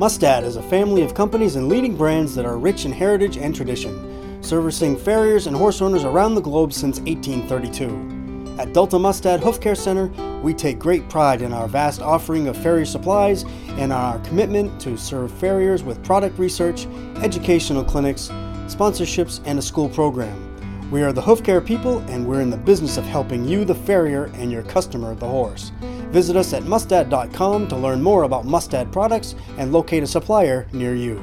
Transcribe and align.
Mustad 0.00 0.44
is 0.44 0.56
a 0.56 0.62
family 0.62 1.02
of 1.02 1.12
companies 1.12 1.56
and 1.56 1.68
leading 1.68 1.94
brands 1.94 2.34
that 2.34 2.46
are 2.46 2.56
rich 2.56 2.86
in 2.86 2.90
heritage 2.90 3.36
and 3.36 3.54
tradition, 3.54 4.42
servicing 4.42 4.96
farriers 4.96 5.46
and 5.46 5.54
horse 5.54 5.82
owners 5.82 6.04
around 6.04 6.34
the 6.34 6.40
globe 6.40 6.72
since 6.72 6.98
1832. 7.00 8.56
At 8.58 8.72
Delta 8.72 8.98
Mustad 8.98 9.40
Hoof 9.40 9.60
Care 9.60 9.74
Center, 9.74 10.06
we 10.40 10.54
take 10.54 10.78
great 10.78 11.06
pride 11.10 11.42
in 11.42 11.52
our 11.52 11.68
vast 11.68 12.00
offering 12.00 12.48
of 12.48 12.56
farrier 12.56 12.86
supplies 12.86 13.44
and 13.72 13.92
our 13.92 14.18
commitment 14.20 14.80
to 14.80 14.96
serve 14.96 15.30
farriers 15.32 15.82
with 15.82 16.02
product 16.02 16.38
research, 16.38 16.86
educational 17.16 17.84
clinics, 17.84 18.28
sponsorships, 18.68 19.42
and 19.44 19.58
a 19.58 19.62
school 19.62 19.90
program. 19.90 20.90
We 20.90 21.02
are 21.02 21.12
the 21.12 21.20
hoof 21.20 21.44
care 21.44 21.60
people, 21.60 21.98
and 22.08 22.26
we're 22.26 22.40
in 22.40 22.48
the 22.48 22.56
business 22.56 22.96
of 22.96 23.04
helping 23.04 23.44
you, 23.44 23.66
the 23.66 23.74
farrier, 23.74 24.30
and 24.36 24.50
your 24.50 24.62
customer, 24.62 25.14
the 25.14 25.28
horse. 25.28 25.72
Visit 26.10 26.36
us 26.36 26.52
at 26.52 26.64
mustad.com 26.64 27.68
to 27.68 27.76
learn 27.76 28.02
more 28.02 28.24
about 28.24 28.44
Mustad 28.44 28.92
products 28.92 29.36
and 29.58 29.72
locate 29.72 30.02
a 30.02 30.08
supplier 30.08 30.66
near 30.72 30.94
you. 30.94 31.16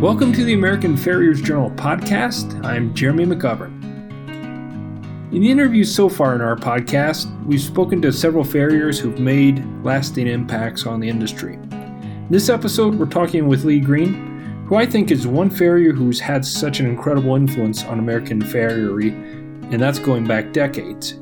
Welcome 0.00 0.32
to 0.34 0.44
the 0.44 0.54
American 0.54 0.96
Farriers 0.96 1.40
Journal 1.42 1.70
podcast. 1.72 2.64
I'm 2.64 2.94
Jeremy 2.94 3.24
McGovern. 3.24 3.82
In 5.32 5.40
the 5.40 5.50
interviews 5.50 5.92
so 5.92 6.08
far 6.08 6.34
in 6.34 6.40
our 6.40 6.56
podcast, 6.56 7.26
we've 7.44 7.60
spoken 7.60 8.02
to 8.02 8.12
several 8.12 8.44
farriers 8.44 9.00
who've 9.00 9.18
made 9.18 9.64
lasting 9.82 10.28
impacts 10.28 10.86
on 10.86 11.00
the 11.00 11.08
industry. 11.08 11.54
In 11.54 12.28
this 12.30 12.48
episode, 12.48 12.96
we're 12.96 13.06
talking 13.06 13.48
with 13.48 13.64
Lee 13.64 13.80
Green, 13.80 14.31
who 14.72 14.78
I 14.78 14.86
think 14.86 15.10
is 15.10 15.26
one 15.26 15.50
farrier 15.50 15.92
who's 15.92 16.18
had 16.18 16.46
such 16.46 16.80
an 16.80 16.86
incredible 16.86 17.36
influence 17.36 17.84
on 17.84 17.98
American 17.98 18.40
farriery, 18.40 19.10
and 19.10 19.78
that's 19.78 19.98
going 19.98 20.26
back 20.26 20.54
decades. 20.54 21.12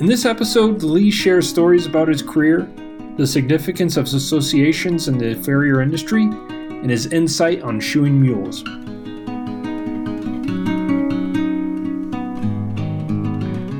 In 0.00 0.06
this 0.06 0.24
episode, 0.24 0.82
Lee 0.82 1.12
shares 1.12 1.48
stories 1.48 1.86
about 1.86 2.08
his 2.08 2.20
career, 2.20 2.68
the 3.16 3.24
significance 3.24 3.96
of 3.96 4.06
associations 4.06 5.06
in 5.06 5.18
the 5.18 5.36
farrier 5.44 5.82
industry, 5.82 6.24
and 6.24 6.90
his 6.90 7.06
insight 7.06 7.62
on 7.62 7.78
shoeing 7.78 8.20
mules. 8.20 8.64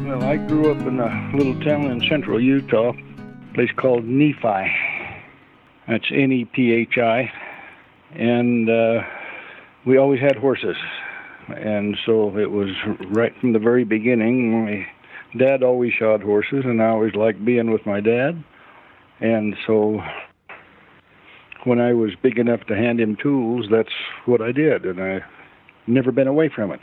Well, 0.06 0.22
I 0.22 0.36
grew 0.36 0.70
up 0.70 0.86
in 0.86 1.00
a 1.00 1.32
little 1.36 1.60
town 1.64 1.86
in 1.86 2.00
central 2.08 2.40
Utah, 2.40 2.92
a 2.92 3.54
place 3.54 3.72
called 3.76 4.04
Nephi. 4.04 4.70
That's 5.88 6.06
N 6.12 6.30
E 6.30 6.44
P 6.44 6.70
H 6.70 6.96
I 6.96 7.32
and 8.14 8.68
uh, 8.68 9.02
we 9.86 9.98
always 9.98 10.20
had 10.20 10.36
horses. 10.36 10.76
And 11.48 11.96
so 12.06 12.36
it 12.38 12.50
was 12.50 12.70
right 13.08 13.32
from 13.40 13.52
the 13.52 13.58
very 13.58 13.84
beginning. 13.84 14.64
My 14.64 14.86
dad 15.36 15.62
always 15.62 15.92
shod 15.94 16.22
horses, 16.22 16.64
and 16.64 16.82
I 16.82 16.88
always 16.88 17.14
liked 17.14 17.44
being 17.44 17.70
with 17.70 17.84
my 17.86 18.00
dad. 18.00 18.42
And 19.20 19.54
so 19.66 20.00
when 21.64 21.80
I 21.80 21.92
was 21.92 22.12
big 22.22 22.38
enough 22.38 22.64
to 22.66 22.76
hand 22.76 23.00
him 23.00 23.16
tools, 23.16 23.66
that's 23.70 23.92
what 24.26 24.40
I 24.40 24.52
did, 24.52 24.86
and 24.86 25.02
I 25.02 25.20
never 25.86 26.12
been 26.12 26.28
away 26.28 26.50
from 26.54 26.72
it. 26.72 26.80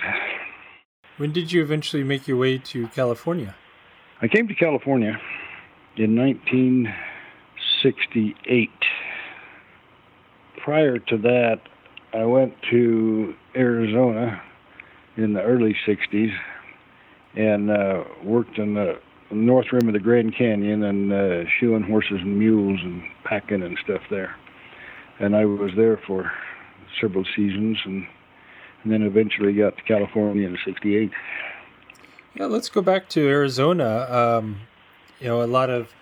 When 1.17 1.31
did 1.31 1.51
you 1.51 1.63
eventually 1.63 2.03
make 2.03 2.27
your 2.27 2.37
way 2.37 2.59
to 2.59 2.87
California? 2.89 3.55
I 4.21 4.27
came 4.27 4.47
to 4.47 4.53
California 4.53 5.19
in 5.95 6.15
1968 6.15 8.69
prior 10.67 10.99
to 10.99 11.17
that, 11.17 11.61
I 12.13 12.25
went 12.25 12.53
to 12.71 13.33
Arizona 13.55 14.41
in 15.15 15.31
the 15.31 15.41
early 15.41 15.73
60s 15.87 16.37
and 17.37 17.71
uh, 17.71 18.03
worked 18.21 18.57
in 18.57 18.73
the 18.73 18.99
north 19.31 19.67
rim 19.71 19.87
of 19.87 19.93
the 19.93 20.01
Grand 20.01 20.35
Canyon 20.35 20.83
and 20.83 21.13
uh, 21.13 21.49
shoeing 21.57 21.83
horses 21.83 22.19
and 22.19 22.37
mules 22.37 22.81
and 22.83 23.01
packing 23.23 23.63
and 23.63 23.77
stuff 23.81 24.01
there. 24.09 24.35
And 25.19 25.37
I 25.37 25.45
was 25.45 25.71
there 25.77 26.01
for 26.05 26.29
several 26.99 27.23
seasons 27.33 27.77
and, 27.85 28.05
and 28.83 28.91
then 28.91 29.03
eventually 29.03 29.53
got 29.53 29.77
to 29.77 29.83
California 29.83 30.49
in 30.49 30.57
68. 30.65 31.11
Yeah, 32.35 32.45
let's 32.47 32.67
go 32.67 32.81
back 32.81 33.07
to 33.11 33.25
Arizona. 33.25 34.05
Um, 34.09 34.57
you 35.21 35.27
know, 35.27 35.41
a 35.41 35.47
lot 35.47 35.69
of 35.69 35.93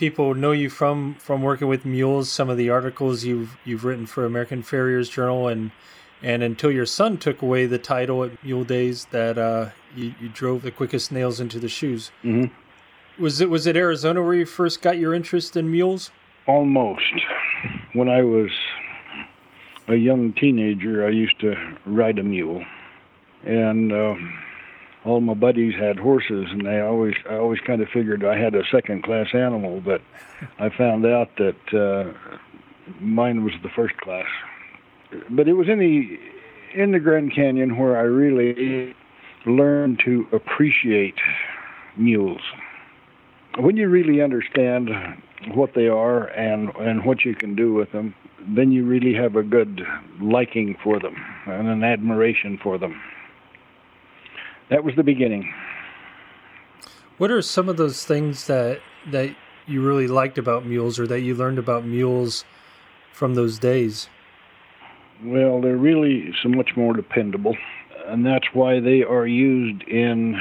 people 0.00 0.34
know 0.34 0.50
you 0.50 0.70
from 0.70 1.14
from 1.16 1.42
working 1.42 1.68
with 1.68 1.84
mules. 1.84 2.32
Some 2.32 2.48
of 2.48 2.56
the 2.56 2.70
articles 2.70 3.22
you've 3.22 3.56
you've 3.64 3.84
written 3.84 4.06
for 4.06 4.24
American 4.24 4.62
Farriers 4.62 5.10
Journal, 5.10 5.46
and 5.46 5.70
and 6.22 6.42
until 6.42 6.70
your 6.72 6.86
son 6.86 7.18
took 7.18 7.42
away 7.42 7.66
the 7.66 7.78
title 7.78 8.24
at 8.24 8.42
Mule 8.42 8.64
Days, 8.64 9.06
that 9.10 9.36
uh, 9.38 9.70
you, 9.94 10.14
you 10.18 10.28
drove 10.30 10.62
the 10.62 10.70
quickest 10.70 11.12
nails 11.12 11.38
into 11.38 11.58
the 11.58 11.68
shoes. 11.68 12.10
Mm-hmm. 12.24 13.22
Was 13.22 13.42
it 13.42 13.50
was 13.50 13.66
it 13.66 13.76
Arizona 13.76 14.22
where 14.22 14.34
you 14.34 14.46
first 14.46 14.80
got 14.80 14.96
your 14.96 15.14
interest 15.14 15.54
in 15.54 15.70
mules? 15.70 16.10
Almost. 16.46 17.12
When 17.92 18.08
I 18.08 18.22
was 18.22 18.50
a 19.86 19.96
young 19.96 20.32
teenager, 20.32 21.06
I 21.06 21.10
used 21.10 21.38
to 21.40 21.54
ride 21.84 22.18
a 22.18 22.24
mule, 22.24 22.64
and. 23.44 23.92
Uh, 23.92 24.14
all 25.04 25.20
my 25.20 25.34
buddies 25.34 25.74
had 25.74 25.98
horses, 25.98 26.46
and 26.50 26.66
they 26.66 26.80
always 26.80 27.14
I 27.28 27.36
always 27.36 27.60
kind 27.60 27.80
of 27.80 27.88
figured 27.88 28.24
I 28.24 28.38
had 28.38 28.54
a 28.54 28.62
second 28.70 29.02
class 29.02 29.28
animal, 29.32 29.80
but 29.80 30.02
I 30.58 30.68
found 30.68 31.06
out 31.06 31.30
that 31.38 31.74
uh, 31.74 32.12
mine 33.00 33.44
was 33.44 33.54
the 33.62 33.70
first 33.70 33.96
class. 33.98 34.26
But 35.30 35.48
it 35.48 35.54
was 35.54 35.68
in 35.68 35.78
the 35.78 36.18
in 36.74 36.92
the 36.92 37.00
Grand 37.00 37.34
Canyon 37.34 37.78
where 37.78 37.96
I 37.96 38.02
really 38.02 38.94
learned 39.46 40.00
to 40.04 40.26
appreciate 40.32 41.18
mules. 41.96 42.42
When 43.58 43.76
you 43.76 43.88
really 43.88 44.22
understand 44.22 44.90
what 45.54 45.74
they 45.74 45.88
are 45.88 46.26
and 46.26 46.74
and 46.76 47.04
what 47.06 47.24
you 47.24 47.34
can 47.34 47.56
do 47.56 47.72
with 47.72 47.90
them, 47.92 48.14
then 48.54 48.70
you 48.70 48.84
really 48.84 49.14
have 49.14 49.34
a 49.34 49.42
good 49.42 49.80
liking 50.20 50.76
for 50.84 51.00
them 51.00 51.16
and 51.46 51.68
an 51.68 51.84
admiration 51.84 52.58
for 52.62 52.76
them 52.76 53.00
that 54.70 54.84
was 54.84 54.94
the 54.96 55.02
beginning. 55.02 55.52
What 57.18 57.30
are 57.30 57.42
some 57.42 57.68
of 57.68 57.76
those 57.76 58.04
things 58.06 58.46
that 58.46 58.80
that 59.10 59.36
you 59.66 59.86
really 59.86 60.08
liked 60.08 60.38
about 60.38 60.64
mules, 60.64 60.98
or 60.98 61.06
that 61.06 61.20
you 61.20 61.34
learned 61.34 61.58
about 61.58 61.84
mules 61.84 62.44
from 63.12 63.34
those 63.34 63.58
days? 63.58 64.08
Well, 65.22 65.60
they're 65.60 65.76
really 65.76 66.32
so 66.42 66.48
much 66.48 66.70
more 66.76 66.94
dependable, 66.94 67.56
and 68.06 68.24
that's 68.24 68.46
why 68.54 68.80
they 68.80 69.02
are 69.02 69.26
used 69.26 69.82
in, 69.82 70.40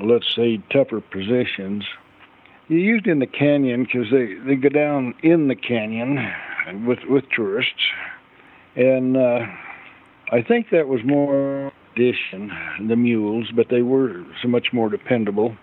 let's 0.00 0.32
say, 0.34 0.58
tougher 0.70 1.00
positions. 1.00 1.84
They're 2.68 2.78
used 2.78 3.08
in 3.08 3.18
the 3.18 3.26
canyon 3.26 3.84
because 3.84 4.10
they, 4.12 4.34
they 4.34 4.54
go 4.54 4.68
down 4.68 5.14
in 5.22 5.48
the 5.48 5.56
canyon 5.56 6.32
with 6.86 7.00
with 7.08 7.24
tourists, 7.34 7.82
and 8.76 9.16
uh, 9.16 9.46
I 10.30 10.42
think 10.42 10.70
that 10.70 10.86
was 10.86 11.00
more 11.04 11.72
addition, 11.94 12.50
the 12.88 12.96
mules, 12.96 13.50
but 13.54 13.66
they 13.70 13.82
were 13.82 14.24
so 14.40 14.48
much 14.48 14.68
more 14.72 14.88
dependable. 14.88 15.56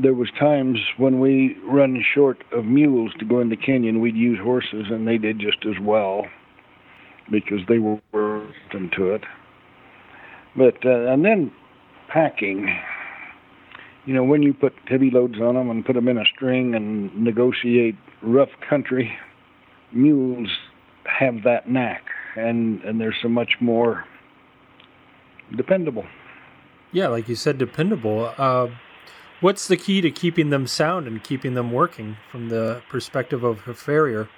There 0.00 0.14
was 0.14 0.28
times 0.38 0.78
when 0.96 1.20
we 1.20 1.56
run 1.64 2.04
short 2.14 2.44
of 2.52 2.64
mules 2.64 3.12
to 3.18 3.24
go 3.24 3.40
in 3.40 3.48
the 3.48 3.56
canyon, 3.56 4.00
we'd 4.00 4.16
use 4.16 4.38
horses, 4.42 4.86
and 4.90 5.08
they 5.08 5.18
did 5.18 5.38
just 5.38 5.64
as 5.64 5.80
well 5.80 6.26
because 7.30 7.60
they 7.68 7.78
were 7.78 7.98
accustomed 8.12 8.92
to 8.96 9.14
it. 9.14 9.22
But 10.56 10.84
uh, 10.84 11.12
and 11.12 11.24
then 11.24 11.52
packing, 12.08 12.74
you 14.06 14.14
know, 14.14 14.24
when 14.24 14.42
you 14.42 14.54
put 14.54 14.72
heavy 14.86 15.10
loads 15.10 15.40
on 15.40 15.54
them 15.54 15.70
and 15.70 15.84
put 15.84 15.94
them 15.94 16.08
in 16.08 16.18
a 16.18 16.24
string 16.34 16.74
and 16.74 17.14
negotiate 17.16 17.96
rough 18.22 18.48
country, 18.68 19.12
mules 19.92 20.48
have 21.04 21.42
that 21.44 21.68
knack, 21.68 22.04
and 22.36 22.82
and 22.82 23.00
there's 23.00 23.16
so 23.22 23.28
much 23.28 23.56
more 23.60 24.04
dependable. 25.56 26.06
Yeah, 26.92 27.08
like 27.08 27.28
you 27.28 27.34
said, 27.34 27.58
dependable. 27.58 28.32
Uh, 28.38 28.68
what's 29.40 29.68
the 29.68 29.76
key 29.76 30.00
to 30.00 30.10
keeping 30.10 30.50
them 30.50 30.66
sound 30.66 31.06
and 31.06 31.22
keeping 31.22 31.54
them 31.54 31.72
working 31.72 32.16
from 32.30 32.48
the 32.48 32.82
perspective 32.88 33.44
of 33.44 33.66
a 33.68 33.74
farrier? 33.74 34.28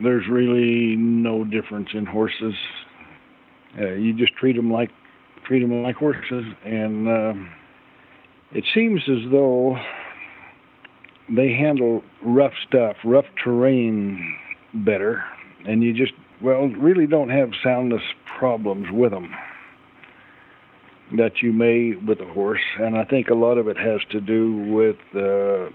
There's 0.00 0.28
really 0.28 0.96
no 0.96 1.44
difference 1.44 1.88
in 1.92 2.06
horses. 2.06 2.54
Uh, 3.78 3.92
you 3.92 4.12
just 4.12 4.34
treat 4.34 4.56
them 4.56 4.70
like 4.70 4.90
treat 5.44 5.60
them 5.60 5.82
like 5.82 5.96
horses, 5.96 6.44
and 6.64 7.08
uh, 7.08 7.34
it 8.52 8.64
seems 8.74 9.02
as 9.08 9.30
though 9.30 9.78
they 11.28 11.52
handle 11.52 12.02
rough 12.22 12.52
stuff, 12.66 12.96
rough 13.04 13.26
terrain 13.42 14.36
better, 14.72 15.24
and 15.66 15.82
you 15.82 15.92
just 15.92 16.12
well 16.40 16.68
really 16.68 17.06
don't 17.06 17.30
have 17.30 17.50
soundness 17.62 18.02
problems 18.38 18.86
with 18.90 19.10
them 19.10 19.34
that 21.14 21.42
you 21.42 21.52
may 21.52 21.94
with 21.94 22.20
a 22.20 22.26
horse, 22.26 22.60
and 22.80 22.96
I 22.96 23.04
think 23.04 23.28
a 23.28 23.34
lot 23.34 23.58
of 23.58 23.68
it 23.68 23.76
has 23.76 24.00
to 24.10 24.20
do 24.20 24.56
with 24.72 24.96
uh, 25.14 25.70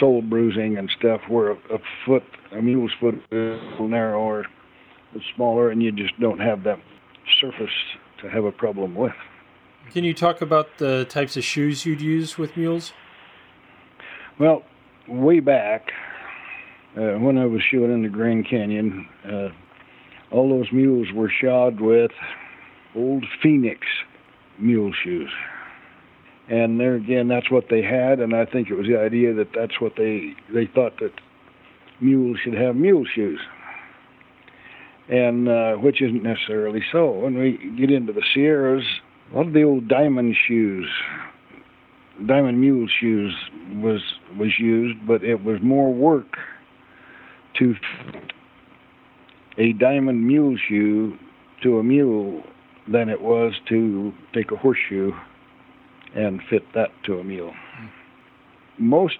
sole 0.00 0.22
bruising 0.22 0.76
and 0.76 0.90
stuff, 0.98 1.20
where 1.28 1.52
a, 1.52 1.56
a 1.74 1.78
foot, 2.04 2.24
a 2.50 2.60
mule's 2.60 2.92
foot 3.00 3.14
is 3.14 3.22
a 3.30 3.64
little 3.70 3.88
narrower, 3.88 4.46
smaller, 5.36 5.70
and 5.70 5.82
you 5.82 5.92
just 5.92 6.18
don't 6.18 6.40
have 6.40 6.64
that 6.64 6.80
surface 7.40 7.70
to 8.20 8.28
have 8.28 8.44
a 8.44 8.52
problem 8.52 8.94
with. 8.94 9.12
Can 9.92 10.04
you 10.04 10.14
talk 10.14 10.40
about 10.40 10.78
the 10.78 11.04
types 11.04 11.36
of 11.36 11.44
shoes 11.44 11.84
you'd 11.86 12.00
use 12.00 12.38
with 12.38 12.56
mules? 12.56 12.92
Well, 14.38 14.64
way 15.06 15.40
back 15.40 15.92
uh, 16.96 17.18
when 17.18 17.38
I 17.38 17.46
was 17.46 17.62
shoeing 17.62 17.92
in 17.92 18.02
the 18.02 18.08
Grand 18.08 18.48
Canyon, 18.48 19.08
uh, 19.24 19.48
all 20.30 20.48
those 20.48 20.72
mules 20.72 21.08
were 21.12 21.30
shod 21.30 21.80
with 21.80 22.10
old 22.94 23.24
Phoenix 23.42 23.86
mule 24.58 24.92
shoes. 25.02 25.30
And 26.48 26.78
there 26.78 26.96
again, 26.96 27.28
that's 27.28 27.50
what 27.50 27.64
they 27.70 27.82
had, 27.82 28.20
and 28.20 28.34
I 28.34 28.44
think 28.44 28.68
it 28.68 28.74
was 28.74 28.86
the 28.86 28.98
idea 28.98 29.32
that 29.34 29.48
that's 29.54 29.80
what 29.80 29.92
they 29.96 30.34
they 30.52 30.66
thought 30.66 30.98
that 31.00 31.12
mules 32.00 32.38
should 32.42 32.54
have 32.54 32.74
mule 32.74 33.04
shoes, 33.14 33.40
and 35.08 35.48
uh, 35.48 35.74
which 35.74 36.02
isn't 36.02 36.22
necessarily 36.22 36.82
so. 36.90 37.10
When 37.10 37.38
we 37.38 37.72
get 37.78 37.90
into 37.90 38.12
the 38.12 38.22
Sierras, 38.34 38.84
a 39.32 39.36
lot 39.36 39.46
of 39.46 39.52
the 39.52 39.62
old 39.62 39.88
diamond 39.88 40.36
shoes, 40.46 40.90
diamond 42.26 42.60
mule 42.60 42.88
shoes 43.00 43.34
was 43.76 44.00
was 44.36 44.58
used, 44.58 44.98
but 45.06 45.22
it 45.22 45.44
was 45.44 45.58
more 45.62 45.94
work 45.94 46.36
to 47.58 47.74
a 49.58 49.72
diamond 49.74 50.26
mule 50.26 50.56
shoe 50.68 51.16
to 51.62 51.78
a 51.78 51.82
mule 51.82 52.42
than 52.90 53.08
it 53.08 53.20
was 53.20 53.52
to 53.68 54.12
take 54.34 54.50
a 54.50 54.56
horseshoe 54.56 55.12
and 56.14 56.40
fit 56.50 56.62
that 56.74 56.90
to 57.04 57.18
a 57.18 57.24
mule. 57.24 57.54
Most 58.78 59.18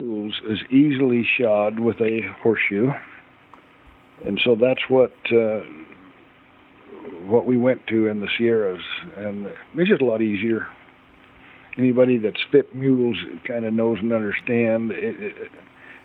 mules 0.00 0.40
is 0.48 0.58
easily 0.70 1.26
shod 1.38 1.78
with 1.78 2.00
a 2.00 2.20
horseshoe, 2.42 2.90
and 4.24 4.40
so 4.44 4.54
that's 4.54 4.80
what 4.88 5.12
uh, 5.32 5.60
what 7.26 7.46
we 7.46 7.56
went 7.56 7.86
to 7.88 8.08
in 8.08 8.20
the 8.20 8.28
Sierras, 8.36 8.82
and 9.16 9.46
it's 9.74 9.88
just 9.88 10.02
a 10.02 10.04
lot 10.04 10.22
easier. 10.22 10.66
Anybody 11.78 12.18
that's 12.18 12.40
fit 12.50 12.74
mules 12.74 13.16
kind 13.46 13.64
of 13.64 13.72
knows 13.72 13.98
and 14.00 14.12
understand 14.12 14.90
it, 14.90 15.14
it, 15.20 15.50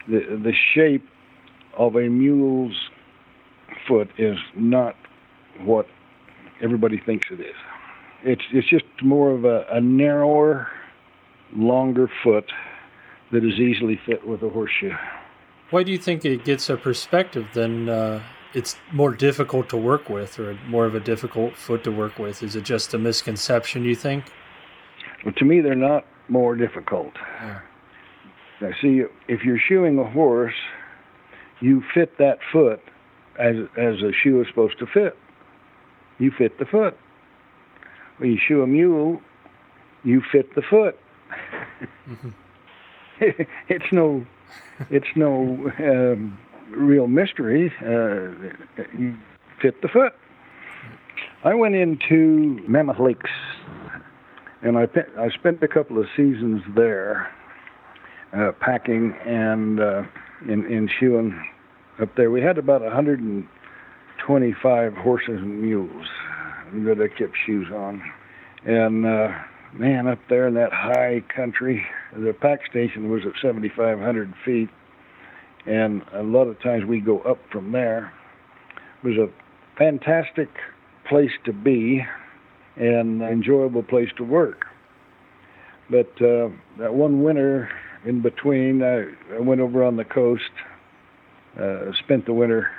the 0.07 0.37
the 0.43 0.53
shape 0.73 1.05
of 1.77 1.95
a 1.95 2.07
mule's 2.07 2.75
foot 3.87 4.09
is 4.17 4.37
not 4.55 4.95
what 5.61 5.87
everybody 6.61 6.99
thinks 6.99 7.27
it 7.31 7.39
is. 7.39 7.55
It's 8.23 8.43
it's 8.51 8.67
just 8.67 8.85
more 9.01 9.31
of 9.31 9.45
a, 9.45 9.65
a 9.71 9.81
narrower, 9.81 10.67
longer 11.55 12.09
foot 12.23 12.51
that 13.31 13.43
is 13.43 13.59
easily 13.59 13.99
fit 14.05 14.25
with 14.25 14.41
a 14.43 14.49
horseshoe. 14.49 14.93
Why 15.71 15.83
do 15.83 15.91
you 15.91 15.97
think 15.97 16.25
it 16.25 16.43
gets 16.43 16.69
a 16.69 16.77
perspective 16.77 17.47
than 17.53 17.89
uh, 17.89 18.21
it's 18.53 18.77
more 18.91 19.11
difficult 19.11 19.69
to 19.69 19.77
work 19.77 20.09
with, 20.09 20.39
or 20.39 20.57
more 20.67 20.85
of 20.85 20.95
a 20.95 20.99
difficult 20.99 21.55
foot 21.55 21.83
to 21.83 21.91
work 21.91 22.17
with? 22.17 22.43
Is 22.43 22.55
it 22.55 22.63
just 22.63 22.93
a 22.93 22.97
misconception? 22.97 23.83
You 23.83 23.95
think? 23.95 24.25
Well, 25.23 25.33
to 25.33 25.45
me, 25.45 25.61
they're 25.61 25.75
not 25.75 26.05
more 26.29 26.55
difficult. 26.55 27.13
Yeah. 27.41 27.59
Now, 28.61 28.69
see, 28.81 29.03
if 29.27 29.43
you're 29.43 29.59
shoeing 29.59 29.99
a 29.99 30.09
horse, 30.09 30.53
you 31.59 31.83
fit 31.93 32.17
that 32.19 32.39
foot 32.51 32.79
as 33.37 33.55
as 33.77 33.95
a 34.01 34.11
shoe 34.23 34.41
is 34.41 34.47
supposed 34.47 34.79
to 34.79 34.85
fit. 34.87 35.17
You 36.19 36.31
fit 36.37 36.59
the 36.59 36.65
foot. 36.65 36.97
When 38.17 38.31
you 38.31 38.37
shoe 38.37 38.61
a 38.61 38.67
mule, 38.67 39.21
you 40.03 40.21
fit 40.31 40.55
the 40.55 40.61
foot. 40.61 40.97
mm-hmm. 42.07 42.29
it's 43.69 43.85
no, 43.91 44.25
it's 44.89 45.07
no 45.15 45.71
um, 45.79 46.37
real 46.69 47.07
mystery. 47.07 47.71
Uh, 47.81 48.53
you 48.97 49.15
fit 49.61 49.81
the 49.81 49.87
foot. 49.87 50.13
I 51.43 51.53
went 51.53 51.75
into 51.75 52.59
Mammoth 52.67 52.99
Lakes, 52.99 53.29
and 54.61 54.77
I 54.77 54.87
I 55.17 55.29
spent 55.29 55.61
a 55.63 55.67
couple 55.67 55.99
of 55.99 56.07
seasons 56.15 56.61
there, 56.75 57.31
uh, 58.33 58.51
packing 58.59 59.13
and 59.25 59.79
uh, 59.79 60.03
in 60.47 60.65
in 60.65 60.89
shoeing 60.99 61.39
up 62.01 62.15
there. 62.15 62.31
We 62.31 62.41
had 62.41 62.57
about 62.57 62.81
125 64.27 64.93
horses 64.95 65.39
and 65.39 65.61
mules 65.61 66.07
that 66.73 66.99
I 66.99 67.07
kept 67.15 67.35
shoes 67.45 67.67
on. 67.71 68.01
And 68.65 69.05
uh, 69.05 69.29
man, 69.73 70.07
up 70.07 70.19
there 70.29 70.47
in 70.47 70.55
that 70.55 70.73
high 70.73 71.23
country, 71.33 71.85
the 72.15 72.33
pack 72.33 72.61
station 72.69 73.09
was 73.11 73.21
at 73.25 73.33
7,500 73.41 74.33
feet, 74.43 74.69
and 75.65 76.01
a 76.11 76.23
lot 76.23 76.47
of 76.47 76.59
times 76.61 76.85
we 76.85 76.99
go 76.99 77.19
up 77.19 77.39
from 77.51 77.71
there. 77.71 78.11
It 79.03 79.07
was 79.07 79.17
a 79.17 79.29
fantastic 79.77 80.49
place 81.07 81.31
to 81.45 81.53
be 81.53 82.03
and 82.77 83.21
an 83.21 83.27
enjoyable 83.27 83.83
place 83.83 84.09
to 84.17 84.23
work. 84.23 84.65
But 85.89 86.09
uh, 86.19 86.49
that 86.79 86.93
one 86.93 87.21
winter 87.21 87.69
in 88.05 88.21
between, 88.21 88.81
I, 88.81 89.05
I 89.35 89.39
went 89.39 89.61
over 89.61 89.83
on 89.83 89.97
the 89.97 90.03
coast 90.03 90.43
uh, 91.59 91.91
spent 92.03 92.25
the 92.25 92.33
winter, 92.33 92.69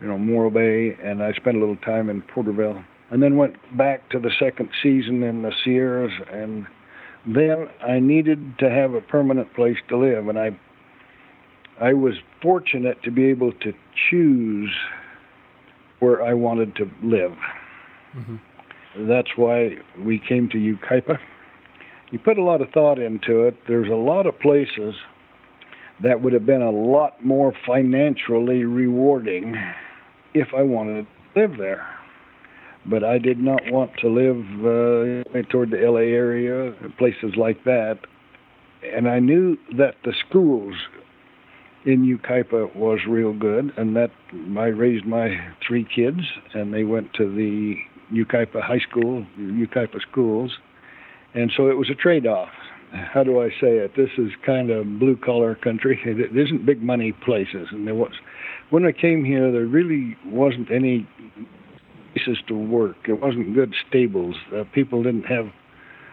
you 0.00 0.08
know, 0.08 0.18
Morro 0.18 0.50
Bay, 0.50 0.96
and 1.02 1.22
I 1.22 1.32
spent 1.32 1.56
a 1.56 1.60
little 1.60 1.76
time 1.76 2.10
in 2.10 2.22
Porterville, 2.22 2.82
and 3.10 3.22
then 3.22 3.36
went 3.36 3.54
back 3.76 4.08
to 4.10 4.18
the 4.18 4.30
second 4.38 4.68
season 4.82 5.22
in 5.22 5.42
the 5.42 5.52
Sierras, 5.64 6.12
and 6.32 6.66
then 7.26 7.68
I 7.86 7.98
needed 7.98 8.58
to 8.58 8.70
have 8.70 8.94
a 8.94 9.00
permanent 9.00 9.52
place 9.54 9.76
to 9.88 9.96
live, 9.96 10.28
and 10.28 10.38
I 10.38 10.58
I 11.80 11.92
was 11.92 12.14
fortunate 12.40 13.02
to 13.02 13.10
be 13.10 13.26
able 13.26 13.52
to 13.52 13.72
choose 14.10 14.70
where 15.98 16.22
I 16.22 16.32
wanted 16.32 16.74
to 16.76 16.90
live. 17.02 17.32
Mm-hmm. 18.16 19.06
That's 19.06 19.28
why 19.36 19.76
we 20.02 20.18
came 20.26 20.48
to 20.50 20.56
Yucaipa. 20.56 21.18
You 22.10 22.18
put 22.18 22.38
a 22.38 22.42
lot 22.42 22.62
of 22.62 22.70
thought 22.70 22.98
into 22.98 23.42
it. 23.42 23.56
There's 23.68 23.90
a 23.90 23.94
lot 23.94 24.26
of 24.26 24.38
places 24.40 24.94
that 26.02 26.22
would 26.22 26.32
have 26.32 26.46
been 26.46 26.62
a 26.62 26.70
lot 26.70 27.22
more 27.24 27.52
financially 27.66 28.64
rewarding 28.64 29.54
if 30.36 30.48
I 30.54 30.62
wanted 30.62 31.06
to 31.34 31.40
live 31.40 31.58
there. 31.58 31.86
But 32.88 33.02
I 33.02 33.18
did 33.18 33.38
not 33.38 33.60
want 33.70 33.90
to 34.00 34.08
live 34.08 34.36
uh, 34.60 35.42
toward 35.50 35.70
the 35.70 35.78
LA 35.78 36.06
area, 36.14 36.72
places 36.98 37.34
like 37.36 37.64
that. 37.64 37.98
And 38.94 39.08
I 39.08 39.18
knew 39.18 39.56
that 39.76 39.94
the 40.04 40.12
schools 40.28 40.74
in 41.84 42.04
Yucaipa 42.04 42.76
was 42.76 43.00
real 43.08 43.32
good, 43.32 43.72
and 43.76 43.96
that 43.96 44.10
I 44.32 44.66
raised 44.66 45.06
my 45.06 45.36
three 45.66 45.86
kids, 45.94 46.20
and 46.54 46.72
they 46.72 46.84
went 46.84 47.12
to 47.14 47.24
the 47.24 47.74
Yucaipa 48.12 48.60
High 48.60 48.80
School, 48.90 49.26
Yucaipa 49.38 50.00
schools, 50.02 50.52
and 51.34 51.50
so 51.56 51.68
it 51.68 51.76
was 51.76 51.90
a 51.90 51.94
trade-off 51.94 52.50
how 52.92 53.22
do 53.22 53.40
I 53.40 53.48
say 53.60 53.78
it? 53.78 53.92
This 53.96 54.10
is 54.18 54.30
kind 54.44 54.70
of 54.70 54.98
blue 54.98 55.16
collar 55.16 55.54
country. 55.54 55.98
It 56.04 56.36
isn't 56.36 56.66
big 56.66 56.82
money 56.82 57.12
places, 57.12 57.68
and 57.70 57.86
there 57.86 57.94
was 57.94 58.12
when 58.70 58.84
I 58.84 58.92
came 58.92 59.24
here, 59.24 59.52
there 59.52 59.66
really 59.66 60.16
wasn't 60.24 60.70
any 60.70 61.06
places 62.14 62.38
to 62.48 62.54
work. 62.54 63.08
It 63.08 63.20
wasn't 63.20 63.54
good 63.54 63.74
stables. 63.88 64.36
Uh, 64.54 64.64
people 64.72 65.02
didn't 65.02 65.26
have 65.26 65.50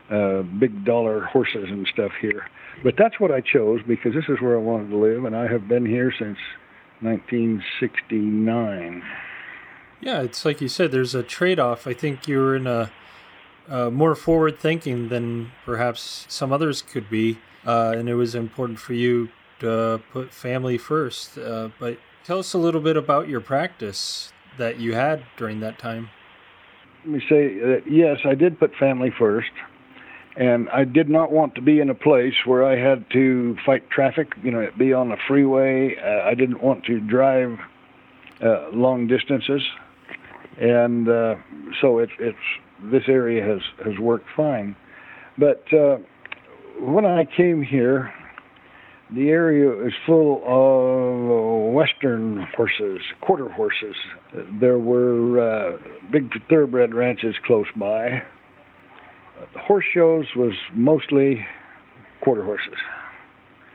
uh, 0.09 0.43
big 0.43 0.85
dollar 0.85 1.21
horses 1.21 1.69
and 1.69 1.87
stuff 1.87 2.11
here. 2.21 2.47
But 2.83 2.95
that's 2.97 3.19
what 3.19 3.31
I 3.31 3.41
chose 3.41 3.81
because 3.87 4.13
this 4.13 4.25
is 4.27 4.41
where 4.41 4.55
I 4.55 4.61
wanted 4.61 4.89
to 4.89 4.97
live, 4.97 5.25
and 5.25 5.35
I 5.35 5.47
have 5.47 5.67
been 5.67 5.85
here 5.85 6.13
since 6.17 6.37
1969. 7.01 9.03
Yeah, 10.01 10.21
it's 10.21 10.43
like 10.43 10.59
you 10.59 10.67
said. 10.67 10.91
There's 10.91 11.15
a 11.15 11.23
trade-off. 11.23 11.87
I 11.87 11.93
think 11.93 12.27
you're 12.27 12.55
in 12.55 12.67
a 12.67 12.91
more 13.89 14.15
forward 14.15 14.59
thinking 14.59 15.09
than 15.09 15.51
perhaps 15.65 16.25
some 16.29 16.51
others 16.51 16.81
could 16.81 17.09
be. 17.09 17.39
Uh, 17.65 17.93
and 17.95 18.09
it 18.09 18.15
was 18.15 18.35
important 18.35 18.79
for 18.79 18.93
you 18.93 19.29
to 19.59 20.01
put 20.11 20.33
family 20.33 20.77
first. 20.77 21.37
Uh, 21.37 21.69
but 21.79 21.97
tell 22.23 22.39
us 22.39 22.53
a 22.53 22.57
little 22.57 22.81
bit 22.81 22.97
about 22.97 23.27
your 23.27 23.41
practice 23.41 24.31
that 24.57 24.79
you 24.79 24.93
had 24.93 25.23
during 25.37 25.59
that 25.61 25.79
time. 25.79 26.09
Let 27.05 27.13
me 27.13 27.19
say 27.21 27.59
that 27.59 27.83
yes, 27.89 28.19
I 28.25 28.35
did 28.35 28.59
put 28.59 28.73
family 28.75 29.11
first. 29.17 29.51
And 30.35 30.67
I 30.69 30.83
did 30.83 31.09
not 31.09 31.31
want 31.31 31.53
to 31.55 31.61
be 31.61 31.79
in 31.79 31.91
a 31.91 31.95
place 31.95 32.33
where 32.45 32.65
I 32.65 32.75
had 32.75 33.05
to 33.11 33.55
fight 33.65 33.87
traffic, 33.91 34.33
you 34.41 34.49
know, 34.49 34.67
be 34.77 34.91
on 34.91 35.11
a 35.11 35.17
freeway. 35.27 35.95
Uh, 35.95 36.27
I 36.27 36.33
didn't 36.33 36.63
want 36.63 36.85
to 36.85 36.99
drive 36.99 37.59
uh, 38.43 38.69
long 38.71 39.05
distances. 39.05 39.61
And 40.59 41.07
uh, 41.07 41.35
so 41.81 41.99
it, 41.99 42.09
it's 42.19 42.37
this 42.91 43.03
area 43.07 43.43
has 43.43 43.61
has 43.85 43.99
worked 43.99 44.25
fine. 44.35 44.75
But 45.37 45.71
uh, 45.71 45.97
when 46.79 47.05
I 47.05 47.25
came 47.25 47.61
here, 47.61 48.11
the 49.15 49.29
area 49.29 49.85
is 49.85 49.93
full 50.05 50.41
of 50.45 51.73
western 51.73 52.47
horses, 52.55 52.99
quarter 53.21 53.49
horses. 53.49 53.95
There 54.59 54.79
were 54.79 55.39
uh, 55.39 55.77
big 56.11 56.31
thoroughbred 56.49 56.93
ranches 56.93 57.35
close 57.45 57.67
by. 57.75 58.23
The 59.53 59.59
horse 59.59 59.85
shows 59.93 60.25
was 60.35 60.53
mostly 60.73 61.45
quarter 62.21 62.43
horses. 62.43 62.77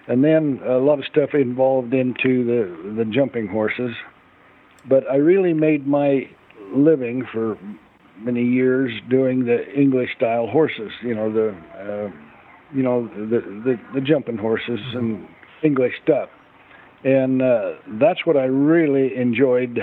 And 0.09 0.25
then 0.25 0.61
a 0.67 0.79
lot 0.79 0.99
of 0.99 1.05
stuff 1.05 1.31
involved 1.35 1.93
into 1.93 2.45
the, 2.45 2.95
the 2.97 3.05
jumping 3.05 3.47
horses. 3.47 3.95
But 4.89 5.05
I 5.11 5.17
really 5.17 5.53
made 5.53 5.87
my 5.87 6.29
living 6.75 7.27
for 7.33 7.59
many 8.19 8.43
years 8.43 8.91
doing 9.09 9.45
the 9.45 9.71
English 9.73 10.11
style 10.17 10.47
horses. 10.47 10.91
You 11.03 11.15
know 11.15 11.33
the 11.33 11.49
uh, 11.79 12.28
you 12.75 12.83
know 12.83 13.09
the, 13.09 13.41
the 13.65 13.81
the 13.95 14.01
jumping 14.01 14.37
horses 14.37 14.81
and 14.95 15.27
English 15.63 15.95
stuff, 16.03 16.29
and 17.05 17.43
uh, 17.43 17.73
that's 18.01 18.25
what 18.25 18.37
I 18.37 18.45
really 18.45 19.17
enjoyed 19.17 19.79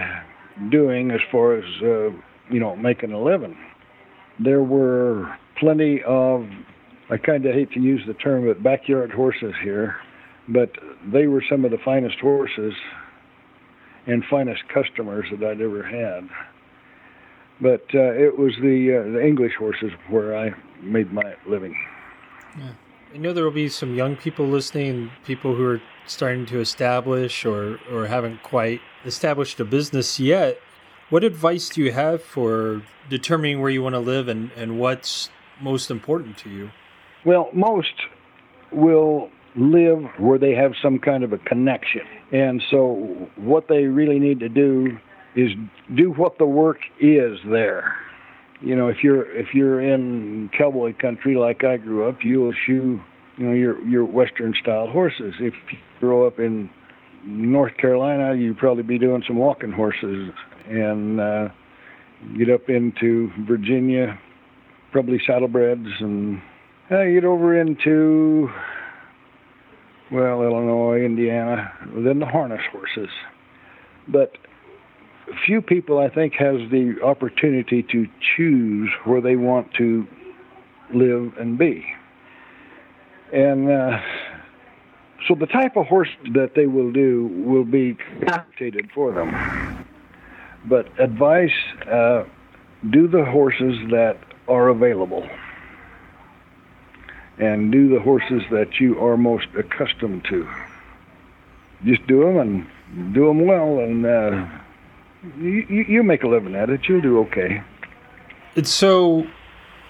doing 0.72 1.12
as 1.12 1.20
far 1.32 1.58
as 1.58 1.66
uh, 1.82 2.10
you 2.50 2.60
know 2.60 2.76
making 2.76 3.12
a 3.12 3.22
living. 3.22 3.58
There 4.40 4.64
were 4.64 5.36
plenty 5.60 6.02
of 6.06 6.46
I 7.10 7.18
kind 7.18 7.46
of 7.46 7.54
hate 7.54 7.72
to 7.74 7.80
use 7.80 8.02
the 8.08 8.16
term, 8.16 8.48
but 8.48 8.64
backyard 8.64 9.12
horses 9.12 9.54
here, 9.64 9.96
but 10.50 10.72
they 11.12 11.28
were 11.28 11.44
some 11.50 11.64
of 11.66 11.72
the 11.72 11.78
finest 11.86 12.18
horses 12.20 12.74
and 14.08 14.24
finest 14.30 14.62
customers 14.74 15.26
that 15.32 15.48
I'd 15.48 15.62
ever 15.62 15.84
had. 15.84 16.28
But 17.62 17.86
uh, 17.94 18.12
it 18.14 18.38
was 18.38 18.54
the 18.62 19.02
uh, 19.02 19.12
the 19.14 19.26
English 19.26 19.54
horses 19.58 19.92
where 20.10 20.38
I 20.38 20.52
made 20.82 21.14
my 21.14 21.36
living. 21.48 21.76
Yeah. 22.58 22.72
I 23.14 23.18
know 23.18 23.32
there 23.32 23.44
will 23.44 23.52
be 23.52 23.70
some 23.70 23.96
young 23.96 24.16
people 24.16 24.46
listening, 24.46 25.12
people 25.26 25.56
who 25.56 25.66
are 25.66 25.82
starting 26.06 26.46
to 26.48 26.60
establish 26.60 27.46
or, 27.46 27.80
or 27.92 28.08
haven't 28.08 28.44
quite 28.44 28.82
established 29.06 29.60
a 29.60 29.66
business 29.66 30.20
yet. 30.20 30.60
What 31.10 31.24
advice 31.24 31.70
do 31.70 31.82
you 31.82 31.92
have 31.92 32.22
for 32.22 32.82
determining 33.10 33.62
where 33.62 33.70
you 33.70 33.82
want 33.82 33.96
to 33.96 34.00
live 34.00 34.28
and, 34.28 34.52
and 34.58 34.80
what's 34.80 35.30
most 35.62 35.90
important 35.90 36.38
to 36.40 36.50
you? 36.50 36.72
Well, 37.24 37.50
most 37.54 37.94
will 38.72 39.30
live 39.56 40.04
where 40.18 40.38
they 40.38 40.54
have 40.54 40.74
some 40.82 41.00
kind 41.00 41.24
of 41.24 41.32
a 41.32 41.38
connection. 41.38 42.02
And 42.32 42.62
so 42.70 43.30
what 43.36 43.68
they 43.68 43.84
really 43.84 44.20
need 44.20 44.40
to 44.42 44.50
do 44.50 44.98
is 45.36 45.52
do 45.94 46.12
what 46.12 46.38
the 46.38 46.46
work 46.46 46.80
is 47.00 47.38
there. 47.50 47.96
You 48.62 48.76
know, 48.76 48.88
if 48.88 48.98
you're 49.04 49.30
if 49.38 49.48
you're 49.54 49.82
in 49.82 50.50
cowboy 50.58 50.94
country 51.00 51.36
like 51.36 51.64
I 51.64 51.78
grew 51.78 52.08
up, 52.08 52.20
you'll 52.24 52.54
shoe, 52.66 53.00
you 53.38 53.46
know, 53.46 53.54
your 53.54 53.82
your 53.86 54.06
western 54.06 54.54
style 54.62 54.88
horses. 54.88 55.34
If 55.40 55.54
you 55.72 55.78
grow 56.00 56.26
up 56.26 56.40
in 56.40 56.70
North 57.26 57.76
Carolina, 57.78 58.36
you'd 58.36 58.58
probably 58.58 58.84
be 58.84 58.98
doing 58.98 59.24
some 59.28 59.38
walking 59.38 59.72
horses 59.72 60.32
and 60.68 61.20
uh 61.20 61.50
get 62.38 62.50
up 62.50 62.70
into 62.70 63.30
Virginia, 63.48 64.18
probably 64.92 65.20
saddlebreds 65.28 66.02
and 66.02 66.42
uh, 66.90 67.04
get 67.06 67.26
over 67.26 67.60
into 67.60 68.50
well, 70.12 70.44
Illinois, 70.44 71.04
Indiana, 71.04 71.74
then 71.98 72.20
the 72.20 72.26
harness 72.26 72.62
horses. 72.72 73.10
But 74.08 74.38
few 75.46 75.62
people, 75.62 76.00
I 76.00 76.10
think, 76.10 76.34
has 76.34 76.58
the 76.70 76.98
opportunity 77.04 77.84
to 77.84 78.08
choose 78.36 78.90
where 79.04 79.22
they 79.22 79.36
want 79.36 79.74
to 79.76 80.08
live 80.94 81.34
and 81.38 81.58
be. 81.58 81.86
And 83.34 83.70
uh, 83.70 84.00
so 85.28 85.36
the 85.36 85.48
type 85.48 85.76
of 85.76 85.88
horse 85.88 86.10
that 86.34 86.52
they 86.56 86.68
will 86.68 86.92
do 86.92 87.28
will 87.46 87.66
be 87.66 87.98
adapted 88.22 88.90
for 88.94 89.12
them. 89.12 89.88
But 90.66 90.88
advice 91.00 91.52
uh, 91.92 92.24
do 92.90 93.08
the 93.08 93.26
horses 93.26 93.78
that 93.92 94.18
are 94.48 94.70
available 94.70 95.28
and 97.38 97.72
do 97.72 97.90
the 97.90 98.00
horses 98.00 98.44
that 98.52 98.80
you 98.80 99.04
are 99.04 99.18
most 99.18 99.48
accustomed 99.58 100.26
to. 100.26 100.48
Just 101.84 102.06
do 102.08 102.24
them 102.24 102.38
and 102.38 103.14
do 103.14 103.28
them 103.28 103.46
well, 103.46 103.80
and 103.80 104.06
uh, 104.06 104.48
you, 105.38 105.86
you 105.88 106.04
make 106.04 106.24
a 106.24 106.28
living 106.28 106.56
at 106.56 106.70
it. 106.70 106.82
You'll 106.88 107.02
do 107.02 107.20
okay. 107.20 107.62
It's 108.56 108.72
so. 108.72 109.28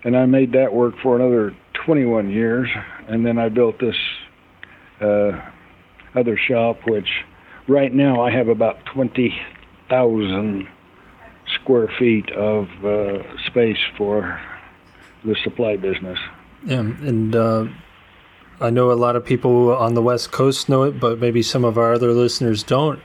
and 0.04 0.16
I 0.16 0.24
made 0.24 0.52
that 0.52 0.72
work 0.72 0.94
for 1.02 1.16
another 1.16 1.54
21 1.84 2.30
years, 2.30 2.68
and 3.08 3.26
then 3.26 3.38
I 3.38 3.50
built 3.50 3.78
this 3.78 3.96
uh, 5.02 5.32
other 6.14 6.38
shop, 6.48 6.78
which 6.86 7.08
right 7.68 7.92
now 7.92 8.22
I 8.22 8.30
have 8.30 8.48
about 8.48 8.76
20,000 8.94 10.68
square 11.62 11.88
feet 11.98 12.30
of 12.32 12.68
uh, 12.84 13.22
space 13.46 13.78
for 13.96 14.40
the 15.24 15.36
supply 15.44 15.76
business. 15.76 16.18
Yeah, 16.66 16.80
and 16.80 17.34
uh, 17.34 17.66
I 18.60 18.70
know 18.70 18.92
a 18.92 18.94
lot 18.94 19.16
of 19.16 19.24
people 19.24 19.74
on 19.74 19.94
the 19.94 20.02
West 20.02 20.32
Coast 20.32 20.68
know 20.68 20.84
it, 20.84 21.00
but 21.00 21.18
maybe 21.18 21.42
some 21.42 21.64
of 21.64 21.78
our 21.78 21.92
other 21.92 22.12
listeners 22.12 22.62
don't. 22.62 23.00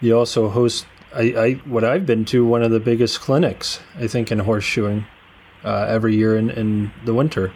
You 0.00 0.16
also 0.18 0.48
host, 0.48 0.86
I, 1.14 1.22
I 1.22 1.52
what 1.64 1.84
I've 1.84 2.06
been 2.06 2.24
to, 2.26 2.44
one 2.44 2.62
of 2.62 2.70
the 2.70 2.80
biggest 2.80 3.20
clinics, 3.20 3.80
I 3.96 4.06
think, 4.06 4.30
in 4.32 4.40
horseshoeing 4.40 5.06
uh, 5.64 5.86
every 5.88 6.16
year 6.16 6.36
in, 6.36 6.50
in 6.50 6.90
the 7.04 7.14
winter. 7.14 7.52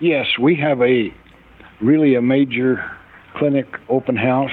Yes, 0.00 0.26
we 0.40 0.56
have 0.56 0.80
a 0.82 1.12
really 1.80 2.14
a 2.14 2.22
major 2.22 2.84
clinic 3.36 3.66
open 3.88 4.16
house. 4.16 4.50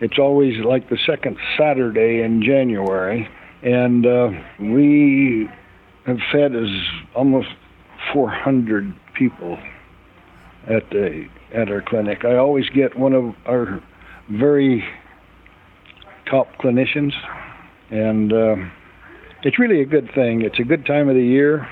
It's 0.00 0.18
always 0.18 0.64
like 0.64 0.88
the 0.88 0.98
second 1.06 1.38
Saturday 1.56 2.22
in 2.22 2.42
January, 2.42 3.28
and 3.62 4.06
uh, 4.06 4.30
we 4.60 5.48
have 6.06 6.18
fed 6.32 6.54
as 6.54 6.68
almost 7.14 7.48
400 8.12 8.94
people 9.14 9.58
at 10.68 10.88
the 10.90 11.26
at 11.54 11.70
our 11.70 11.82
clinic. 11.82 12.24
I 12.24 12.36
always 12.36 12.68
get 12.70 12.98
one 12.98 13.14
of 13.14 13.34
our 13.46 13.82
very 14.30 14.84
top 16.30 16.48
clinicians, 16.60 17.12
and 17.90 18.32
uh, 18.32 18.56
it's 19.42 19.58
really 19.58 19.80
a 19.80 19.86
good 19.86 20.10
thing. 20.14 20.42
It's 20.42 20.58
a 20.58 20.64
good 20.64 20.84
time 20.84 21.08
of 21.08 21.14
the 21.14 21.22
year, 21.22 21.66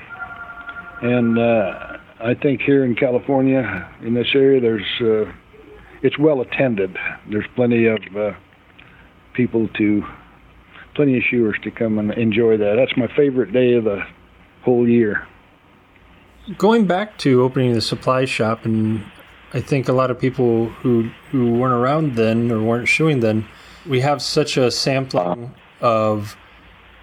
and 1.01 1.37
uh, 1.37 1.97
I 2.19 2.33
think 2.33 2.61
here 2.61 2.83
in 2.83 2.95
California, 2.95 3.87
in 4.01 4.13
this 4.15 4.27
area, 4.33 4.59
there's 4.59 5.01
uh, 5.01 5.31
it's 6.01 6.17
well 6.17 6.41
attended. 6.41 6.95
There's 7.29 7.45
plenty 7.55 7.85
of 7.85 7.99
uh, 8.15 8.31
people 9.33 9.67
to, 9.77 10.03
plenty 10.97 11.15
of 11.15 11.23
shoers 11.23 11.55
to 11.63 11.71
come 11.71 11.99
and 11.99 12.11
enjoy 12.13 12.57
that. 12.57 12.75
That's 12.75 12.97
my 12.97 13.07
favorite 13.15 13.53
day 13.53 13.75
of 13.75 13.85
the 13.85 14.01
whole 14.63 14.89
year. 14.89 15.27
Going 16.57 16.87
back 16.87 17.17
to 17.19 17.43
opening 17.43 17.73
the 17.73 17.81
supply 17.81 18.25
shop, 18.25 18.65
and 18.65 19.05
I 19.53 19.61
think 19.61 19.87
a 19.87 19.93
lot 19.93 20.09
of 20.09 20.19
people 20.19 20.69
who 20.81 21.09
who 21.31 21.53
weren't 21.53 21.73
around 21.73 22.15
then 22.15 22.51
or 22.51 22.63
weren't 22.63 22.87
shoeing 22.87 23.19
then, 23.19 23.47
we 23.87 24.01
have 24.01 24.21
such 24.21 24.57
a 24.57 24.71
sampling 24.71 25.53
of 25.81 26.35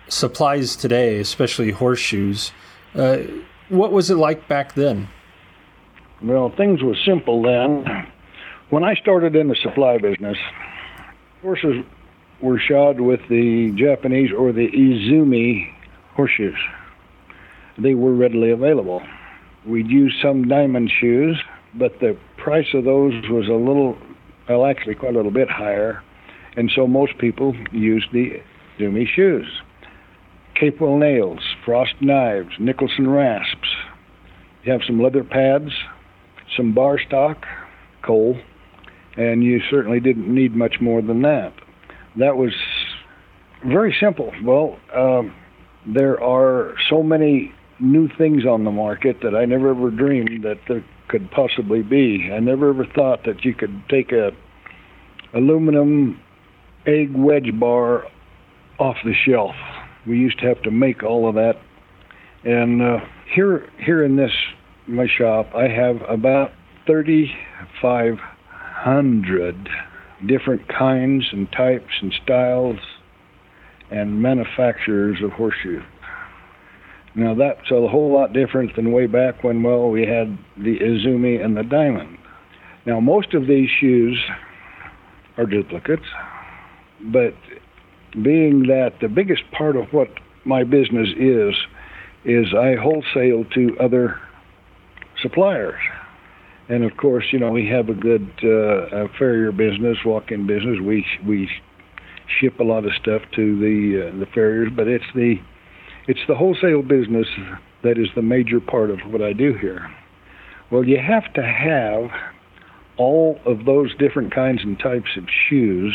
supplies 0.09 0.75
today, 0.77 1.21
especially 1.21 1.71
horseshoes. 1.71 2.53
Uh, 2.95 3.19
what 3.69 3.93
was 3.93 4.11
it 4.11 4.17
like 4.17 4.49
back 4.49 4.75
then? 4.75 5.09
Well, 6.21 6.53
things 6.57 6.83
were 6.83 6.97
simple 7.07 7.43
then. 7.43 7.85
When 8.71 8.83
I 8.83 8.95
started 8.97 9.37
in 9.37 9.49
the 9.49 9.57
supply 9.63 9.99
business, 9.99 10.39
horses 11.43 11.85
were 12.45 12.59
shod 12.59 13.01
with 13.01 13.21
the 13.31 13.75
Japanese 13.75 14.31
or 14.37 14.53
the 14.53 14.69
Izumi 14.69 15.73
horseshoes. 16.15 16.53
They 17.79 17.95
were 17.95 18.15
readily 18.15 18.51
available. 18.51 19.03
We'd 19.67 19.89
use 19.89 20.15
some 20.23 20.47
diamond 20.47 20.93
shoes, 21.01 21.41
but 21.75 22.01
the 22.01 22.19
price 22.37 22.67
of 22.75 22.85
those 22.85 23.15
was 23.31 23.49
a 23.49 23.55
little, 23.55 23.97
well, 24.47 24.67
actually 24.67 24.95
quite 24.95 25.15
a 25.15 25.17
little 25.17 25.33
bit 25.33 25.49
higher, 25.49 26.03
and 26.55 26.71
so 26.77 26.87
most 26.87 27.17
people 27.17 27.57
used 27.73 28.09
the 28.13 28.43
Izumi 28.79 29.07
shoes. 29.09 29.47
Capewell 30.55 30.99
nails, 30.99 31.41
frost 31.65 31.95
knives, 32.03 32.51
Nicholson 32.61 33.09
rasps. 33.09 33.69
You 34.65 34.73
have 34.73 34.83
some 34.87 35.03
leather 35.03 35.25
pads, 35.25 35.71
some 36.59 36.75
bar 36.75 36.99
stock, 36.99 37.47
coal, 38.03 38.39
and 39.17 39.43
you 39.43 39.61
certainly 39.71 39.99
didn't 39.99 40.33
need 40.33 40.55
much 40.55 40.77
more 40.81 41.01
than 41.01 41.23
that. 41.23 41.55
That 42.17 42.37
was 42.37 42.53
very 43.65 43.97
simple. 43.99 44.33
Well, 44.43 44.79
um, 44.95 45.35
there 45.87 46.23
are 46.23 46.75
so 46.89 47.03
many 47.03 47.53
new 47.81 48.09
things 48.17 48.47
on 48.47 48.63
the 48.65 48.71
market 48.71 49.19
that 49.23 49.35
I 49.35 49.45
never 49.45 49.71
ever 49.71 49.91
dreamed 49.91 50.45
that 50.45 50.61
there 50.69 50.85
could 51.09 51.31
possibly 51.31 51.83
be. 51.83 52.31
I 52.33 52.41
never 52.41 52.71
ever 52.71 52.87
thought 52.87 53.25
that 53.25 53.45
you 53.45 53.55
could 53.55 53.83
take 53.89 54.13
a 54.13 54.33
aluminum 55.35 56.21
egg 56.87 57.15
wedge 57.15 57.51
bar 57.59 58.07
off 58.79 58.97
the 59.05 59.15
shelf. 59.15 59.55
We 60.07 60.19
used 60.19 60.39
to 60.41 60.47
have 60.47 60.63
to 60.63 60.71
make 60.71 61.03
all 61.03 61.29
of 61.29 61.35
that. 61.35 61.61
And 62.45 62.81
uh, 62.83 63.01
here, 63.35 63.69
here 63.79 64.05
in 64.05 64.17
this 64.17 64.33
my 64.87 65.07
shop, 65.07 65.55
I 65.55 65.69
have 65.69 66.03
about 66.09 66.53
3,500 66.87 69.69
different 70.27 70.69
kinds 70.69 71.25
and 71.33 71.51
types 71.53 71.93
and 72.01 72.13
styles 72.23 72.79
and 73.91 74.21
manufacturers 74.21 75.19
of 75.23 75.31
horseshoes. 75.33 75.83
Now 77.15 77.35
that's 77.35 77.71
a 77.71 77.87
whole 77.87 78.13
lot 78.13 78.33
different 78.33 78.75
than 78.75 78.93
way 78.93 79.07
back 79.07 79.45
when, 79.45 79.63
well, 79.63 79.89
we 79.89 80.03
had 80.03 80.37
the 80.57 80.79
Izumi 80.79 81.45
and 81.45 81.57
the 81.57 81.63
Diamond. 81.63 82.19
Now 82.87 83.01
most 83.01 83.35
of 83.35 83.47
these 83.47 83.69
shoes 83.81 84.19
are 85.37 85.47
duplicates, 85.47 86.07
but 87.01 87.35
being 88.23 88.67
that 88.67 88.95
the 89.01 89.09
biggest 89.09 89.43
part 89.53 89.77
of 89.77 89.93
what 89.93 90.09
my 90.45 90.65
business 90.65 91.09
is, 91.17 91.55
is 92.25 92.47
I 92.55 92.75
wholesale 92.75 93.45
to 93.55 93.77
other 93.81 94.19
suppliers. 95.21 95.81
And 96.69 96.85
of 96.85 96.97
course, 96.97 97.25
you 97.31 97.39
know, 97.39 97.51
we 97.51 97.69
have 97.69 97.89
a 97.89 97.95
good 97.95 98.31
uh, 98.39 99.07
farrier 99.19 99.53
business, 99.53 99.99
walk-in 100.05 100.47
business. 100.47 100.79
We 100.83 101.05
we 101.27 101.49
ship 102.41 102.59
a 102.59 102.65
lot 102.65 102.87
of 102.87 102.93
stuff 103.01 103.23
to 103.37 103.59
the 103.59 104.09
uh, 104.09 104.19
the 104.19 104.27
farriers, 104.35 104.71
but 104.75 104.89
it's 104.89 105.05
the 105.15 105.37
it's 106.07 106.21
the 106.27 106.35
wholesale 106.35 106.83
business 106.83 107.27
that 107.83 107.99
is 107.99 108.09
the 108.15 108.23
major 108.23 108.61
part 108.61 108.91
of 108.91 108.99
what 109.07 109.21
I 109.21 109.33
do 109.33 109.55
here. 109.61 109.95
Well, 110.71 110.85
you 110.85 110.99
have 110.99 111.33
to 111.35 111.43
have 111.43 112.11
all 112.97 113.39
of 113.45 113.67
those 113.67 113.95
different 113.97 114.35
kinds 114.35 114.61
and 114.63 114.79
types 114.79 115.17
of 115.17 115.25
shoes 115.49 115.95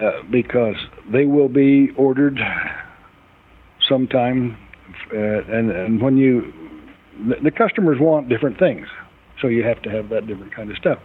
uh, 0.00 0.22
because 0.30 0.76
they 1.12 1.26
will 1.26 1.48
be 1.48 1.90
ordered 1.96 2.38
sometime, 3.86 4.56
uh, 5.12 5.18
and 5.18 5.70
and 5.70 6.00
when 6.00 6.16
you 6.16 6.52
the, 7.28 7.36
the 7.44 7.50
customers 7.50 7.98
want 8.00 8.30
different 8.30 8.58
things, 8.58 8.86
so 9.40 9.48
you 9.48 9.62
have 9.64 9.80
to 9.82 9.90
have 9.90 10.08
that 10.10 10.26
different 10.26 10.54
kind 10.54 10.70
of 10.70 10.76
stuff. 10.76 10.98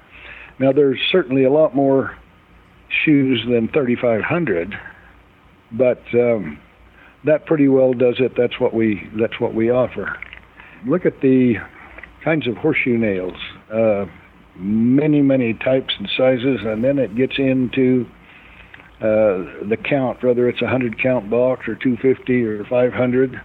Now, 0.59 0.71
there's 0.71 0.99
certainly 1.11 1.43
a 1.43 1.51
lot 1.51 1.75
more 1.75 2.17
shoes 3.03 3.43
than 3.49 3.67
3,500, 3.69 4.73
but 5.71 6.01
um, 6.13 6.59
that 7.25 7.45
pretty 7.45 7.67
well 7.67 7.93
does 7.93 8.15
it. 8.19 8.33
That's 8.37 8.59
what 8.59 8.73
we 8.73 9.09
that's 9.19 9.39
what 9.39 9.53
we 9.53 9.69
offer. 9.69 10.17
Look 10.85 11.05
at 11.05 11.21
the 11.21 11.55
kinds 12.23 12.47
of 12.47 12.55
horseshoe 12.57 12.97
nails. 12.97 13.37
Uh, 13.73 14.05
many 14.55 15.21
many 15.21 15.53
types 15.53 15.93
and 15.97 16.09
sizes, 16.15 16.59
and 16.63 16.83
then 16.83 16.99
it 16.99 17.15
gets 17.15 17.33
into 17.37 18.05
uh, 19.01 19.67
the 19.67 19.77
count, 19.83 20.23
whether 20.23 20.47
it's 20.47 20.61
a 20.61 20.67
hundred 20.67 21.01
count 21.01 21.29
box 21.29 21.67
or 21.67 21.75
250 21.75 22.43
or 22.43 22.63
500. 22.65 23.41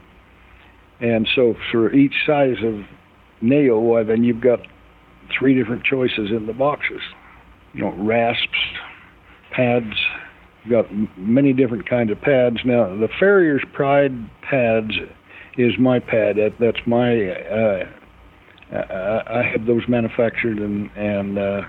And 1.01 1.27
so 1.35 1.55
for 1.73 1.93
each 1.93 2.15
size 2.27 2.57
of 2.63 2.85
nail, 3.41 3.81
well, 3.81 4.05
then 4.05 4.23
you've 4.23 4.43
got 4.43 4.61
three 5.39 5.55
different 5.55 5.85
choices 5.85 6.31
in 6.31 6.47
the 6.47 6.53
boxes. 6.53 7.01
You 7.75 7.83
know, 7.83 7.95
rasps, 7.97 8.59
pads, 9.53 9.95
You've 10.65 10.73
got 10.73 10.87
many 11.17 11.53
different 11.53 11.89
kinds 11.89 12.11
of 12.11 12.21
pads. 12.21 12.59
Now, 12.65 12.95
the 12.95 13.09
Farrier's 13.19 13.65
Pride 13.73 14.13
pads 14.43 14.93
is 15.57 15.73
my 15.79 15.99
pad. 15.99 16.37
That, 16.37 16.55
that's 16.61 16.87
my. 16.87 17.31
Uh, 17.31 17.85
I 18.73 19.43
have 19.51 19.67
those 19.67 19.83
manufactured, 19.89 20.59
and 20.59 20.91
and 20.97 21.39
uh, 21.39 21.63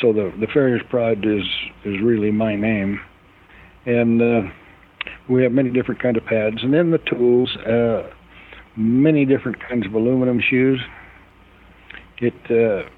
so 0.00 0.12
the 0.12 0.32
the 0.40 0.46
Farrier's 0.52 0.82
Pride 0.88 1.24
is 1.24 1.44
is 1.84 2.00
really 2.02 2.30
my 2.30 2.56
name, 2.56 2.98
and 3.86 4.22
uh, 4.22 4.40
we 5.28 5.42
have 5.42 5.52
many 5.52 5.70
different 5.70 6.02
kind 6.02 6.16
of 6.16 6.24
pads, 6.24 6.56
and 6.62 6.72
then 6.72 6.90
the 6.90 6.98
tools, 6.98 7.54
uh, 7.58 8.10
many 8.76 9.26
different 9.26 9.58
kinds 9.68 9.86
of 9.86 9.94
aluminum 9.94 10.40
shoes. 10.40 10.80
It 12.18 12.34
uh, 12.50 12.88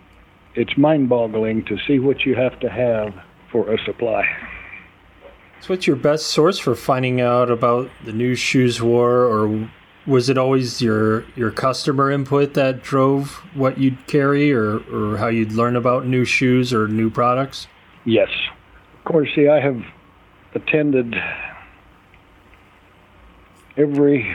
it's 0.55 0.77
mind-boggling 0.77 1.65
to 1.67 1.77
see 1.87 1.99
what 1.99 2.25
you 2.25 2.35
have 2.35 2.59
to 2.61 2.69
have 2.69 3.15
for 3.51 3.73
a 3.73 3.79
supply. 3.85 4.27
So, 5.61 5.75
what's 5.75 5.87
your 5.87 5.97
best 5.97 6.29
source 6.29 6.59
for 6.59 6.75
finding 6.75 7.21
out 7.21 7.51
about 7.51 7.91
the 8.05 8.13
new 8.13 8.35
shoes 8.35 8.83
war, 8.83 9.25
or 9.25 9.69
was 10.07 10.29
it 10.29 10.39
always 10.39 10.83
your 10.83 11.25
your 11.35 11.51
customer 11.51 12.11
input 12.11 12.55
that 12.55 12.83
drove 12.83 13.43
what 13.55 13.79
you'd 13.79 14.07
carry, 14.07 14.53
or 14.53 14.79
or 14.93 15.17
how 15.17 15.29
you'd 15.29 15.53
learn 15.53 15.77
about 15.77 16.07
new 16.07 16.25
shoes 16.25 16.73
or 16.73 16.89
new 16.89 17.11
products? 17.11 17.69
Yes, 18.05 18.29
of 18.99 19.05
course. 19.05 19.29
See, 19.35 19.49
I 19.49 19.61
have 19.61 19.83
attended 20.55 21.15
every 23.77 24.35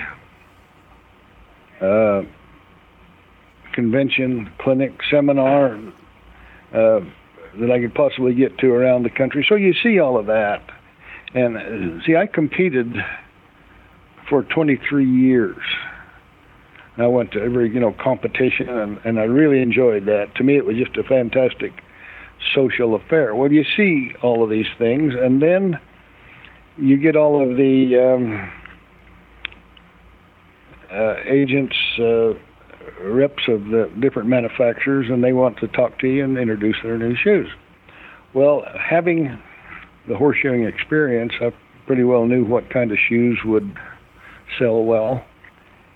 uh, 1.80 2.24
convention, 3.74 4.52
clinic, 4.60 4.94
seminar 5.10 5.76
uh, 6.74 7.00
that 7.60 7.72
I 7.72 7.80
could 7.80 7.94
possibly 7.94 8.34
get 8.34 8.58
to 8.60 8.72
around 8.72 9.04
the 9.04 9.10
country. 9.10 9.46
So 9.48 9.56
you 9.56 9.74
see 9.82 10.00
all 10.00 10.18
of 10.18 10.28
that. 10.28 10.62
And 11.34 11.58
uh, 11.58 12.06
see, 12.06 12.16
I 12.16 12.28
competed 12.28 12.94
for 14.30 14.44
23 14.44 15.06
years. 15.10 15.58
I 16.98 17.08
went 17.08 17.32
to 17.32 17.42
every 17.42 17.70
you 17.70 17.80
know 17.80 17.94
competition, 17.94 18.70
and, 18.70 19.00
and 19.06 19.20
I 19.20 19.24
really 19.24 19.62
enjoyed 19.62 20.06
that. 20.06 20.36
To 20.36 20.44
me, 20.44 20.58
it 20.58 20.66
was 20.66 20.76
just 20.78 20.98
a 20.98 21.04
fantastic 21.04 21.72
social 22.54 22.96
affair. 22.96 23.34
Well, 23.36 23.52
you 23.52 23.64
see 23.78 24.12
all 24.22 24.44
of 24.44 24.50
these 24.50 24.68
things, 24.78 25.14
and 25.18 25.42
then 25.42 25.80
you 26.78 26.98
get 26.98 27.16
all 27.16 27.42
of 27.42 27.58
the 27.58 27.98
um, 27.98 28.52
uh, 30.92 31.16
agents, 31.26 31.76
uh, 32.00 32.34
reps 33.02 33.44
of 33.48 33.66
the 33.66 33.92
different 34.00 34.30
manufacturers, 34.30 35.08
and 35.10 35.24
they 35.24 35.34
want 35.34 35.58
to 35.60 35.68
talk 35.68 36.00
to 36.00 36.08
you 36.08 36.24
and 36.24 36.38
introduce 36.38 36.78
their 36.84 36.98
new 36.98 37.16
shoes. 37.16 37.48
Well, 38.34 38.64
having 38.80 39.40
the 40.08 40.16
horseshoeing 40.16 40.68
experience, 40.68 41.34
I 41.42 41.52
pretty 41.86 42.04
well 42.04 42.26
knew 42.26 42.46
what 42.46 42.70
kind 42.70 42.92
of 42.92 42.98
shoes 42.98 43.40
would 43.46 43.78
sell 44.58 44.84
well, 44.84 45.24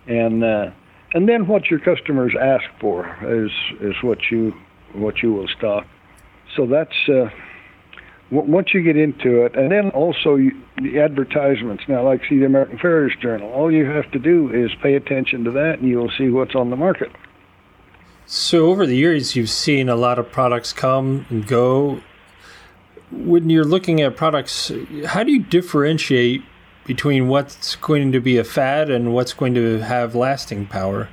and 0.07 0.43
uh, 0.43 0.71
and 1.13 1.29
then 1.29 1.47
what 1.47 1.69
your 1.69 1.79
customers 1.79 2.33
ask 2.39 2.65
for 2.79 3.07
is 3.23 3.51
is 3.81 3.95
what 4.01 4.19
you 4.31 4.53
what 4.93 5.21
you 5.21 5.33
will 5.33 5.47
stock. 5.47 5.85
So 6.55 6.65
that's 6.65 7.09
uh, 7.09 7.29
once 8.31 8.73
you 8.73 8.81
get 8.81 8.97
into 8.97 9.45
it, 9.45 9.55
and 9.55 9.71
then 9.71 9.89
also 9.91 10.35
you, 10.35 10.51
the 10.81 10.99
advertisements. 10.99 11.83
Now, 11.87 12.03
like 12.03 12.21
see 12.27 12.39
the 12.39 12.45
American 12.45 12.77
Farriers 12.77 13.13
Journal, 13.21 13.51
all 13.51 13.71
you 13.71 13.85
have 13.85 14.11
to 14.11 14.19
do 14.19 14.51
is 14.51 14.71
pay 14.81 14.95
attention 14.95 15.43
to 15.43 15.51
that, 15.51 15.79
and 15.79 15.87
you 15.87 15.97
will 15.97 16.11
see 16.17 16.29
what's 16.29 16.55
on 16.55 16.69
the 16.69 16.75
market. 16.75 17.11
So 18.25 18.67
over 18.67 18.87
the 18.87 18.95
years, 18.95 19.35
you've 19.35 19.51
seen 19.51 19.87
a 19.87 19.95
lot 19.95 20.17
of 20.17 20.31
products 20.31 20.73
come 20.73 21.27
and 21.29 21.45
go 21.45 22.01
when 23.11 23.49
you're 23.49 23.65
looking 23.65 24.01
at 24.01 24.15
products, 24.15 24.71
how 25.05 25.23
do 25.23 25.31
you 25.31 25.43
differentiate 25.43 26.43
between 26.85 27.27
what's 27.27 27.75
going 27.77 28.11
to 28.11 28.19
be 28.19 28.37
a 28.37 28.43
fad 28.43 28.89
and 28.89 29.13
what's 29.13 29.33
going 29.33 29.53
to 29.55 29.79
have 29.79 30.15
lasting 30.15 30.67
power? 30.67 31.09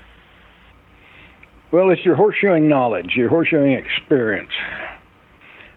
Well, 1.70 1.90
it's 1.90 2.04
your 2.04 2.16
horseshoeing 2.16 2.68
knowledge, 2.68 3.14
your 3.16 3.30
horseshoeing 3.30 3.78
experience. 3.78 4.52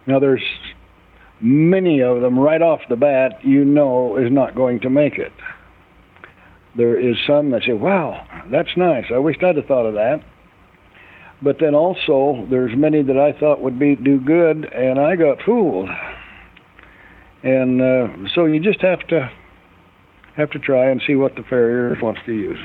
Now, 0.06 0.18
there's 0.18 0.44
many 1.40 2.00
of 2.00 2.20
them 2.20 2.38
right 2.38 2.62
off 2.62 2.80
the 2.88 2.96
bat 2.96 3.44
you 3.44 3.64
know 3.64 4.16
is 4.16 4.30
not 4.32 4.54
going 4.54 4.80
to 4.80 4.90
make 4.90 5.18
it. 5.18 5.32
There 6.74 6.98
is 6.98 7.16
some 7.26 7.50
that 7.50 7.62
say, 7.64 7.72
wow, 7.72 8.26
that's 8.50 8.76
nice. 8.76 9.06
I 9.12 9.18
wish 9.18 9.36
I'd 9.42 9.56
have 9.56 9.66
thought 9.66 9.86
of 9.86 9.94
that. 9.94 10.22
But 11.42 11.58
then 11.58 11.74
also, 11.74 12.46
there's 12.50 12.76
many 12.76 13.02
that 13.02 13.18
I 13.18 13.32
thought 13.32 13.60
would 13.60 13.78
be 13.78 13.94
do 13.94 14.18
good, 14.18 14.64
and 14.64 14.98
I 14.98 15.16
got 15.16 15.42
fooled. 15.42 15.90
And 17.42 17.80
uh, 17.80 18.08
so 18.34 18.46
you 18.46 18.60
just 18.60 18.80
have 18.80 19.06
to 19.08 19.30
have 20.36 20.50
to 20.50 20.58
try 20.58 20.90
and 20.90 21.00
see 21.06 21.14
what 21.14 21.34
the 21.34 21.42
farrier 21.42 21.96
wants 22.00 22.20
to 22.26 22.32
use. 22.32 22.58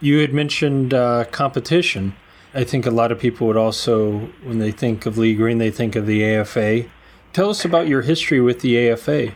You 0.00 0.18
had 0.18 0.32
mentioned 0.32 0.94
uh, 0.94 1.24
competition. 1.30 2.14
I 2.54 2.64
think 2.64 2.86
a 2.86 2.90
lot 2.90 3.10
of 3.10 3.18
people 3.18 3.46
would 3.46 3.56
also, 3.56 4.30
when 4.42 4.58
they 4.58 4.70
think 4.72 5.06
of 5.06 5.16
Lee 5.16 5.34
Green, 5.34 5.58
they 5.58 5.70
think 5.70 5.96
of 5.96 6.06
the 6.06 6.24
AFA. 6.24 6.84
Tell 7.32 7.48
us 7.48 7.64
about 7.64 7.88
your 7.88 8.02
history 8.02 8.42
with 8.42 8.60
the 8.60 8.90
AFA. 8.90 9.32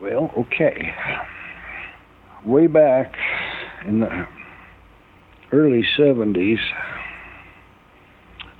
Well, 0.00 0.32
okay. 0.36 0.92
Way 2.44 2.66
back 2.66 3.14
in 3.86 4.00
the 4.00 4.26
early 5.52 5.84
70s, 5.96 6.58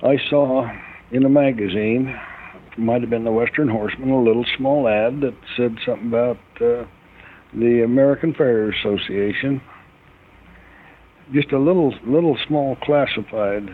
I 0.01 0.17
saw 0.29 0.71
in 1.11 1.25
a 1.25 1.29
magazine, 1.29 2.17
might 2.77 3.01
have 3.01 3.09
been 3.09 3.25
the 3.25 3.31
Western 3.31 3.67
Horseman, 3.67 4.09
a 4.09 4.21
little 4.21 4.45
small 4.55 4.87
ad 4.87 5.19
that 5.19 5.35
said 5.57 5.75
something 5.85 6.07
about 6.07 6.37
uh, 6.61 6.85
the 7.53 7.81
American 7.83 8.33
Farrier 8.33 8.69
Association. 8.69 9.61
Just 11.33 11.51
a 11.51 11.59
little, 11.59 11.93
little 12.05 12.37
small 12.47 12.77
classified, 12.77 13.69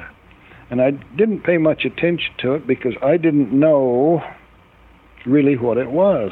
and 0.72 0.82
I 0.82 0.90
didn't 0.90 1.44
pay 1.44 1.60
much 1.60 1.86
attention 1.86 2.34
to 2.40 2.56
it 2.56 2.66
because 2.66 2.96
I 3.04 3.18
didn't 3.18 3.52
know 3.52 4.24
really 5.26 5.58
what 5.58 5.78
it 5.78 5.90
was. 5.90 6.32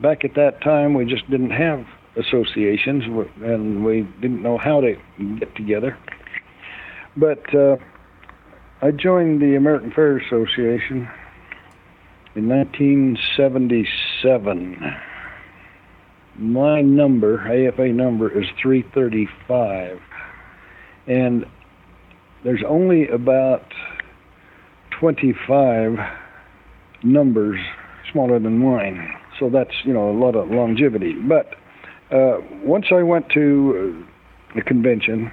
Back 0.00 0.24
at 0.24 0.34
that 0.34 0.62
time, 0.62 0.94
we 0.94 1.04
just 1.04 1.28
didn't 1.30 1.50
have 1.50 1.86
associations, 2.16 3.04
and 3.42 3.84
we 3.84 4.08
didn't 4.20 4.42
know 4.42 4.58
how 4.58 4.80
to 4.80 4.96
get 5.38 5.54
together. 5.54 5.96
But 7.16 7.54
uh, 7.54 7.76
I 8.82 8.90
joined 8.90 9.40
the 9.40 9.54
American 9.56 9.90
Farrier 9.90 10.18
Association 10.18 11.08
in 12.34 12.48
1977. 12.48 14.96
My 16.38 16.82
number, 16.82 17.40
AFA 17.40 17.88
number, 17.88 18.30
is 18.30 18.46
335. 18.60 19.98
And 21.06 21.46
there's 22.44 22.62
only 22.66 23.08
about 23.08 23.72
25 24.90 25.98
numbers 27.02 27.60
smaller 28.12 28.38
than 28.38 28.58
mine. 28.58 29.12
So 29.38 29.50
that's, 29.50 29.72
you 29.84 29.92
know, 29.92 30.10
a 30.10 30.16
lot 30.18 30.34
of 30.34 30.50
longevity. 30.50 31.12
But 31.12 31.54
uh, 32.10 32.38
once 32.62 32.86
I 32.90 33.02
went 33.02 33.28
to 33.30 34.04
uh, 34.06 34.54
the 34.54 34.62
convention, 34.62 35.30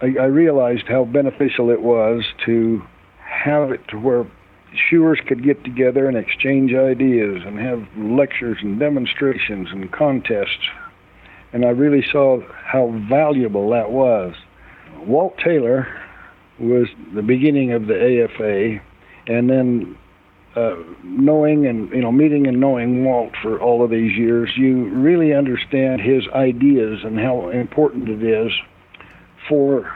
I, 0.00 0.14
I 0.20 0.26
realized 0.26 0.84
how 0.88 1.04
beneficial 1.04 1.70
it 1.70 1.82
was 1.82 2.24
to 2.46 2.82
have 3.18 3.70
it 3.70 3.86
to 3.88 3.98
where 3.98 4.26
shoers 4.88 5.18
could 5.26 5.42
get 5.42 5.64
together 5.64 6.06
and 6.06 6.16
exchange 6.16 6.72
ideas 6.74 7.42
and 7.44 7.58
have 7.58 7.86
lectures 7.96 8.58
and 8.60 8.78
demonstrations 8.78 9.68
and 9.72 9.90
contests. 9.90 10.68
And 11.52 11.64
I 11.64 11.70
really 11.70 12.04
saw 12.12 12.40
how 12.64 12.94
valuable 13.08 13.70
that 13.70 13.90
was. 13.90 14.34
Walt 15.00 15.36
Taylor 15.42 15.88
was 16.60 16.88
the 17.14 17.22
beginning 17.22 17.72
of 17.72 17.86
the 17.86 18.24
AFA, 18.24 18.80
and 19.26 19.50
then 19.50 19.96
uh, 20.56 20.74
knowing 21.04 21.66
and 21.66 21.90
you 21.90 22.00
know 22.00 22.10
meeting 22.10 22.46
and 22.46 22.60
knowing 22.60 23.04
Walt 23.04 23.32
for 23.40 23.60
all 23.60 23.84
of 23.84 23.90
these 23.90 24.16
years, 24.16 24.50
you 24.56 24.88
really 24.88 25.32
understand 25.32 26.00
his 26.00 26.26
ideas 26.34 27.00
and 27.04 27.18
how 27.18 27.50
important 27.50 28.08
it 28.08 28.22
is 28.22 28.52
for 29.48 29.92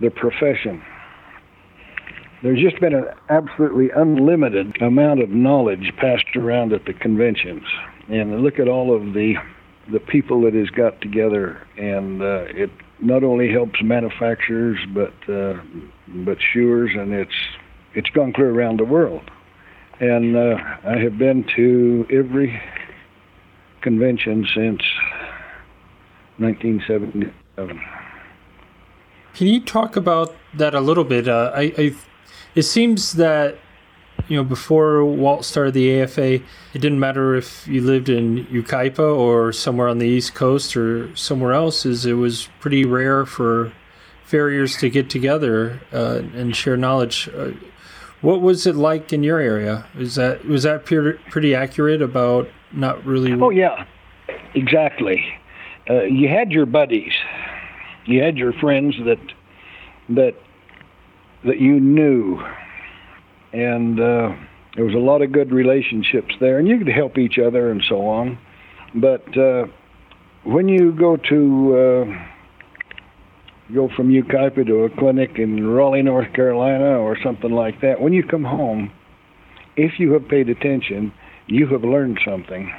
the 0.00 0.10
profession. 0.10 0.82
There's 2.42 2.60
just 2.60 2.78
been 2.80 2.94
an 2.94 3.06
absolutely 3.30 3.88
unlimited 3.90 4.80
amount 4.82 5.22
of 5.22 5.30
knowledge 5.30 5.90
passed 5.96 6.36
around 6.36 6.74
at 6.74 6.84
the 6.84 6.92
conventions, 6.92 7.64
and 8.08 8.42
look 8.42 8.58
at 8.58 8.68
all 8.68 8.94
of 8.94 9.14
the 9.14 9.34
the 9.90 10.00
people 10.00 10.42
that 10.42 10.52
has 10.52 10.68
got 10.70 11.00
together, 11.00 11.66
and 11.78 12.20
uh, 12.20 12.44
it 12.48 12.70
not 13.00 13.22
only 13.22 13.50
helps 13.50 13.80
manufacturers 13.82 14.78
but 14.92 15.14
uh, 15.32 15.54
but 16.08 16.36
shoers, 16.52 16.90
and 16.94 17.14
it's 17.14 17.30
it's 17.94 18.10
gone 18.10 18.34
clear 18.34 18.50
around 18.50 18.78
the 18.78 18.84
world. 18.84 19.30
And 20.00 20.36
uh, 20.36 20.56
I 20.84 20.98
have 20.98 21.16
been 21.16 21.44
to 21.56 22.06
every 22.10 22.60
convention 23.80 24.46
since 24.54 24.82
1977. 26.38 27.80
Can 29.34 29.46
you 29.46 29.60
talk 29.60 29.96
about 29.96 30.34
that 30.54 30.74
a 30.74 30.80
little 30.80 31.04
bit? 31.04 31.28
Uh, 31.28 31.50
I, 31.54 31.72
I, 31.78 31.94
it 32.54 32.62
seems 32.62 33.14
that 33.14 33.58
you 34.28 34.36
know 34.36 34.44
before 34.44 35.04
Walt 35.04 35.44
started 35.44 35.72
the 35.72 36.00
AFA, 36.02 36.34
it 36.34 36.42
didn't 36.74 37.00
matter 37.00 37.34
if 37.34 37.66
you 37.66 37.80
lived 37.80 38.08
in 38.08 38.46
Yucaipa 38.46 38.98
or 38.98 39.52
somewhere 39.52 39.88
on 39.88 39.98
the 39.98 40.08
East 40.08 40.34
Coast 40.34 40.76
or 40.76 41.14
somewhere 41.16 41.52
else. 41.52 41.86
Is 41.86 42.04
it 42.04 42.14
was 42.14 42.48
pretty 42.60 42.84
rare 42.84 43.24
for 43.24 43.72
farriers 44.24 44.76
to 44.78 44.90
get 44.90 45.08
together 45.08 45.80
uh, 45.92 46.22
and 46.34 46.54
share 46.54 46.76
knowledge. 46.76 47.30
What 48.26 48.40
was 48.40 48.66
it 48.66 48.74
like 48.74 49.12
in 49.12 49.22
your 49.22 49.38
area? 49.38 49.86
Is 49.96 50.16
that 50.16 50.44
was 50.46 50.64
that 50.64 50.84
pretty 50.84 51.54
accurate 51.54 52.02
about 52.02 52.48
not 52.72 53.06
really? 53.06 53.32
Oh 53.40 53.50
yeah, 53.50 53.86
exactly. 54.52 55.24
Uh, 55.88 56.02
you 56.02 56.28
had 56.28 56.50
your 56.50 56.66
buddies, 56.66 57.12
you 58.04 58.20
had 58.24 58.36
your 58.36 58.52
friends 58.54 58.96
that 59.04 59.20
that 60.08 60.34
that 61.44 61.60
you 61.60 61.78
knew, 61.78 62.42
and 63.52 64.00
uh, 64.00 64.34
there 64.74 64.84
was 64.84 64.94
a 64.94 65.04
lot 65.10 65.22
of 65.22 65.30
good 65.30 65.52
relationships 65.52 66.34
there, 66.40 66.58
and 66.58 66.66
you 66.66 66.78
could 66.78 66.88
help 66.88 67.18
each 67.18 67.38
other 67.38 67.70
and 67.70 67.80
so 67.88 68.08
on. 68.08 68.36
But 68.92 69.38
uh, 69.38 69.66
when 70.42 70.66
you 70.66 70.90
go 70.90 71.16
to 71.16 71.76
uh, 71.78 72.26
go 73.74 73.88
from 73.94 74.10
Yucaipa 74.10 74.66
to 74.66 74.84
a 74.84 74.90
clinic 74.90 75.38
in 75.38 75.66
Raleigh, 75.66 76.02
North 76.02 76.32
Carolina, 76.32 76.98
or 76.98 77.16
something 77.22 77.50
like 77.50 77.80
that, 77.80 78.00
when 78.00 78.12
you 78.12 78.22
come 78.22 78.44
home, 78.44 78.92
if 79.76 79.98
you 79.98 80.12
have 80.12 80.28
paid 80.28 80.48
attention, 80.48 81.12
you 81.46 81.66
have 81.68 81.82
learned 81.82 82.20
something. 82.24 82.72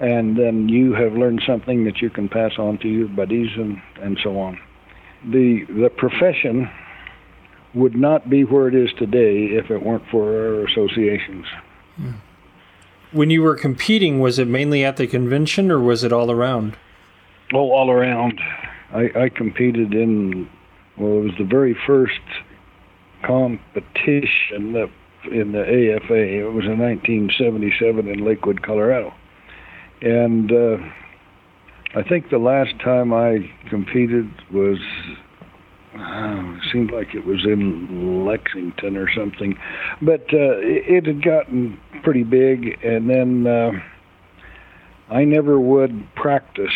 And 0.00 0.36
then 0.36 0.68
you 0.68 0.94
have 0.94 1.12
learned 1.12 1.42
something 1.46 1.84
that 1.84 2.02
you 2.02 2.10
can 2.10 2.28
pass 2.28 2.52
on 2.58 2.78
to 2.78 2.88
your 2.88 3.08
buddies 3.08 3.50
and, 3.56 3.80
and 4.00 4.18
so 4.22 4.38
on. 4.38 4.58
The, 5.24 5.64
the 5.68 5.90
profession 5.90 6.68
would 7.74 7.94
not 7.94 8.28
be 8.28 8.44
where 8.44 8.68
it 8.68 8.74
is 8.74 8.90
today 8.98 9.44
if 9.44 9.70
it 9.70 9.82
weren't 9.82 10.04
for 10.10 10.24
our 10.24 10.66
associations. 10.66 11.46
Hmm. 11.96 12.10
When 13.12 13.30
you 13.30 13.42
were 13.42 13.56
competing, 13.56 14.20
was 14.20 14.38
it 14.38 14.48
mainly 14.48 14.84
at 14.84 14.96
the 14.96 15.06
convention 15.06 15.70
or 15.70 15.78
was 15.78 16.02
it 16.02 16.12
all 16.12 16.30
around? 16.30 16.76
Oh, 17.52 17.70
all 17.70 17.90
around. 17.90 18.40
I, 18.92 19.24
I 19.24 19.28
competed 19.28 19.94
in, 19.94 20.48
well, 20.98 21.18
it 21.18 21.24
was 21.24 21.32
the 21.38 21.44
very 21.44 21.76
first 21.86 22.20
competition 23.24 24.72
that 24.72 24.90
in 25.30 25.52
the 25.52 25.60
AFA. 25.62 26.14
It 26.14 26.52
was 26.52 26.64
in 26.64 26.78
1977 26.78 28.08
in 28.08 28.24
Lakewood, 28.24 28.62
Colorado. 28.62 29.12
And 30.00 30.50
uh, 30.50 30.76
I 31.94 32.02
think 32.02 32.30
the 32.30 32.38
last 32.38 32.72
time 32.82 33.12
I 33.12 33.50
competed 33.70 34.28
was, 34.52 34.78
uh, 35.94 36.56
it 36.56 36.62
seemed 36.72 36.90
like 36.90 37.14
it 37.14 37.24
was 37.24 37.44
in 37.44 38.24
Lexington 38.26 38.96
or 38.96 39.08
something. 39.14 39.56
But 40.00 40.22
uh, 40.32 40.58
it, 40.58 41.04
it 41.04 41.06
had 41.06 41.22
gotten 41.22 41.78
pretty 42.02 42.24
big, 42.24 42.78
and 42.82 43.08
then 43.08 43.46
uh, 43.46 43.70
I 45.10 45.24
never 45.24 45.60
would 45.60 46.14
practice 46.16 46.72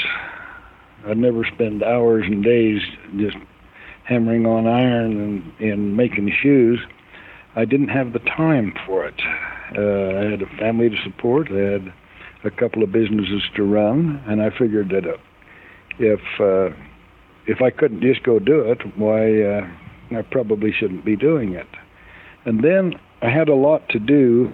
I'd 1.06 1.18
never 1.18 1.44
spend 1.44 1.82
hours 1.82 2.24
and 2.26 2.42
days 2.42 2.80
just 3.16 3.36
hammering 4.04 4.46
on 4.46 4.66
iron 4.66 5.20
and, 5.58 5.70
and 5.70 5.96
making 5.96 6.32
shoes. 6.42 6.80
I 7.54 7.64
didn't 7.64 7.88
have 7.88 8.12
the 8.12 8.18
time 8.18 8.74
for 8.86 9.06
it. 9.06 9.20
Uh, 9.76 10.18
I 10.18 10.30
had 10.30 10.42
a 10.42 10.46
family 10.58 10.90
to 10.90 10.96
support. 11.02 11.50
I 11.50 11.72
had 11.72 11.92
a 12.44 12.50
couple 12.50 12.82
of 12.82 12.92
businesses 12.92 13.42
to 13.56 13.64
run, 13.64 14.22
and 14.26 14.42
I 14.42 14.50
figured 14.50 14.90
that 14.90 15.06
uh, 15.06 15.16
if 15.98 16.20
uh, 16.40 16.76
if 17.46 17.62
I 17.62 17.70
couldn't 17.70 18.02
just 18.02 18.22
go 18.22 18.38
do 18.38 18.60
it, 18.60 18.80
why 18.96 19.42
uh, 19.42 20.18
I 20.18 20.22
probably 20.22 20.72
shouldn't 20.72 21.04
be 21.04 21.16
doing 21.16 21.54
it. 21.54 21.68
And 22.44 22.62
then 22.62 22.94
I 23.22 23.30
had 23.30 23.48
a 23.48 23.54
lot 23.54 23.88
to 23.90 23.98
do 23.98 24.52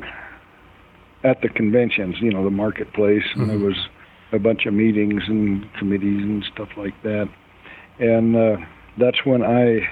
at 1.24 1.40
the 1.42 1.48
conventions, 1.48 2.16
you 2.20 2.30
know, 2.30 2.44
the 2.44 2.50
marketplace, 2.50 3.22
mm-hmm. 3.30 3.42
and 3.42 3.50
there 3.50 3.58
was 3.58 3.76
a 4.32 4.38
bunch 4.38 4.66
of 4.66 4.74
meetings 4.74 5.22
and 5.26 5.72
committees 5.74 6.22
and 6.22 6.44
stuff 6.52 6.68
like 6.76 7.00
that. 7.02 7.28
And 7.98 8.36
uh, 8.36 8.56
that's 8.98 9.24
when 9.24 9.42
I 9.42 9.88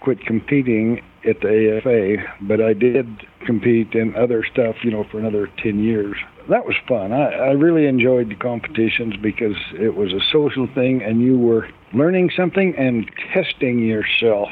quit 0.00 0.20
competing 0.20 1.02
at 1.26 1.40
the 1.40 1.78
AFA, 1.78 2.46
but 2.46 2.60
I 2.60 2.72
did 2.72 3.26
compete 3.44 3.94
in 3.94 4.14
other 4.14 4.44
stuff, 4.44 4.76
you 4.82 4.90
know, 4.90 5.04
for 5.10 5.18
another 5.18 5.48
10 5.62 5.82
years. 5.82 6.16
That 6.48 6.64
was 6.64 6.76
fun. 6.86 7.12
I, 7.12 7.32
I 7.32 7.50
really 7.52 7.86
enjoyed 7.86 8.30
the 8.30 8.36
competitions 8.36 9.14
because 9.20 9.56
it 9.74 9.96
was 9.96 10.12
a 10.12 10.20
social 10.30 10.68
thing 10.74 11.02
and 11.02 11.20
you 11.20 11.38
were 11.38 11.68
learning 11.92 12.30
something 12.36 12.74
and 12.76 13.10
testing 13.32 13.80
yourself. 13.80 14.50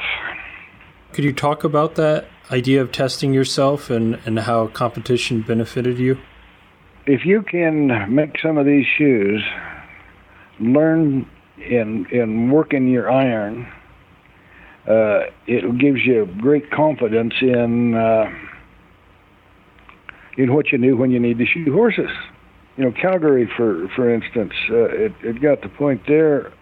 Could 1.13 1.25
you 1.25 1.33
talk 1.33 1.63
about 1.63 1.95
that 1.95 2.27
idea 2.51 2.81
of 2.83 2.91
testing 2.91 3.33
yourself 3.33 3.91
and, 3.91 4.19
and 4.27 4.41
how 4.41 4.67
competition 4.69 5.43
benefited 5.43 5.99
you? 5.99 6.19
If 7.07 7.25
you 7.25 7.43
can 7.43 8.15
make 8.15 8.39
some 8.41 8.57
of 8.59 8.67
these 8.67 8.87
shoes, 8.87 9.43
learn 10.61 11.29
in 11.59 12.07
in 12.11 12.51
working 12.51 12.89
your 12.89 13.11
iron, 13.11 13.67
uh, 14.89 15.25
it 15.47 15.79
gives 15.79 16.05
you 16.05 16.27
great 16.41 16.71
confidence 16.71 17.35
in 17.41 17.95
uh, 17.95 18.31
in 20.37 20.55
what 20.55 20.73
you 20.73 20.79
knew 20.79 20.97
when 20.97 21.11
you 21.11 21.21
need 21.21 21.39
to 21.39 21.47
shoe 21.47 21.73
horses. 21.73 22.11
You 22.77 22.85
know, 22.85 22.93
Calgary, 22.93 23.49
for 23.57 23.89
for 23.95 24.13
instance, 24.13 24.55
uh, 24.71 24.85
it 24.85 25.13
it 25.23 25.43
got 25.43 25.63
the 25.63 25.69
point 25.69 26.03
there. 26.09 26.53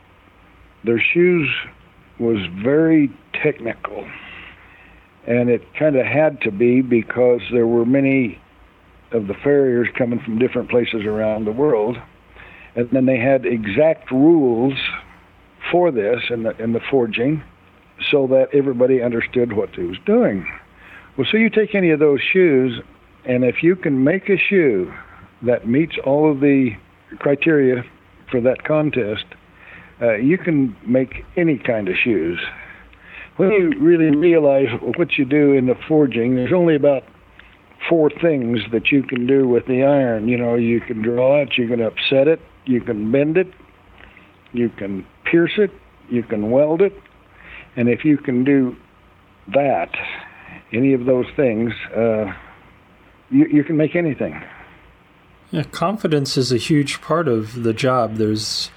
Their 0.84 1.00
shoes 1.00 1.48
was 2.18 2.38
very 2.62 3.10
technical, 3.40 4.08
and 5.26 5.48
it 5.48 5.62
kind 5.78 5.96
of 5.96 6.04
had 6.04 6.40
to 6.42 6.50
be 6.50 6.82
because 6.82 7.40
there 7.52 7.66
were 7.66 7.86
many 7.86 8.41
of 9.12 9.26
the 9.26 9.34
farriers 9.34 9.88
coming 9.96 10.20
from 10.20 10.38
different 10.38 10.70
places 10.70 11.04
around 11.04 11.44
the 11.44 11.52
world, 11.52 11.96
and 12.74 12.88
then 12.90 13.06
they 13.06 13.18
had 13.18 13.44
exact 13.44 14.10
rules 14.10 14.74
for 15.70 15.90
this 15.90 16.20
in 16.30 16.42
the 16.42 16.56
in 16.62 16.72
the 16.72 16.80
forging, 16.90 17.42
so 18.10 18.26
that 18.26 18.48
everybody 18.52 19.02
understood 19.02 19.52
what 19.52 19.70
they 19.76 19.84
was 19.84 19.98
doing. 20.06 20.46
Well, 21.16 21.26
so 21.30 21.36
you 21.36 21.50
take 21.50 21.74
any 21.74 21.90
of 21.90 22.00
those 22.00 22.20
shoes, 22.20 22.80
and 23.24 23.44
if 23.44 23.62
you 23.62 23.76
can 23.76 24.02
make 24.02 24.28
a 24.28 24.38
shoe 24.38 24.92
that 25.42 25.68
meets 25.68 25.96
all 26.04 26.30
of 26.30 26.40
the 26.40 26.70
criteria 27.18 27.84
for 28.30 28.40
that 28.40 28.64
contest, 28.64 29.24
uh, 30.00 30.14
you 30.14 30.38
can 30.38 30.74
make 30.86 31.24
any 31.36 31.58
kind 31.58 31.88
of 31.88 31.94
shoes. 32.02 32.40
When 33.36 33.50
you 33.50 33.72
really 33.78 34.14
realize 34.14 34.68
what 34.96 35.18
you 35.18 35.24
do 35.24 35.52
in 35.52 35.66
the 35.66 35.74
forging, 35.88 36.36
there's 36.36 36.52
only 36.52 36.76
about 36.76 37.04
four 37.88 38.10
things 38.10 38.60
that 38.72 38.90
you 38.90 39.02
can 39.02 39.26
do 39.26 39.48
with 39.48 39.66
the 39.66 39.82
iron. 39.82 40.28
You 40.28 40.38
know, 40.38 40.54
you 40.54 40.80
can 40.80 41.02
draw 41.02 41.42
it, 41.42 41.56
you 41.56 41.68
can 41.68 41.80
upset 41.80 42.28
it, 42.28 42.40
you 42.64 42.80
can 42.80 43.10
bend 43.10 43.36
it, 43.36 43.52
you 44.52 44.68
can 44.68 45.06
pierce 45.24 45.52
it, 45.56 45.70
you 46.08 46.22
can 46.22 46.50
weld 46.50 46.82
it, 46.82 46.92
and 47.76 47.88
if 47.88 48.04
you 48.04 48.18
can 48.18 48.44
do 48.44 48.76
that, 49.54 49.90
any 50.72 50.92
of 50.94 51.06
those 51.06 51.26
things, 51.36 51.72
uh, 51.96 52.32
you, 53.30 53.46
you 53.46 53.64
can 53.64 53.76
make 53.76 53.96
anything. 53.96 54.40
Yeah, 55.50 55.64
confidence 55.64 56.36
is 56.36 56.52
a 56.52 56.56
huge 56.56 57.00
part 57.02 57.28
of 57.28 57.62
the 57.62 57.74
job. 57.74 58.16
There's, 58.16 58.70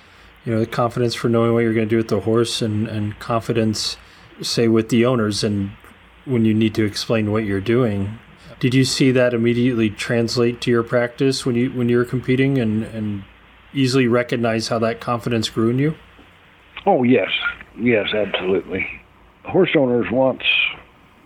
you 0.44 0.54
know, 0.54 0.60
the 0.60 0.66
confidence 0.66 1.16
for 1.16 1.30
knowing 1.30 1.54
what 1.54 1.60
you're 1.60 1.74
going 1.74 1.88
to 1.88 1.90
do 1.90 1.98
with 1.98 2.10
the 2.10 2.22
horse, 2.22 2.62
and 2.62 2.88
and 2.88 3.18
confidence, 3.20 3.98
say, 4.42 4.68
with 4.68 4.90
the 4.90 5.06
owners, 5.06 5.44
and 5.44 5.72
when 6.26 6.44
you 6.44 6.54
need 6.54 6.76
to 6.76 6.84
explain 6.84 7.32
what 7.32 7.46
you're 7.46 7.62
doing. 7.62 8.20
Did 8.60 8.74
you 8.74 8.86
see 8.86 9.12
that 9.12 9.34
immediately 9.34 9.90
translate 9.90 10.62
to 10.62 10.72
your 10.72 10.84
practice 10.84 11.46
when 11.46 11.56
you 11.56 11.72
when 11.72 11.90
you 11.90 11.98
were 11.98 12.06
competing, 12.06 12.58
and 12.58 12.84
and 12.84 13.24
easily 13.74 14.08
recognize 14.08 14.70
how 14.70 14.80
that 14.80 15.02
confidence 15.02 15.50
grew 15.50 15.70
in 15.70 15.80
you? 15.80 15.96
Oh 16.86 17.04
yes, 17.04 17.30
yes, 17.78 18.14
absolutely. 18.14 18.88
Horse 19.44 19.72
owners 19.78 20.08
want 20.12 20.42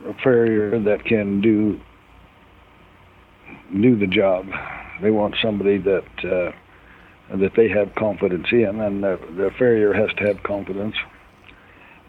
a 0.08 0.14
farrier 0.24 0.80
that 0.80 1.06
can 1.06 1.42
do 1.42 1.80
do 3.82 3.96
the 3.98 4.08
job. 4.08 4.48
They 5.02 5.12
want 5.12 5.36
somebody 5.42 5.78
that 5.78 6.04
uh, 6.24 6.52
that 7.38 7.52
they 7.56 7.70
have 7.70 7.94
confidence 7.96 8.48
in, 8.52 8.80
and 8.80 9.04
the, 9.04 9.20
the 9.38 9.52
farrier 9.58 9.94
has 9.94 10.10
to 10.18 10.26
have 10.26 10.42
confidence. 10.44 10.96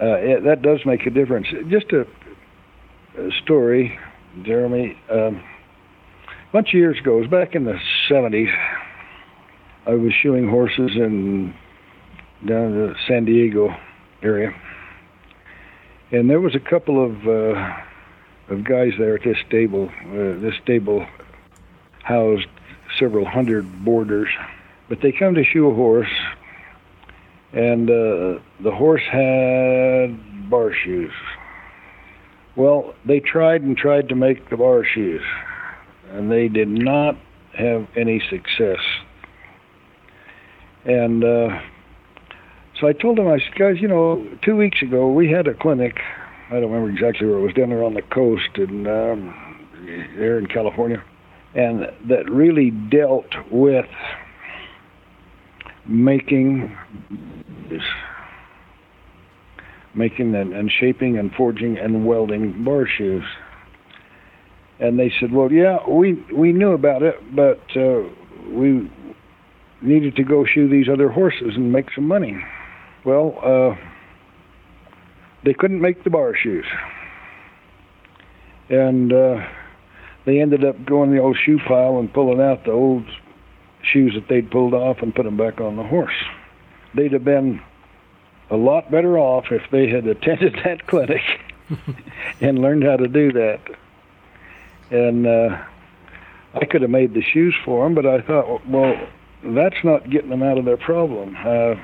Uh, 0.01 0.17
it, 0.17 0.45
that 0.45 0.63
does 0.63 0.81
make 0.87 1.05
a 1.05 1.11
difference. 1.11 1.47
Just 1.69 1.93
a, 1.93 2.07
a 3.19 3.31
story, 3.43 3.99
Jeremy. 4.43 4.97
Um, 5.11 5.43
a 6.27 6.53
bunch 6.53 6.69
of 6.69 6.75
years 6.75 6.99
ago, 6.99 7.19
it 7.19 7.21
was 7.23 7.31
back 7.31 7.55
in 7.55 7.65
the 7.65 7.79
70s. 8.09 8.53
I 9.87 9.95
was 9.95 10.13
shoeing 10.23 10.49
horses 10.49 10.93
in 10.95 11.55
down 12.47 12.73
the 12.73 12.95
San 13.07 13.25
Diego 13.25 13.75
area, 14.23 14.55
and 16.11 16.29
there 16.29 16.41
was 16.41 16.55
a 16.55 16.61
couple 16.61 17.05
of 17.05 17.27
uh, 17.27 17.77
of 18.49 18.65
guys 18.65 18.93
there 18.99 19.15
at 19.15 19.25
this 19.25 19.37
stable. 19.47 19.91
Uh, 20.07 20.39
this 20.41 20.55
stable 20.63 21.07
housed 22.03 22.47
several 22.99 23.25
hundred 23.25 23.85
boarders, 23.85 24.29
but 24.89 25.01
they 25.01 25.13
come 25.13 25.35
to 25.35 25.45
shoe 25.45 25.71
a 25.71 25.75
horse, 25.75 26.13
and 27.53 27.91
uh, 27.91 28.39
the 28.61 28.71
horse 28.73 29.03
had 29.11 30.51
bar 30.51 30.73
shoes. 30.73 31.13
Well, 32.57 32.95
they 33.07 33.21
tried 33.21 33.63
and 33.63 33.77
tried 33.77 34.09
to 34.09 34.15
make 34.15 34.51
the 34.51 34.57
bar 34.57 34.85
shoes, 34.85 35.23
and 36.11 36.31
they 36.31 36.49
did 36.49 36.69
not 36.69 37.17
have 37.57 37.87
any 37.97 38.21
success. 38.31 38.81
And 40.85 41.25
uh, 41.25 41.61
so 42.81 42.89
I 42.89 42.93
told 42.93 43.19
them, 43.19 43.29
I 43.29 43.39
said, 43.39 43.55
guys, 43.59 43.77
you 43.81 43.89
know, 43.89 44.27
two 44.43 44.57
weeks 44.57 44.83
ago 44.83 45.11
we 45.13 45.31
had 45.31 45.47
a 45.47 45.55
clinic. 45.55 45.99
I 46.49 46.55
don't 46.55 46.71
remember 46.71 46.91
exactly 46.91 47.27
where 47.27 47.39
it 47.39 47.43
was, 47.43 47.55
down 47.55 47.71
there 47.71 47.85
on 47.85 47.95
the 47.95 48.03
coast 48.03 48.51
in 48.57 48.87
um, 48.87 49.69
there 50.17 50.39
in 50.39 50.47
California 50.47 51.03
and 51.55 51.87
that 52.09 52.31
really 52.31 52.71
dealt 52.71 53.35
with 53.51 53.87
making 55.87 56.77
making 59.95 60.35
and, 60.35 60.53
and 60.53 60.71
shaping 60.71 61.19
and 61.19 61.33
forging 61.33 61.79
and 61.79 62.07
welding 62.07 62.65
bar 62.65 62.87
shoes. 62.87 63.25
And 64.79 64.99
they 64.99 65.13
said, 65.21 65.33
"Well, 65.33 65.53
yeah, 65.53 65.79
we 65.89 66.15
we 66.35 66.53
knew 66.53 66.73
about 66.73 67.03
it, 67.03 67.17
but 67.35 67.61
uh, 67.77 68.03
we 68.49 68.91
needed 69.83 70.17
to 70.17 70.25
go 70.25 70.45
shoe 70.45 70.69
these 70.69 70.89
other 70.91 71.09
horses 71.09 71.53
and 71.57 71.73
make 71.73 71.87
some 71.95 72.07
money." 72.07 72.39
Well, 73.05 73.39
uh, 73.43 73.77
they 75.45 75.55
couldn't 75.55 75.81
make 75.81 76.05
the 76.05 76.11
bar 76.11 76.35
shoes, 76.35 76.65
and 78.71 79.13
uh, 79.13 79.37
they 80.25 80.41
ended 80.41 80.65
up 80.65 80.85
going 80.87 81.13
the 81.13 81.21
old 81.21 81.37
shoe 81.45 81.59
pile 81.67 81.99
and 81.99 82.13
pulling 82.13 82.41
out 82.41 82.65
the 82.65 82.73
old 82.73 83.05
shoes 83.83 84.13
that 84.15 84.29
they'd 84.29 84.51
pulled 84.51 84.75
off 84.75 84.99
and 85.03 85.15
put 85.15 85.25
them 85.25 85.37
back 85.37 85.61
on 85.61 85.77
the 85.77 85.83
horse. 85.83 86.15
They'd 86.95 87.13
have 87.13 87.25
been 87.25 87.61
a 88.51 88.57
lot 88.57 88.91
better 88.91 89.19
off 89.19 89.47
if 89.51 89.63
they 89.71 89.89
had 89.89 90.07
attended 90.07 90.55
that 90.65 90.87
clinic 90.87 91.23
and 92.41 92.59
learned 92.59 92.85
how 92.85 92.97
to 92.97 93.09
do 93.09 93.33
that. 93.33 93.61
And 94.91 95.27
uh, 95.27 95.63
I 96.55 96.65
could 96.65 96.83
have 96.83 96.91
made 96.91 97.15
the 97.15 97.23
shoes 97.23 97.55
for 97.65 97.85
them, 97.85 97.95
but 97.95 98.07
I 98.07 98.21
thought, 98.21 98.67
well, 98.67 98.95
that's 99.43 99.83
not 99.85 100.11
getting 100.11 100.31
them 100.31 100.43
out 100.43 100.59
of 100.59 100.65
their 100.65 100.77
problem. 100.77 101.37
Uh, 101.39 101.75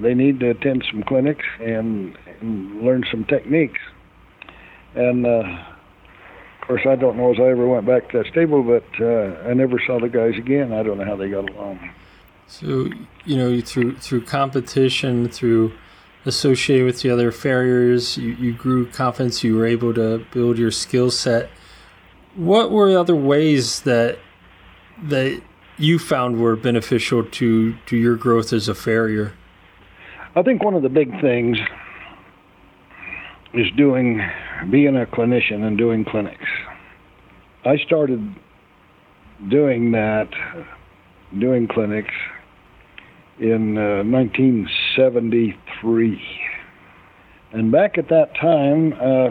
they 0.00 0.14
need 0.14 0.40
to 0.40 0.50
attend 0.50 0.84
some 0.90 1.02
clinics 1.02 1.44
and, 1.60 2.16
and 2.40 2.82
learn 2.82 3.04
some 3.10 3.24
techniques. 3.24 3.80
And 4.94 5.26
uh, 5.26 5.64
of 6.64 6.68
course, 6.68 6.82
I 6.88 6.96
don't 6.96 7.16
know 7.16 7.32
as 7.32 7.38
I 7.38 7.44
ever 7.44 7.66
went 7.66 7.86
back 7.86 8.10
to 8.10 8.18
that 8.18 8.26
stable, 8.28 8.62
but 8.62 8.84
uh, 8.98 9.48
I 9.48 9.52
never 9.52 9.80
saw 9.86 10.00
the 10.00 10.08
guys 10.08 10.36
again. 10.38 10.72
I 10.72 10.82
don't 10.82 10.98
know 10.98 11.04
how 11.04 11.16
they 11.16 11.28
got 11.28 11.50
along. 11.50 11.90
So, 12.46 12.88
you 13.24 13.36
know, 13.36 13.60
through 13.60 13.96
through 13.96 14.22
competition, 14.22 15.28
through 15.28 15.72
associating 16.26 16.86
with 16.86 17.02
the 17.02 17.10
other 17.10 17.30
farriers, 17.30 18.16
you, 18.16 18.34
you 18.34 18.52
grew 18.52 18.86
confidence. 18.86 19.44
You 19.44 19.56
were 19.56 19.66
able 19.66 19.94
to 19.94 20.24
build 20.32 20.58
your 20.58 20.70
skill 20.70 21.10
set. 21.10 21.50
What 22.34 22.70
were 22.70 22.96
other 22.98 23.16
ways 23.16 23.80
that 23.82 24.18
that 25.04 25.42
you 25.76 25.98
found 25.98 26.40
were 26.40 26.56
beneficial 26.56 27.24
to 27.24 27.74
to 27.86 27.96
your 27.96 28.16
growth 28.16 28.52
as 28.52 28.68
a 28.68 28.74
farrier? 28.74 29.32
I 30.36 30.42
think 30.42 30.64
one 30.64 30.74
of 30.74 30.82
the 30.82 30.88
big 30.88 31.20
things 31.20 31.58
is 33.52 33.70
doing 33.76 34.20
being 34.70 34.96
a 34.96 35.06
clinician 35.06 35.62
and 35.62 35.78
doing 35.78 36.04
clinics. 36.04 36.48
I 37.64 37.76
started 37.78 38.34
doing 39.48 39.92
that, 39.92 40.28
doing 41.38 41.68
clinics 41.68 42.12
in 43.38 43.78
uh, 43.78 44.02
1973. 44.04 46.20
And 47.52 47.70
back 47.70 47.98
at 47.98 48.08
that 48.08 48.34
time, 48.40 48.94
uh, 48.94 49.28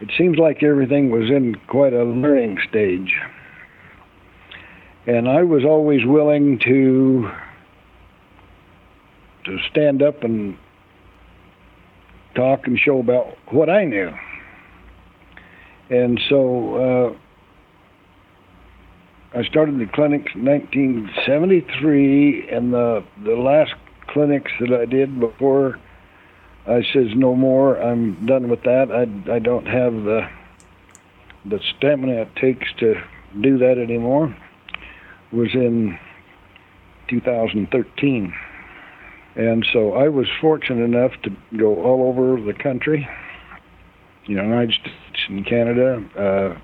it 0.00 0.12
seems 0.16 0.38
like 0.38 0.62
everything 0.62 1.10
was 1.10 1.28
in 1.30 1.56
quite 1.68 1.92
a 1.92 2.04
learning 2.04 2.58
stage. 2.68 3.12
And 5.06 5.28
I 5.28 5.42
was 5.42 5.64
always 5.64 6.04
willing 6.04 6.60
to 6.60 7.28
to 9.44 9.58
stand 9.70 10.02
up 10.02 10.22
and 10.24 10.56
talk 12.34 12.66
and 12.66 12.78
show 12.78 12.98
about 12.98 13.36
what 13.52 13.70
I 13.70 13.84
knew. 13.84 14.12
And 15.88 16.20
so 16.28 16.74
uh, 16.74 17.12
I 19.36 19.44
started 19.44 19.78
the 19.78 19.86
clinics 19.86 20.32
in 20.34 20.44
1973, 20.44 22.48
and 22.48 22.72
the 22.72 23.04
the 23.24 23.36
last 23.36 23.74
clinics 24.08 24.50
that 24.60 24.72
I 24.72 24.86
did 24.86 25.20
before 25.20 25.78
I 26.66 26.82
says 26.92 27.08
no 27.14 27.34
more. 27.34 27.76
I'm 27.76 28.26
done 28.26 28.48
with 28.48 28.62
that. 28.62 28.90
I 28.90 29.32
I 29.32 29.38
don't 29.38 29.66
have 29.66 29.92
the 29.92 30.28
the 31.44 31.60
stamina 31.76 32.22
it 32.22 32.34
takes 32.36 32.66
to 32.80 32.94
do 33.40 33.58
that 33.58 33.78
anymore. 33.78 34.34
Was 35.32 35.54
in 35.54 35.98
2013. 37.08 38.34
And 39.36 39.66
so 39.70 39.92
I 39.92 40.08
was 40.08 40.26
fortunate 40.40 40.82
enough 40.82 41.12
to 41.24 41.30
go 41.58 41.82
all 41.82 42.08
over 42.08 42.40
the 42.40 42.54
country 42.54 43.06
you 44.26 44.36
know, 44.36 44.42
United 44.42 44.72
States 44.72 45.20
and 45.28 45.46
Canada, 45.46 46.04
uh, 46.18 46.58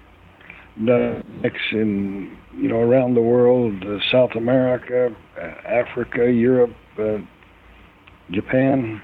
next 0.76 1.72
in 1.72 2.36
you 2.54 2.68
know 2.68 2.80
around 2.80 3.14
the 3.14 3.20
world, 3.20 3.82
uh, 3.84 3.98
South 4.10 4.30
America, 4.36 5.14
uh, 5.36 5.40
Africa, 5.66 6.30
Europe, 6.30 6.74
uh, 6.98 7.18
Japan, 8.30 9.02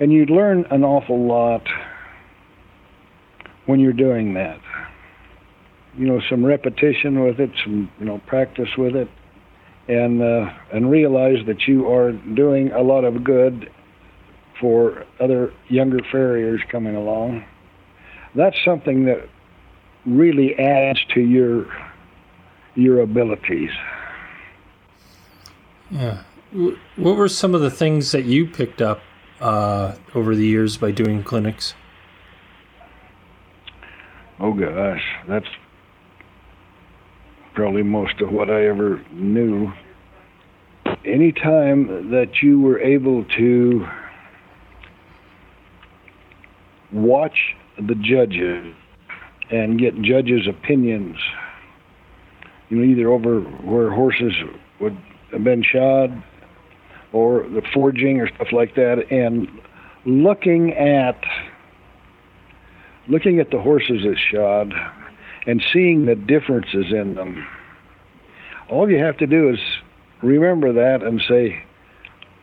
and 0.00 0.12
you'd 0.12 0.30
learn 0.30 0.64
an 0.70 0.84
awful 0.84 1.26
lot 1.26 1.62
when 3.66 3.80
you're 3.80 3.92
doing 3.92 4.34
that. 4.34 4.60
You 5.96 6.06
know, 6.06 6.20
some 6.30 6.44
repetition 6.44 7.22
with 7.24 7.40
it, 7.40 7.50
some 7.64 7.90
you 7.98 8.06
know 8.06 8.20
practice 8.26 8.68
with 8.76 8.94
it, 8.94 9.08
and 9.88 10.22
uh, 10.22 10.50
and 10.72 10.90
realize 10.90 11.44
that 11.46 11.66
you 11.66 11.88
are 11.88 12.12
doing 12.12 12.70
a 12.72 12.82
lot 12.82 13.04
of 13.04 13.24
good 13.24 13.70
for 14.60 15.04
other 15.20 15.52
younger 15.68 15.98
farriers 16.10 16.60
coming 16.70 16.96
along. 16.96 17.44
That's 18.34 18.56
something 18.64 19.06
that 19.06 19.28
really 20.06 20.58
adds 20.58 21.00
to 21.14 21.20
your 21.20 21.66
your 22.74 23.00
abilities. 23.00 23.70
Yeah. 25.90 26.22
What 26.52 27.16
were 27.16 27.28
some 27.28 27.54
of 27.54 27.60
the 27.60 27.70
things 27.70 28.12
that 28.12 28.24
you 28.24 28.46
picked 28.46 28.80
up 28.80 29.00
uh, 29.40 29.96
over 30.14 30.34
the 30.34 30.46
years 30.46 30.76
by 30.76 30.92
doing 30.92 31.22
clinics? 31.22 31.74
Oh 34.40 34.52
gosh, 34.52 35.02
that's 35.26 35.48
probably 37.54 37.82
most 37.82 38.20
of 38.20 38.30
what 38.30 38.50
I 38.50 38.66
ever 38.66 39.04
knew. 39.10 39.72
Any 41.04 41.32
time 41.32 42.10
that 42.10 42.42
you 42.42 42.60
were 42.60 42.78
able 42.78 43.24
to 43.36 43.88
watch 46.92 47.56
the 47.76 47.96
judges 47.96 48.74
and 49.50 49.78
get 49.78 50.00
judges' 50.02 50.46
opinions, 50.46 51.16
you 52.68 52.76
know, 52.76 52.84
either 52.84 53.10
over 53.10 53.40
where 53.40 53.90
horses 53.90 54.32
would 54.80 54.96
have 55.32 55.44
been 55.44 55.62
shod 55.62 56.22
or 57.12 57.48
the 57.48 57.62
forging 57.72 58.20
or 58.20 58.28
stuff 58.34 58.48
like 58.52 58.74
that, 58.74 59.10
and 59.10 59.48
looking 60.04 60.72
at 60.74 61.22
looking 63.08 63.40
at 63.40 63.50
the 63.50 63.60
horses 63.60 64.02
that 64.04 64.16
shod 64.30 64.74
and 65.46 65.64
seeing 65.72 66.04
the 66.04 66.14
differences 66.14 66.92
in 66.92 67.14
them. 67.14 67.46
All 68.68 68.90
you 68.90 68.98
have 68.98 69.16
to 69.18 69.26
do 69.26 69.48
is 69.48 69.58
remember 70.22 70.72
that 70.74 71.02
and 71.02 71.22
say, 71.26 71.64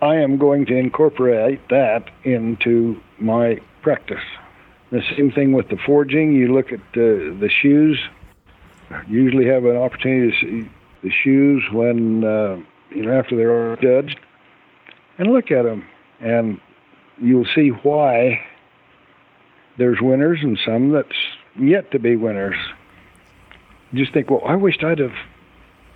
I 0.01 0.15
am 0.15 0.37
going 0.37 0.65
to 0.65 0.75
incorporate 0.75 1.61
that 1.69 2.09
into 2.23 2.99
my 3.19 3.59
practice. 3.83 4.23
The 4.95 5.01
same 5.17 5.29
thing 5.29 5.51
with 5.51 5.67
the 5.67 5.75
forging. 5.85 6.31
You 6.31 6.53
look 6.53 6.71
at 6.71 6.79
the 6.93 7.35
the 7.37 7.49
shoes. 7.49 7.99
Usually 9.09 9.45
have 9.47 9.65
an 9.65 9.75
opportunity 9.75 10.31
to 10.31 10.39
see 10.39 10.69
the 11.03 11.11
shoes 11.11 11.63
when 11.69 12.23
uh, 12.23 12.61
you 12.91 13.01
know 13.01 13.11
after 13.11 13.35
they're 13.35 13.75
judged, 13.75 14.17
and 15.17 15.33
look 15.33 15.51
at 15.51 15.63
them, 15.63 15.85
and 16.21 16.61
you'll 17.21 17.47
see 17.53 17.71
why 17.71 18.39
there's 19.77 19.99
winners 19.99 20.39
and 20.41 20.57
some 20.65 20.91
that's 20.91 21.17
yet 21.59 21.91
to 21.91 21.99
be 21.99 22.15
winners. 22.15 22.55
You 23.91 23.99
just 23.99 24.13
think, 24.13 24.29
well, 24.29 24.43
I 24.45 24.55
wished 24.55 24.81
I'd 24.81 24.99
have 24.99 25.17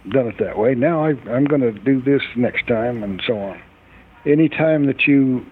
done 0.10 0.28
it 0.28 0.40
that 0.40 0.58
way. 0.58 0.76
Now 0.76 1.06
I, 1.06 1.12
I'm 1.32 1.46
going 1.46 1.62
to 1.62 1.72
do 1.72 2.02
this 2.02 2.24
next 2.36 2.68
time, 2.68 3.02
and 3.02 3.24
so 3.26 3.40
on. 3.40 3.62
Anytime 4.26 4.88
that 4.88 5.08
you 5.08 5.46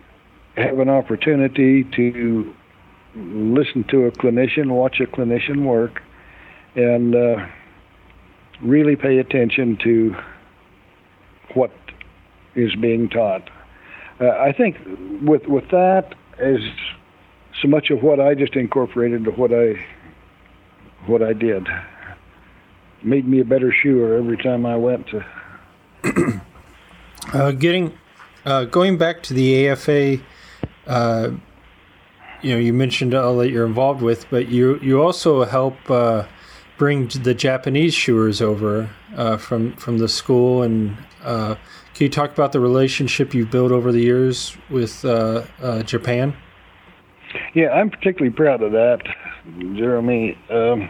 have 0.58 0.80
an 0.80 0.90
opportunity 0.90 1.86
to 1.86 2.54
listen 3.18 3.84
to 3.86 4.06
a 4.06 4.12
clinician, 4.12 4.70
watch 4.70 5.00
a 5.00 5.06
clinician 5.06 5.66
work, 5.66 6.02
and 6.76 7.16
uh, 7.16 7.48
really 8.62 8.96
pay 8.96 9.18
attention 9.18 9.78
to 9.84 10.16
what 11.54 11.72
is 12.56 12.76
being 12.76 13.10
taught. 13.10 13.50
Uh, 14.20 14.30
I 14.30 14.52
think 14.52 14.78
with 15.22 15.48
with 15.48 15.70
that 15.72 16.16
is 16.40 16.62
so 17.62 17.68
much 17.68 17.90
of 17.90 18.02
what 18.04 18.20
I 18.20 18.36
just 18.36 18.56
incorporated 18.56 19.26
to 19.26 19.32
what 19.32 19.52
I 19.54 19.86
what 21.06 21.22
I 21.22 21.34
did. 21.34 21.68
Made 23.04 23.28
me 23.28 23.40
a 23.40 23.46
better 23.46 23.72
shoer 23.72 24.18
every 24.18 24.38
time 24.38 24.66
I 24.66 24.76
went 24.76 25.08
to. 25.08 25.26
uh, 27.34 27.52
getting 27.52 27.94
uh, 28.46 28.66
going 28.66 28.98
back 28.98 29.24
to 29.24 29.34
the 29.34 29.68
AFA 29.70 30.20
you 32.42 32.54
know 32.54 32.60
you 32.60 32.74
mentioned 32.74 33.14
all 33.14 33.38
that 33.38 33.50
you're 33.50 33.66
involved 33.66 34.02
with, 34.02 34.30
but 34.30 34.50
you 34.50 34.80
you 34.82 35.02
also 35.02 35.46
help 35.46 35.76
uh, 35.90 36.26
bring 36.78 37.08
the 37.08 37.34
Japanese 37.34 37.94
shoers 37.94 38.42
over 38.42 38.90
uh, 39.16 39.38
from 39.38 39.74
from 39.74 39.98
the 39.98 40.08
school. 40.08 40.62
And 40.64 40.98
uh, 41.24 41.56
can 41.94 42.06
you 42.06 42.10
talk 42.10 42.32
about 42.32 42.52
the 42.52 42.60
relationship 42.60 43.34
you've 43.34 43.52
built 43.52 43.72
over 43.72 43.92
the 43.92 44.02
years 44.02 44.56
with 44.70 45.04
uh, 45.04 45.44
uh, 45.62 45.84
Japan? 45.84 46.36
Yeah, 47.54 47.70
I'm 47.70 47.90
particularly 47.90 48.36
proud 48.36 48.62
of 48.62 48.72
that, 48.72 49.02
Jeremy. 49.76 50.38
Um, 50.50 50.90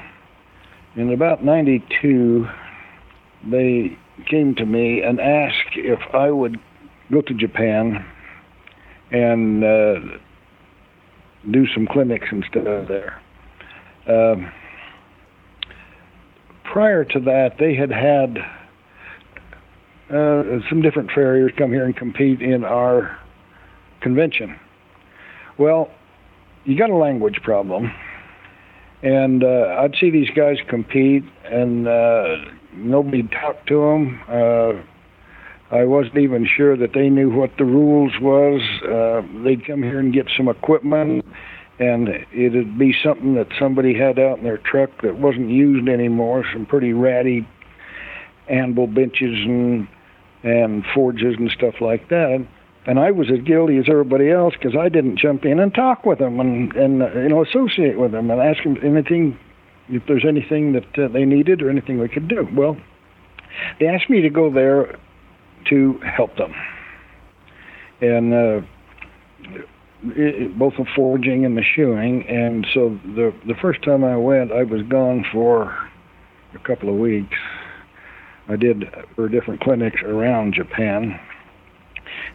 in 0.96 1.12
about 1.14 1.44
'92, 1.44 2.48
they 3.50 3.98
came 4.26 4.56
to 4.56 4.66
me 4.66 5.02
and 5.02 5.20
asked 5.20 5.76
if 5.76 6.00
I 6.14 6.32
would 6.32 6.60
go 7.12 7.22
to 7.22 7.34
Japan 7.34 8.06
and 9.12 9.64
uh, 9.64 10.00
do 11.52 11.66
some 11.74 11.88
clinics 11.88 12.28
and 12.32 12.44
stuff 12.50 12.88
there. 12.88 13.22
Um, 14.08 14.52
prior 16.64 17.04
to 17.06 17.20
that, 17.22 17.58
they 17.60 17.76
had 17.76 17.92
had 17.92 18.38
uh, 20.10 20.60
some 20.70 20.82
different 20.82 21.12
farriers 21.12 21.52
come 21.58 21.72
here 21.72 21.86
and 21.86 21.96
compete 21.96 22.42
in 22.42 22.64
our 22.64 23.18
convention. 24.02 24.58
Well, 25.58 25.90
you 26.66 26.78
got 26.78 26.90
a 26.90 26.96
language 26.96 27.40
problem, 27.44 27.92
and 29.02 29.44
uh, 29.44 29.78
I'd 29.80 29.96
see 30.00 30.10
these 30.10 30.30
guys 30.36 30.58
compete, 30.70 31.24
and 31.46 31.88
uh, 31.88 32.36
nobody 32.74 33.24
talked 33.24 33.68
to 33.68 33.82
them. 33.82 34.84
I 35.70 35.84
wasn't 35.84 36.18
even 36.18 36.48
sure 36.48 36.78
that 36.78 36.94
they 36.94 37.10
knew 37.10 37.30
what 37.30 37.52
the 37.58 37.66
rules 37.66 38.14
was. 38.22 38.62
Uh, 38.84 39.22
they'd 39.44 39.66
come 39.66 39.84
here 39.84 40.00
and 40.00 40.14
get 40.14 40.28
some 40.38 40.48
equipment, 40.48 41.26
and 41.78 42.08
it'd 42.34 42.78
be 42.80 42.96
something 43.04 43.36
that 43.36 43.48
somebody 43.60 43.94
had 43.94 44.18
out 44.18 44.38
in 44.38 44.46
their 44.46 44.60
truck 44.60 44.90
that 45.02 45.18
wasn't 45.18 45.50
used 45.50 45.90
anymore. 45.90 46.46
Some 46.54 46.66
pretty 46.66 46.94
ratty 46.94 47.48
anvil 48.48 48.88
benches 48.88 49.36
and 49.46 49.88
and 50.44 50.86
forges 50.94 51.36
and 51.38 51.52
stuff 51.52 51.76
like 51.82 52.08
that. 52.10 52.32
And, 52.32 52.48
and 52.86 53.00
I 53.00 53.12
was 53.12 53.28
as 53.30 53.42
guilty 53.44 53.78
as 53.78 53.86
everybody 53.90 54.30
else 54.32 54.54
because 54.54 54.78
I 54.80 54.88
didn't 54.88 55.18
jump 55.18 55.44
in 55.44 55.60
and 55.60 55.74
talk 55.74 56.06
with 56.06 56.20
them 56.20 56.40
and 56.40 56.74
and 56.76 57.04
uh, 57.04 57.12
you 57.12 57.28
know 57.30 57.44
associate 57.44 58.00
with 58.00 58.14
them 58.14 58.32
and 58.32 58.40
ask 58.40 58.64
them 58.64 58.78
anything 58.82 59.38
if 59.90 60.04
there's 60.08 60.26
anything 60.26 60.74
that 60.74 60.98
uh, 60.98 61.08
they 61.10 61.26
needed 61.26 61.62
or 61.62 61.70
anything 61.70 62.00
we 62.00 62.08
could 62.08 62.30
do. 62.30 62.48
Well, 62.56 62.78
they 63.82 63.88
asked 63.88 64.10
me 64.10 64.22
to 64.22 64.30
go 64.30 64.50
there 64.50 64.98
to 65.70 66.00
help 66.00 66.36
them. 66.38 66.54
And 68.02 68.34
uh, 68.34 68.62
it, 70.04 70.58
both 70.58 70.74
the 70.78 70.86
forging 70.96 71.46
and 71.46 71.58
the 71.58 71.64
shoeing. 71.64 72.28
And 72.28 72.66
so 72.74 73.00
the 73.04 73.34
the 73.48 73.56
first 73.62 73.84
time 73.84 74.04
I 74.04 74.18
went, 74.18 74.52
I 74.52 74.64
was 74.64 74.82
gone 74.84 75.26
for 75.32 75.76
a 76.54 76.60
couple 76.60 76.90
of 76.90 76.96
weeks. 76.96 77.38
I 78.50 78.56
did 78.56 78.86
for 79.16 79.28
different 79.28 79.62
clinics 79.62 80.02
around 80.04 80.54
Japan. 80.54 81.20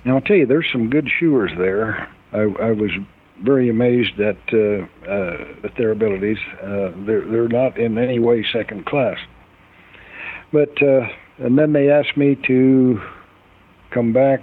Now 0.05 0.17
I'll 0.17 0.21
tell 0.21 0.37
you, 0.37 0.47
there's 0.47 0.67
some 0.71 0.91
good 0.91 1.09
shoers 1.19 1.53
there. 1.57 2.09
I, 2.33 2.41
I 2.41 2.73
was 2.73 2.91
very 3.43 3.71
amazed 3.71 4.21
at 4.21 4.37
uh, 4.53 4.87
uh, 5.09 5.65
at 5.65 5.77
their 5.77 5.93
abilities. 5.93 6.39
Uh, 6.63 6.91
they're 7.07 7.27
they're 7.27 7.49
not 7.49 7.79
in 7.79 7.99
any 7.99 8.19
way 8.19 8.45
second 8.53 8.87
class. 8.87 9.19
But 10.53 10.83
uh, 10.83 11.09
and 11.39 11.59
then 11.59 11.73
they 11.73 11.91
asked 11.91 12.17
me 12.17 12.37
to 12.47 13.01
come 13.93 14.13
back 14.13 14.41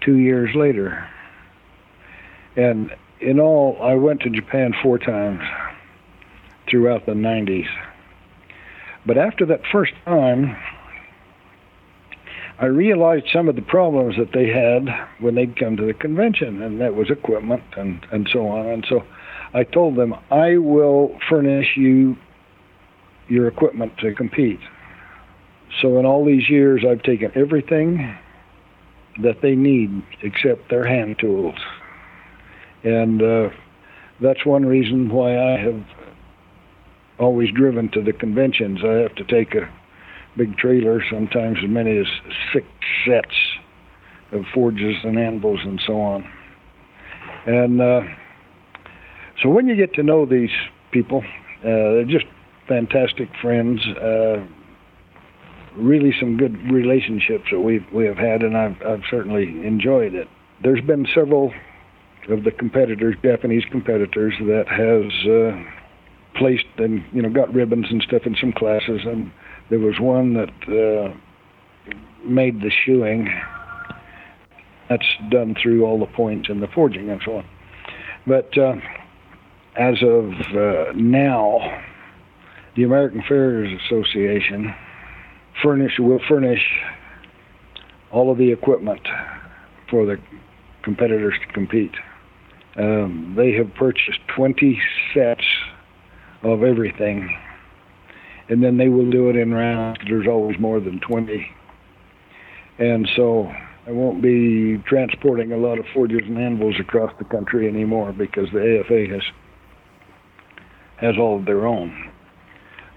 two 0.00 0.16
years 0.16 0.54
later. 0.54 1.08
And 2.56 2.94
in 3.20 3.40
all, 3.40 3.78
I 3.82 3.94
went 3.94 4.20
to 4.22 4.30
Japan 4.30 4.74
four 4.82 4.98
times 4.98 5.42
throughout 6.68 7.06
the 7.06 7.12
90s. 7.12 7.68
But 9.06 9.16
after 9.16 9.46
that 9.46 9.60
first 9.72 9.92
time, 10.04 10.56
I 12.58 12.66
realized 12.66 13.26
some 13.32 13.48
of 13.48 13.54
the 13.54 13.62
problems 13.62 14.16
that 14.18 14.32
they 14.32 14.48
had 14.48 14.88
when 15.20 15.36
they'd 15.36 15.56
come 15.56 15.76
to 15.76 15.86
the 15.86 15.94
convention, 15.94 16.60
and 16.60 16.80
that 16.80 16.94
was 16.94 17.08
equipment 17.08 17.62
and, 17.76 18.04
and 18.10 18.28
so 18.32 18.48
on. 18.48 18.66
And 18.66 18.84
so 18.88 19.04
I 19.54 19.62
told 19.62 19.96
them, 19.96 20.14
I 20.30 20.56
will 20.56 21.16
furnish 21.28 21.76
you 21.76 22.16
your 23.28 23.46
equipment 23.46 23.96
to 23.98 24.12
compete. 24.14 24.60
So 25.80 25.98
in 25.98 26.06
all 26.06 26.24
these 26.24 26.48
years, 26.48 26.84
I've 26.88 27.02
taken 27.02 27.30
everything 27.34 28.16
that 29.22 29.42
they 29.42 29.54
need 29.54 30.02
except 30.22 30.70
their 30.70 30.86
hand 30.86 31.18
tools. 31.18 31.56
And 32.84 33.22
uh, 33.22 33.48
that's 34.20 34.44
one 34.46 34.64
reason 34.64 35.08
why 35.08 35.36
I 35.36 35.58
have 35.58 35.84
always 37.18 37.50
driven 37.52 37.90
to 37.90 38.02
the 38.02 38.12
conventions. 38.12 38.80
I 38.84 38.94
have 38.94 39.14
to 39.16 39.24
take 39.24 39.54
a 39.54 39.68
big 40.36 40.56
trailer, 40.56 41.02
sometimes 41.10 41.58
as 41.62 41.68
many 41.68 41.98
as 41.98 42.06
six 42.52 42.66
sets 43.06 43.34
of 44.32 44.44
forges 44.54 44.96
and 45.02 45.18
anvils 45.18 45.60
and 45.64 45.80
so 45.84 46.00
on. 46.00 46.30
And 47.46 47.80
uh, 47.80 48.02
so 49.42 49.48
when 49.48 49.66
you 49.66 49.74
get 49.74 49.94
to 49.94 50.02
know 50.02 50.26
these 50.26 50.50
people, 50.92 51.22
uh, 51.60 51.62
they're 51.62 52.04
just 52.04 52.26
fantastic 52.68 53.28
friends. 53.40 53.80
Uh, 53.86 54.44
really, 55.78 56.14
some 56.18 56.36
good 56.36 56.56
relationships 56.70 57.44
that 57.50 57.60
we 57.60 57.84
we 57.92 58.06
have 58.06 58.16
had, 58.16 58.42
and 58.42 58.56
I've 58.56 58.80
I've 58.82 59.02
certainly 59.10 59.44
enjoyed 59.66 60.14
it. 60.14 60.28
There's 60.62 60.80
been 60.80 61.06
several 61.14 61.52
of 62.28 62.44
the 62.44 62.50
competitors, 62.50 63.14
Japanese 63.22 63.64
competitors, 63.70 64.34
that 64.40 64.66
has 64.68 65.30
uh, 65.30 66.38
placed 66.38 66.66
and 66.78 67.04
you 67.12 67.22
know 67.22 67.30
got 67.30 67.52
ribbons 67.52 67.86
and 67.90 68.02
stuff 68.02 68.22
in 68.26 68.36
some 68.40 68.52
classes, 68.52 69.00
and 69.04 69.30
there 69.70 69.78
was 69.78 69.98
one 70.00 70.34
that 70.34 70.50
uh, 70.68 71.14
made 72.24 72.60
the 72.60 72.70
shoeing. 72.84 73.28
That's 74.88 75.06
done 75.30 75.54
through 75.62 75.84
all 75.84 75.98
the 75.98 76.06
points 76.06 76.48
and 76.48 76.62
the 76.62 76.68
forging 76.68 77.10
and 77.10 77.20
so 77.22 77.36
on. 77.38 77.46
But 78.26 78.56
uh, 78.56 78.76
as 79.76 80.02
of 80.02 80.32
uh, 80.56 80.92
now, 80.94 81.82
the 82.74 82.84
American 82.84 83.22
Farriers 83.28 83.78
Association 83.84 84.74
furnish 85.62 85.92
will 85.98 86.20
furnish 86.28 86.62
all 88.10 88.30
of 88.30 88.38
the 88.38 88.50
equipment 88.52 89.00
for 89.90 90.06
the 90.06 90.16
competitors 90.82 91.34
to 91.46 91.52
compete. 91.52 91.92
Um, 92.76 93.34
they 93.36 93.52
have 93.52 93.74
purchased 93.74 94.20
20 94.36 94.80
sets 95.14 95.44
of 96.42 96.62
everything, 96.62 97.36
and 98.48 98.62
then 98.62 98.76
they 98.76 98.88
will 98.88 99.10
do 99.10 99.28
it 99.30 99.36
in 99.36 99.52
rounds. 99.52 99.98
There's 100.08 100.28
always 100.28 100.58
more 100.58 100.80
than 100.80 101.00
20, 101.00 101.46
and 102.78 103.08
so 103.16 103.50
I 103.86 103.90
won't 103.90 104.22
be 104.22 104.78
transporting 104.86 105.52
a 105.52 105.56
lot 105.56 105.78
of 105.78 105.86
forges 105.92 106.20
and 106.24 106.38
anvils 106.38 106.76
across 106.78 107.12
the 107.18 107.24
country 107.24 107.66
anymore 107.66 108.12
because 108.12 108.48
the 108.52 108.80
AFA 108.80 109.06
has 109.12 109.22
has 110.98 111.14
all 111.18 111.38
of 111.38 111.46
their 111.46 111.66
own. 111.66 112.10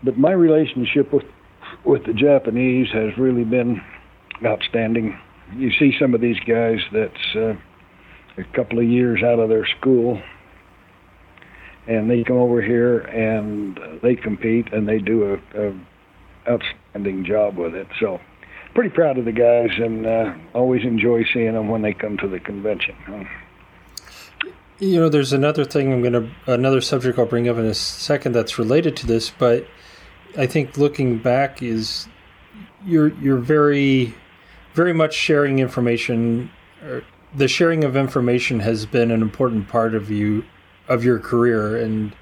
But 0.03 0.18
my 0.18 0.32
relationship 0.32 1.14
with 1.14 1.24
with 1.84 2.05
the 2.05 2.13
Japanese 2.13 2.89
has 2.91 3.17
really 3.17 3.43
been 3.43 3.82
outstanding. 4.45 5.17
You 5.55 5.71
see 5.79 5.93
some 5.99 6.13
of 6.13 6.21
these 6.21 6.39
guys 6.41 6.79
that's 6.91 7.36
uh, 7.36 7.55
a 8.38 8.43
couple 8.55 8.79
of 8.79 8.86
years 8.86 9.21
out 9.23 9.39
of 9.39 9.49
their 9.49 9.65
school, 9.79 10.21
and 11.88 12.09
they 12.09 12.23
come 12.23 12.38
over 12.38 12.61
here 12.61 12.99
and 12.99 13.79
they 14.01 14.15
compete 14.15 14.71
and 14.73 14.88
they 14.88 14.99
do 14.99 15.39
a, 15.55 15.67
a 15.67 15.73
outstanding 16.47 17.25
job 17.25 17.57
with 17.57 17.75
it. 17.75 17.88
So, 17.99 18.19
pretty 18.73 18.89
proud 18.89 19.17
of 19.17 19.25
the 19.25 19.32
guys 19.32 19.69
and 19.77 20.05
uh, 20.05 20.34
always 20.53 20.84
enjoy 20.84 21.25
seeing 21.34 21.53
them 21.53 21.67
when 21.67 21.82
they 21.82 21.93
come 21.93 22.17
to 22.17 22.27
the 22.27 22.39
convention. 22.39 22.95
You 24.79 24.99
know, 24.99 25.09
there's 25.09 25.34
another 25.34 25.65
thing 25.65 25.93
I'm 25.93 26.01
going 26.01 26.13
to 26.13 26.29
another 26.51 26.82
subject 26.82 27.19
I'll 27.19 27.25
bring 27.25 27.47
up 27.47 27.57
in 27.57 27.65
a 27.65 27.73
second 27.73 28.32
that's 28.32 28.57
related 28.57 28.95
to 28.97 29.07
this, 29.07 29.29
but 29.29 29.67
I 30.38 30.45
think 30.47 30.77
looking 30.77 31.17
back 31.17 31.61
is 31.61 32.07
you're 32.86 33.09
you're 33.19 33.38
very 33.38 34.13
very 34.73 34.93
much 34.93 35.13
sharing 35.13 35.59
information. 35.59 36.49
the 37.36 37.47
sharing 37.47 37.84
of 37.84 37.95
information 37.95 38.59
has 38.59 38.86
been 38.86 39.11
an 39.11 39.21
important 39.21 39.67
part 39.67 39.95
of 39.95 40.09
you 40.09 40.43
of 40.88 41.03
your 41.03 41.19
career, 41.19 41.77
and 41.77 42.13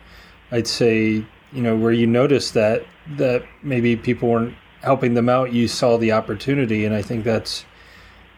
I'd 0.52 0.68
say 0.68 1.26
you 1.52 1.62
know 1.62 1.76
where 1.76 1.92
you 1.92 2.08
noticed 2.08 2.54
that 2.54 2.84
that 3.18 3.44
maybe 3.64 3.96
people 3.96 4.30
weren't 4.30 4.56
helping 4.82 5.14
them 5.14 5.28
out, 5.30 5.52
you 5.52 5.68
saw 5.68 5.98
the 5.98 6.12
opportunity, 6.12 6.86
and 6.86 6.96
I 6.96 7.02
think 7.02 7.24
that's 7.24 7.66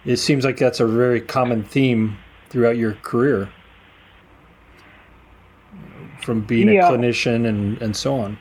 it 0.05 0.17
seems 0.17 0.43
like 0.43 0.57
that's 0.57 0.79
a 0.79 0.87
very 0.87 1.21
common 1.21 1.63
theme 1.63 2.17
throughout 2.49 2.77
your 2.77 2.93
career 2.95 3.49
from 6.23 6.41
being 6.41 6.69
yeah. 6.69 6.87
a 6.87 6.91
clinician 6.91 7.47
and, 7.47 7.81
and 7.81 7.95
so 7.95 8.15
on. 8.15 8.37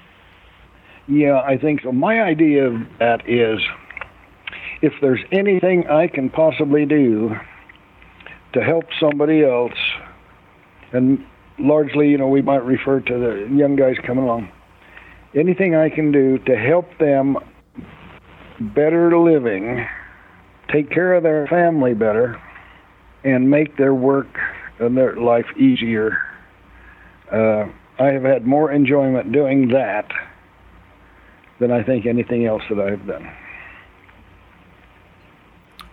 Yeah, 1.11 1.41
I 1.41 1.59
think 1.59 1.81
so. 1.83 1.91
My 1.91 2.23
idea 2.23 2.69
of 2.69 2.75
that 3.01 3.29
is 3.29 3.59
if 4.81 4.93
there's 5.01 5.19
anything 5.33 5.89
I 5.89 6.07
can 6.07 6.31
possibly 6.31 6.87
do 6.87 7.35
to 8.53 8.63
help 8.63 8.85
somebody 9.01 9.45
else, 9.45 9.75
and 10.93 11.19
largely, 11.59 12.09
you 12.11 12.19
know, 12.19 12.29
we 12.29 12.43
might 12.43 12.65
refer 12.65 13.01
to 13.01 13.19
the 13.19 13.49
young 13.53 13.75
guys 13.75 13.97
coming 14.07 14.23
along, 14.23 14.51
anything 15.35 15.75
I 15.75 15.89
can 15.91 16.13
do 16.13 16.39
to 16.47 16.57
help 16.57 16.87
them 16.99 17.37
better 18.61 19.19
living, 19.19 19.85
take 20.73 20.91
care 20.91 21.15
of 21.15 21.25
their 21.25 21.49
family 21.49 21.93
better, 21.93 22.41
and 23.25 23.51
make 23.51 23.77
their 23.77 23.95
work 23.95 24.29
and 24.79 24.97
their 24.97 25.17
life 25.17 25.47
easier. 25.59 26.19
Uh, 27.33 27.65
I 27.99 28.13
have 28.13 28.23
had 28.23 28.47
more 28.47 28.71
enjoyment 28.71 29.33
doing 29.33 29.69
that 29.69 30.09
than 31.61 31.71
I 31.71 31.83
think 31.83 32.07
anything 32.07 32.47
else 32.47 32.63
that 32.71 32.81
I've 32.81 33.07
done. 33.07 33.31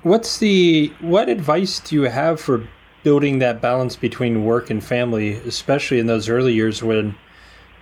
What's 0.01 0.37
the 0.37 0.93
what 1.01 1.29
advice 1.29 1.79
do 1.81 1.95
you 1.95 2.03
have 2.03 2.39
for 2.39 2.67
building 3.03 3.39
that 3.39 3.61
balance 3.61 3.95
between 3.95 4.45
work 4.45 4.69
and 4.69 4.83
family, 4.83 5.33
especially 5.33 5.99
in 5.99 6.07
those 6.07 6.29
early 6.29 6.53
years 6.53 6.81
when 6.81 7.15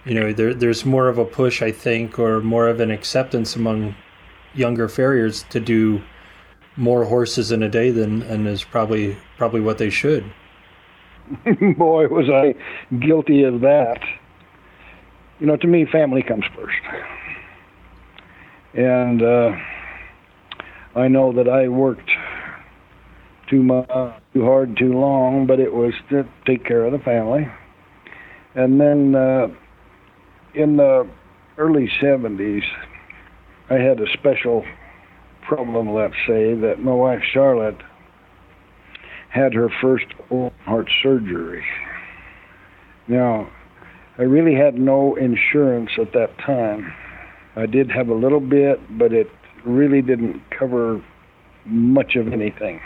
you 0.05 0.15
know 0.15 0.33
there, 0.33 0.53
there's 0.53 0.85
more 0.85 1.07
of 1.07 1.17
a 1.17 1.25
push, 1.25 1.61
I 1.61 1.71
think, 1.71 2.17
or 2.17 2.41
more 2.41 2.67
of 2.67 2.79
an 2.79 2.91
acceptance 2.91 3.55
among 3.55 3.95
younger 4.55 4.89
farriers 4.89 5.43
to 5.51 5.59
do 5.59 6.01
more 6.77 7.05
horses 7.05 7.51
in 7.51 7.63
a 7.63 7.69
day 7.69 7.91
than 7.91 8.23
and 8.23 8.47
is 8.47 8.63
probably 8.63 9.17
probably 9.37 9.61
what 9.61 9.77
they 9.77 9.91
should. 9.91 10.25
Boy, 11.77 12.07
was 12.07 12.29
I 12.29 12.55
guilty 12.97 13.43
of 13.43 13.61
that. 13.61 14.01
You 15.39 15.47
know, 15.47 15.57
to 15.57 15.67
me, 15.67 15.85
family 15.85 16.23
comes 16.23 16.45
first 16.55 16.77
and 18.75 19.21
uh, 19.21 19.51
I 20.95 21.07
know 21.07 21.31
that 21.33 21.47
I 21.47 21.69
worked 21.69 22.09
too 23.49 23.63
much, 23.63 23.87
too 24.33 24.43
hard, 24.43 24.75
too 24.77 24.93
long, 24.93 25.45
but 25.47 25.59
it 25.59 25.73
was 25.73 25.93
to 26.09 26.27
take 26.45 26.65
care 26.65 26.85
of 26.85 26.91
the 26.91 26.99
family. 26.99 27.47
And 28.55 28.79
then 28.79 29.15
uh, 29.15 29.47
in 30.53 30.77
the 30.77 31.07
early 31.57 31.89
70s, 32.01 32.63
I 33.69 33.75
had 33.75 33.99
a 33.99 34.11
special 34.13 34.65
problem, 35.47 35.93
let's 35.93 36.15
say, 36.27 36.53
that 36.55 36.79
my 36.79 36.93
wife 36.93 37.21
Charlotte 37.33 37.81
had 39.29 39.53
her 39.53 39.69
first 39.81 40.05
heart 40.65 40.89
surgery. 41.01 41.63
Now, 43.07 43.49
I 44.17 44.23
really 44.23 44.55
had 44.55 44.75
no 44.75 45.15
insurance 45.15 45.91
at 45.99 46.13
that 46.13 46.37
time 46.39 46.93
I 47.55 47.65
did 47.65 47.89
have 47.91 48.09
a 48.09 48.13
little 48.13 48.39
bit, 48.39 48.79
but 48.97 49.13
it 49.13 49.29
really 49.65 50.01
didn't 50.01 50.41
cover 50.51 51.03
much 51.65 52.15
of 52.15 52.31
anything. 52.31 52.81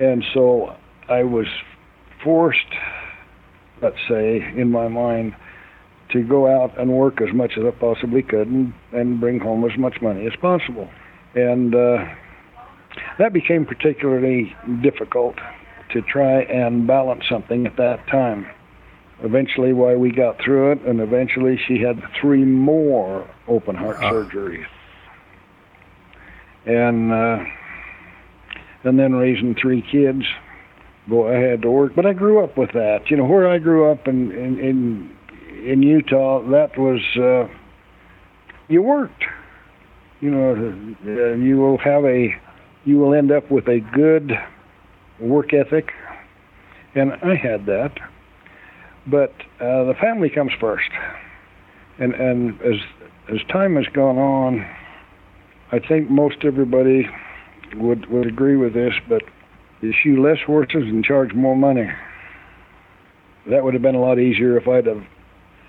And 0.00 0.24
so 0.32 0.76
I 1.08 1.22
was 1.22 1.46
forced, 2.22 2.58
let's 3.82 3.98
say, 4.08 4.36
in 4.56 4.70
my 4.70 4.88
mind, 4.88 5.36
to 6.10 6.22
go 6.22 6.46
out 6.46 6.78
and 6.78 6.92
work 6.92 7.20
as 7.20 7.34
much 7.34 7.52
as 7.58 7.64
I 7.64 7.70
possibly 7.70 8.22
could 8.22 8.48
and, 8.48 8.72
and 8.92 9.20
bring 9.20 9.40
home 9.40 9.64
as 9.64 9.76
much 9.78 10.00
money 10.00 10.26
as 10.26 10.34
possible. 10.40 10.88
And 11.34 11.74
uh, 11.74 12.04
that 13.18 13.32
became 13.32 13.66
particularly 13.66 14.54
difficult 14.82 15.36
to 15.92 16.02
try 16.02 16.42
and 16.42 16.86
balance 16.86 17.24
something 17.28 17.66
at 17.66 17.76
that 17.76 18.06
time 18.08 18.46
eventually 19.22 19.72
why 19.72 19.94
we 19.94 20.10
got 20.10 20.40
through 20.42 20.72
it 20.72 20.80
and 20.82 21.00
eventually 21.00 21.58
she 21.68 21.80
had 21.80 22.02
three 22.20 22.44
more 22.44 23.28
open 23.48 23.76
heart 23.76 23.96
uh. 23.98 24.12
surgeries. 24.12 24.66
And 26.66 27.12
uh, 27.12 27.44
and 28.84 28.98
then 28.98 29.14
raising 29.14 29.54
three 29.54 29.82
kids 29.82 30.24
boy 31.06 31.36
i 31.36 31.38
had 31.38 31.62
to 31.62 31.70
work. 31.70 31.94
But 31.94 32.06
i 32.06 32.12
grew 32.12 32.42
up 32.42 32.56
with 32.56 32.72
that. 32.72 33.10
You 33.10 33.16
know 33.16 33.24
where 33.24 33.48
i 33.48 33.58
grew 33.58 33.90
up 33.90 34.08
in 34.08 34.32
in 34.32 34.58
in, 34.58 35.16
in 35.64 35.82
utah 35.82 36.40
that 36.50 36.78
was 36.78 37.00
uh, 37.16 37.52
you 38.68 38.82
worked. 38.82 39.24
You 40.20 40.30
know 40.30 40.86
uh, 41.06 41.34
you 41.34 41.56
will 41.58 41.78
have 41.78 42.04
a 42.04 42.34
you 42.84 42.98
will 42.98 43.14
end 43.14 43.30
up 43.30 43.50
with 43.50 43.68
a 43.68 43.80
good 43.80 44.32
work 45.20 45.52
ethic. 45.52 45.92
And 46.94 47.12
i 47.22 47.34
had 47.34 47.66
that 47.66 47.98
but 49.06 49.32
uh, 49.60 49.84
the 49.84 49.94
family 50.00 50.30
comes 50.30 50.52
first, 50.60 50.90
and 51.98 52.14
and 52.14 52.60
as 52.62 52.76
as 53.32 53.38
time 53.50 53.76
has 53.76 53.86
gone 53.92 54.18
on, 54.18 54.66
I 55.72 55.78
think 55.78 56.10
most 56.10 56.36
everybody 56.44 57.08
would 57.76 58.06
would 58.10 58.26
agree 58.26 58.56
with 58.56 58.74
this. 58.74 58.94
But 59.08 59.22
you 59.80 59.92
shoe 60.02 60.22
less 60.22 60.38
horses 60.46 60.84
and 60.84 61.04
charge 61.04 61.34
more 61.34 61.56
money. 61.56 61.88
that 63.50 63.62
would 63.62 63.74
have 63.74 63.82
been 63.82 63.94
a 63.94 64.00
lot 64.00 64.18
easier 64.18 64.56
if 64.56 64.66
I'd 64.66 64.86
have 64.86 65.04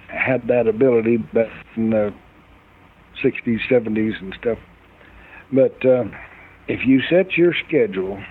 had 0.07 0.47
that 0.47 0.67
ability 0.67 1.17
back 1.17 1.49
in 1.75 1.89
the 1.89 2.13
60s, 3.23 3.59
70s, 3.69 4.21
and 4.21 4.35
stuff. 4.39 4.57
But 5.51 5.85
uh, 5.85 6.05
if 6.67 6.85
you 6.85 7.01
set 7.09 7.33
your 7.37 7.53
schedule 7.67 8.23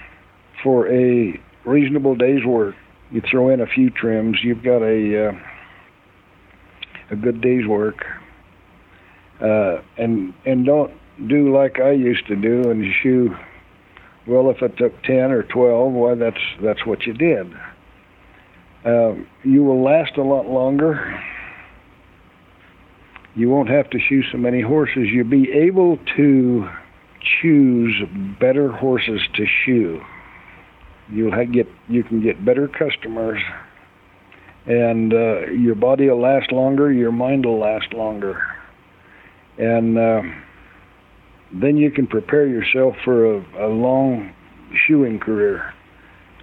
for 0.63 0.89
a 0.89 1.39
reasonable 1.65 2.15
day's 2.15 2.45
work, 2.45 2.75
you 3.15 3.23
throw 3.31 3.49
in 3.51 3.61
a 3.61 3.67
few 3.67 3.91
trims, 3.91 4.39
you've 4.43 4.65
got 4.65 4.83
a 4.83 5.29
uh, 5.29 5.33
a 7.13 7.17
good 7.17 7.41
day's 7.41 7.65
work, 7.65 8.05
uh, 9.41 9.77
and 9.97 10.35
and 10.45 10.67
don't 10.67 10.93
do 11.29 11.57
like 11.57 11.79
I 11.79 11.93
used 11.93 12.27
to 12.27 12.35
do 12.35 12.69
and 12.71 12.85
shoe. 13.03 13.37
Well, 14.27 14.51
if 14.51 14.61
it 14.63 14.77
took 14.77 15.01
ten 15.05 15.31
or 15.31 15.45
twelve, 15.45 15.93
why 15.93 16.17
that's 16.17 16.41
that's 16.61 16.85
what 16.85 17.07
you 17.07 17.13
did. 17.13 17.55
Uh, 18.85 19.15
you 19.45 19.63
will 19.63 19.83
last 19.83 20.17
a 20.17 20.23
lot 20.23 20.49
longer. 20.49 21.23
You 23.37 23.49
won't 23.49 23.69
have 23.69 23.91
to 23.91 23.99
shoe 24.01 24.25
so 24.33 24.39
many 24.39 24.61
horses. 24.61 25.09
You'll 25.13 25.31
be 25.31 25.53
able 25.53 25.99
to 26.17 26.69
choose 27.41 27.95
better 28.41 28.73
horses 28.73 29.21
to 29.35 29.47
shoe. 29.65 30.03
You'll 31.11 31.45
get 31.47 31.69
you 31.89 32.03
can 32.03 32.23
get 32.23 32.45
better 32.45 32.67
customers, 32.67 33.41
and 34.67 35.13
uh, 35.13 35.47
your 35.47 35.75
body 35.75 36.09
will 36.09 36.21
last 36.21 36.51
longer. 36.51 36.93
Your 36.93 37.13
mind 37.13 37.45
will 37.45 37.59
last 37.59 37.93
longer, 37.93 38.43
and 39.59 39.99
uh, 39.99 40.23
then 41.53 41.77
you 41.77 41.91
can 41.91 42.07
prepare 42.07 42.47
yourself 42.47 42.97
for 43.05 43.37
a, 43.37 43.67
a 43.67 43.69
long 43.69 44.33
shoeing 44.87 45.21
career. 45.21 45.73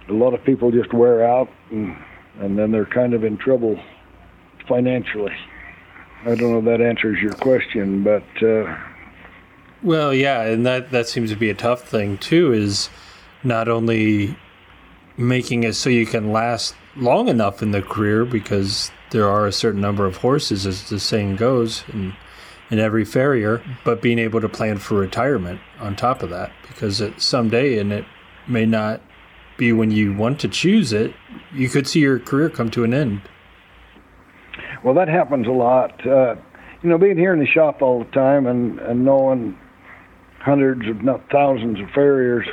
A 0.08 0.12
lot 0.12 0.34
of 0.34 0.44
people 0.44 0.70
just 0.70 0.92
wear 0.92 1.24
out, 1.24 1.48
and, 1.70 1.96
and 2.40 2.58
then 2.58 2.70
they're 2.72 2.86
kind 2.86 3.14
of 3.14 3.24
in 3.24 3.36
trouble 3.36 3.80
financially. 4.68 5.34
I 6.22 6.34
don't 6.34 6.52
know 6.52 6.58
if 6.58 6.64
that 6.64 6.80
answers 6.80 7.20
your 7.20 7.32
question, 7.32 8.04
but. 8.04 8.24
Uh, 8.42 8.76
well, 9.82 10.14
yeah, 10.14 10.42
and 10.42 10.64
that 10.64 10.92
that 10.92 11.08
seems 11.08 11.30
to 11.30 11.36
be 11.36 11.50
a 11.50 11.54
tough 11.54 11.82
thing 11.82 12.16
too. 12.16 12.52
Is 12.52 12.88
not 13.42 13.68
only 13.68 14.36
making 15.28 15.64
it 15.64 15.74
so 15.74 15.90
you 15.90 16.06
can 16.06 16.32
last 16.32 16.74
long 16.96 17.28
enough 17.28 17.62
in 17.62 17.70
the 17.70 17.82
career 17.82 18.24
because 18.24 18.90
there 19.10 19.28
are 19.28 19.46
a 19.46 19.52
certain 19.52 19.80
number 19.80 20.06
of 20.06 20.16
horses, 20.18 20.66
as 20.66 20.88
the 20.88 20.98
saying 20.98 21.36
goes, 21.36 21.84
in, 21.92 22.14
in 22.70 22.78
every 22.78 23.04
farrier, 23.04 23.62
but 23.84 24.02
being 24.02 24.18
able 24.18 24.40
to 24.40 24.48
plan 24.48 24.78
for 24.78 24.94
retirement 24.96 25.60
on 25.78 25.94
top 25.94 26.22
of 26.22 26.30
that 26.30 26.50
because 26.66 27.00
it, 27.00 27.20
someday, 27.20 27.78
and 27.78 27.92
it 27.92 28.04
may 28.48 28.66
not 28.66 29.00
be 29.56 29.72
when 29.72 29.90
you 29.90 30.14
want 30.14 30.40
to 30.40 30.48
choose 30.48 30.92
it, 30.92 31.14
you 31.52 31.68
could 31.68 31.86
see 31.86 32.00
your 32.00 32.18
career 32.18 32.48
come 32.48 32.70
to 32.70 32.84
an 32.84 32.94
end. 32.94 33.20
Well, 34.82 34.94
that 34.94 35.08
happens 35.08 35.46
a 35.46 35.52
lot. 35.52 36.04
Uh, 36.06 36.36
you 36.82 36.88
know, 36.88 36.98
being 36.98 37.16
here 37.16 37.32
in 37.32 37.38
the 37.38 37.46
shop 37.46 37.82
all 37.82 38.00
the 38.02 38.10
time 38.10 38.46
and, 38.46 38.80
and 38.80 39.04
knowing 39.04 39.56
hundreds, 40.40 40.82
if 40.84 41.00
not 41.02 41.22
thousands, 41.30 41.78
of 41.80 41.88
farriers, 41.90 42.46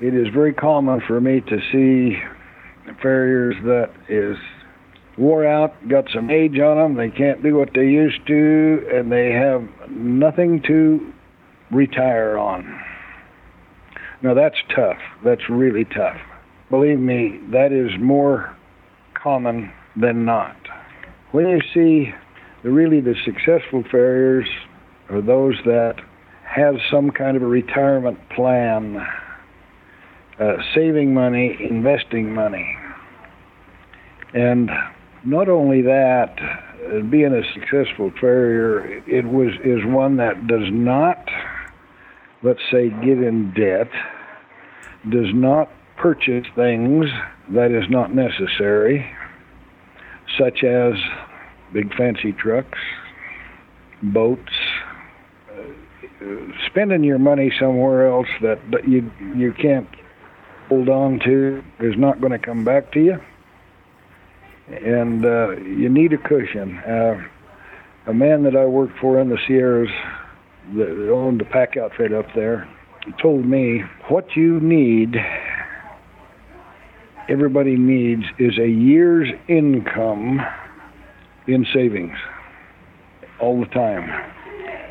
it 0.00 0.14
is 0.14 0.28
very 0.32 0.52
common 0.52 1.00
for 1.06 1.20
me 1.20 1.40
to 1.40 1.58
see 1.72 2.18
farriers 3.02 3.56
that 3.64 3.90
is 4.08 4.36
wore 5.18 5.46
out, 5.46 5.72
got 5.88 6.04
some 6.12 6.30
age 6.30 6.58
on 6.58 6.76
them, 6.76 6.94
they 6.94 7.10
can't 7.10 7.42
do 7.42 7.56
what 7.56 7.70
they 7.74 7.86
used 7.86 8.26
to, 8.26 8.86
and 8.92 9.10
they 9.10 9.32
have 9.32 9.66
nothing 9.90 10.62
to 10.66 11.12
retire 11.70 12.36
on. 12.36 12.80
Now 14.22 14.34
that's 14.34 14.56
tough. 14.74 14.98
That's 15.24 15.48
really 15.48 15.84
tough. 15.84 16.16
Believe 16.70 16.98
me, 16.98 17.40
that 17.52 17.72
is 17.72 17.90
more 18.00 18.56
common 19.14 19.72
than 19.94 20.24
not. 20.24 20.56
When 21.32 21.48
you 21.48 21.60
see 21.72 22.12
the 22.62 22.70
really 22.70 23.00
the 23.00 23.14
successful 23.24 23.84
farriers 23.90 24.48
are 25.10 25.20
those 25.20 25.54
that 25.64 25.96
have 26.44 26.74
some 26.90 27.10
kind 27.10 27.36
of 27.36 27.42
a 27.42 27.46
retirement 27.46 28.18
plan, 28.30 29.06
uh, 30.38 30.56
saving 30.74 31.14
money, 31.14 31.56
investing 31.68 32.32
money. 32.32 32.76
And 34.34 34.70
not 35.24 35.48
only 35.48 35.82
that, 35.82 36.36
uh, 36.38 37.00
being 37.10 37.32
a 37.32 37.42
successful 37.54 38.12
farrier, 38.20 39.02
it 39.08 39.24
was 39.24 39.52
is 39.64 39.80
one 39.84 40.16
that 40.18 40.46
does 40.46 40.68
not, 40.70 41.18
let's 42.42 42.60
say, 42.70 42.90
get 42.90 43.18
in 43.18 43.52
debt, 43.56 43.88
does 45.10 45.32
not 45.32 45.70
purchase 45.96 46.46
things 46.54 47.06
that 47.50 47.70
is 47.70 47.88
not 47.88 48.14
necessary, 48.14 49.10
such 50.38 50.64
as 50.64 50.92
big 51.72 51.94
fancy 51.96 52.32
trucks, 52.32 52.78
boats, 54.02 54.52
spending 56.66 57.02
your 57.04 57.18
money 57.18 57.50
somewhere 57.58 58.08
else 58.08 58.28
that, 58.42 58.58
that 58.70 58.88
you 58.88 59.10
you 59.34 59.52
can't 59.52 59.88
hold 60.68 60.88
on 60.88 61.20
to 61.20 61.62
is 61.80 61.94
not 61.96 62.20
going 62.20 62.32
to 62.32 62.38
come 62.38 62.64
back 62.64 62.92
to 62.92 63.00
you, 63.00 63.20
and 64.68 65.24
uh, 65.24 65.50
you 65.58 65.88
need 65.88 66.12
a 66.12 66.18
cushion. 66.18 66.78
Uh, 66.78 67.22
a 68.06 68.14
man 68.14 68.44
that 68.44 68.56
I 68.56 68.66
worked 68.66 68.98
for 68.98 69.20
in 69.20 69.28
the 69.28 69.38
Sierras 69.46 69.90
that 70.74 71.10
owned 71.10 71.40
the 71.40 71.44
pack 71.44 71.76
outfit 71.76 72.12
up 72.12 72.26
there 72.34 72.68
told 73.20 73.44
me 73.44 73.82
what 74.08 74.34
you 74.34 74.58
need 74.60 75.16
everybody 77.28 77.76
needs 77.76 78.24
is 78.38 78.58
a 78.58 78.68
year's 78.68 79.28
income 79.48 80.40
in 81.46 81.66
savings 81.72 82.16
all 83.40 83.60
the 83.60 83.66
time 83.66 84.08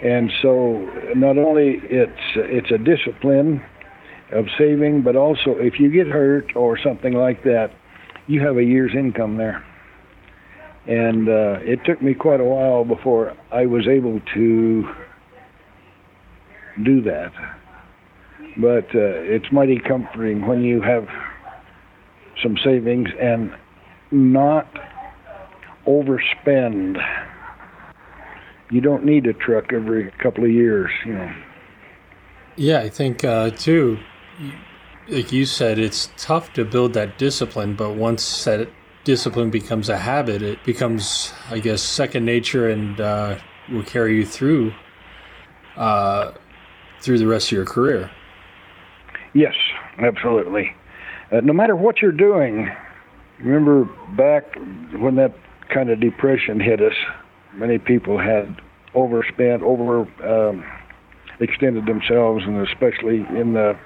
and 0.02 0.32
so 0.42 0.90
not 1.16 1.38
only 1.38 1.80
it's 1.84 2.12
it's 2.36 2.72
a 2.72 2.78
discipline 2.78 3.62
of 4.32 4.46
saving, 4.58 5.02
but 5.02 5.16
also 5.16 5.52
if 5.58 5.80
you 5.80 5.92
get 5.92 6.08
hurt 6.08 6.56
or 6.56 6.78
something 6.78 7.14
like 7.14 7.44
that, 7.44 7.72
you 8.28 8.42
have 8.42 8.58
a 8.58 8.64
year's 8.64 8.92
income 8.96 9.38
there. 9.38 9.64
And 10.88 11.28
uh, 11.28 11.60
it 11.62 11.80
took 11.86 12.02
me 12.02 12.14
quite 12.14 12.40
a 12.40 12.44
while 12.44 12.86
before 12.86 13.36
I 13.52 13.66
was 13.66 13.88
able 13.88 14.20
to 14.34 14.90
do 16.84 17.02
that. 17.02 17.32
But 18.58 18.86
uh, 18.96 19.26
it's 19.26 19.52
mighty 19.52 19.80
comforting 19.80 20.48
when 20.48 20.64
you 20.64 20.82
have 20.82 21.08
some 22.42 22.58
savings 22.64 23.10
and 23.20 23.54
not 24.12 24.68
overspend 25.88 26.98
you 28.72 28.82
don't 28.82 29.06
need 29.06 29.28
a 29.28 29.34
truck 29.34 29.72
every 29.74 30.12
couple 30.22 30.44
of 30.44 30.52
years, 30.52 30.92
you 31.06 31.14
know. 31.14 31.32
Yeah, 32.56 32.80
I 32.80 32.90
think 32.90 33.24
uh, 33.24 33.52
too. 33.52 34.00
Like 35.08 35.32
you 35.32 35.46
said, 35.46 35.78
it's 35.78 36.10
tough 36.18 36.54
to 36.54 36.66
build 36.66 36.94
that 36.94 37.18
discipline, 37.18 37.76
but 37.76 37.96
once 37.96 38.44
that 38.46 38.70
discipline 39.04 39.52
becomes 39.52 39.88
a 39.88 39.98
habit, 39.98 40.42
it 40.42 40.64
becomes, 40.64 41.32
I 41.50 41.60
guess, 41.60 41.82
second 41.82 42.26
nature, 42.26 42.70
and 42.70 43.00
uh, 43.00 43.38
will 43.72 43.84
carry 43.84 44.16
you 44.18 44.26
through 44.26 44.74
uh, 45.78 46.32
through 47.02 47.20
the 47.20 47.28
rest 47.28 47.48
of 47.48 47.52
your 47.52 47.66
career. 47.66 48.10
Yes, 49.34 49.54
absolutely. 50.00 50.76
Uh, 51.32 51.42
no 51.42 51.54
matter 51.54 51.76
what 51.76 52.02
you're 52.02 52.12
doing, 52.12 52.72
remember 53.40 53.86
back 54.16 54.56
when 54.98 55.16
that 55.16 55.34
kind 55.70 55.90
of 55.90 56.00
depression 56.00 56.60
hit 56.60 56.82
us 56.82 56.94
many 57.56 57.78
people 57.78 58.18
had 58.18 58.62
overspent, 58.94 59.62
over 59.64 60.02
um, 60.24 60.64
extended 61.40 61.86
themselves, 61.86 62.44
and 62.46 62.66
especially 62.68 63.26
in 63.38 63.54
the 63.54 63.78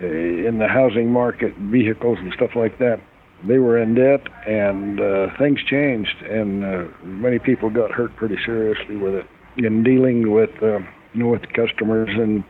in 0.00 0.58
the 0.58 0.68
housing 0.68 1.10
market, 1.12 1.54
vehicles 1.56 2.18
and 2.20 2.32
stuff 2.32 2.50
like 2.54 2.78
that. 2.78 3.00
They 3.44 3.58
were 3.58 3.78
in 3.78 3.94
debt, 3.94 4.26
and 4.46 5.00
uh, 5.00 5.28
things 5.38 5.62
changed, 5.64 6.22
and 6.22 6.64
uh, 6.64 6.84
many 7.02 7.38
people 7.38 7.70
got 7.70 7.92
hurt 7.92 8.14
pretty 8.16 8.36
seriously 8.44 8.96
with 8.96 9.14
it. 9.14 9.26
In 9.56 9.82
dealing 9.82 10.32
with 10.32 10.50
uh, 10.62 10.78
you 11.14 11.22
know 11.22 11.28
with 11.28 11.42
customers 11.52 12.10
and 12.10 12.44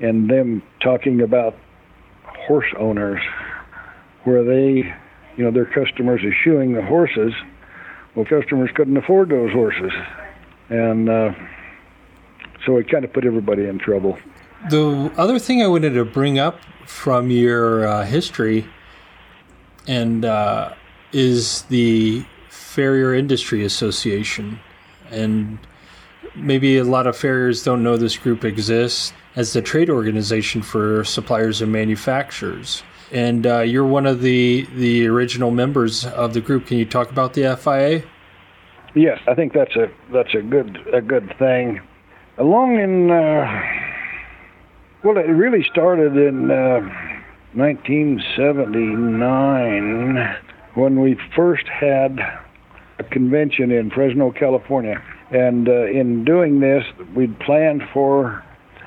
and 0.00 0.28
them 0.28 0.62
talking 0.80 1.22
about 1.22 1.56
horse 2.24 2.72
owners, 2.78 3.20
where 4.24 4.44
they 4.44 4.94
you 5.36 5.44
know 5.44 5.50
their 5.50 5.66
customers 5.66 6.22
are 6.22 6.34
shoeing 6.44 6.72
the 6.74 6.82
horses 6.82 7.32
well, 8.16 8.24
customers 8.24 8.70
couldn't 8.74 8.96
afford 8.96 9.28
those 9.28 9.52
horses, 9.52 9.92
and 10.70 11.08
uh, 11.08 11.32
so 12.64 12.78
it 12.78 12.90
kind 12.90 13.04
of 13.04 13.12
put 13.12 13.26
everybody 13.26 13.66
in 13.66 13.78
trouble. 13.78 14.18
The 14.70 15.12
other 15.18 15.38
thing 15.38 15.62
I 15.62 15.66
wanted 15.66 15.90
to 15.90 16.04
bring 16.06 16.38
up 16.38 16.58
from 16.86 17.30
your 17.30 17.86
uh, 17.86 18.04
history, 18.04 18.66
and 19.86 20.24
uh, 20.24 20.72
is 21.12 21.62
the 21.62 22.24
Farrier 22.48 23.14
Industry 23.14 23.64
Association, 23.64 24.58
and 25.10 25.58
maybe 26.34 26.78
a 26.78 26.84
lot 26.84 27.06
of 27.06 27.16
farriers 27.16 27.62
don't 27.62 27.82
know 27.82 27.96
this 27.96 28.16
group 28.16 28.44
exists 28.44 29.12
as 29.36 29.52
the 29.52 29.62
trade 29.62 29.90
organization 29.90 30.62
for 30.62 31.04
suppliers 31.04 31.60
and 31.62 31.72
manufacturers. 31.72 32.82
and 33.12 33.46
uh, 33.46 33.60
you're 33.60 33.86
one 33.86 34.06
of 34.06 34.20
the 34.20 34.66
the 34.74 35.06
original 35.06 35.50
members 35.50 36.04
of 36.06 36.34
the 36.34 36.40
group. 36.40 36.66
Can 36.66 36.78
you 36.78 36.84
talk 36.84 37.10
about 37.10 37.34
the 37.34 37.56
FIA? 37.56 38.02
Yes, 38.94 39.20
I 39.28 39.34
think 39.34 39.52
that's 39.52 39.76
a 39.76 39.90
that's 40.12 40.34
a 40.34 40.42
good 40.42 40.78
a 40.92 41.00
good 41.00 41.32
thing. 41.38 41.80
Along 42.38 42.78
in 42.78 43.10
uh, 43.10 43.75
well, 45.06 45.18
it 45.18 45.30
really 45.30 45.62
started 45.70 46.16
in 46.16 46.50
uh, 46.50 46.80
1979 47.54 50.36
when 50.74 51.00
we 51.00 51.16
first 51.36 51.68
had 51.68 52.18
a 52.98 53.04
convention 53.04 53.70
in 53.70 53.92
Fresno, 53.92 54.32
California. 54.32 55.00
And 55.30 55.68
uh, 55.68 55.86
in 55.86 56.24
doing 56.24 56.58
this, 56.58 56.82
we'd 57.14 57.38
planned 57.38 57.82
for 57.94 58.42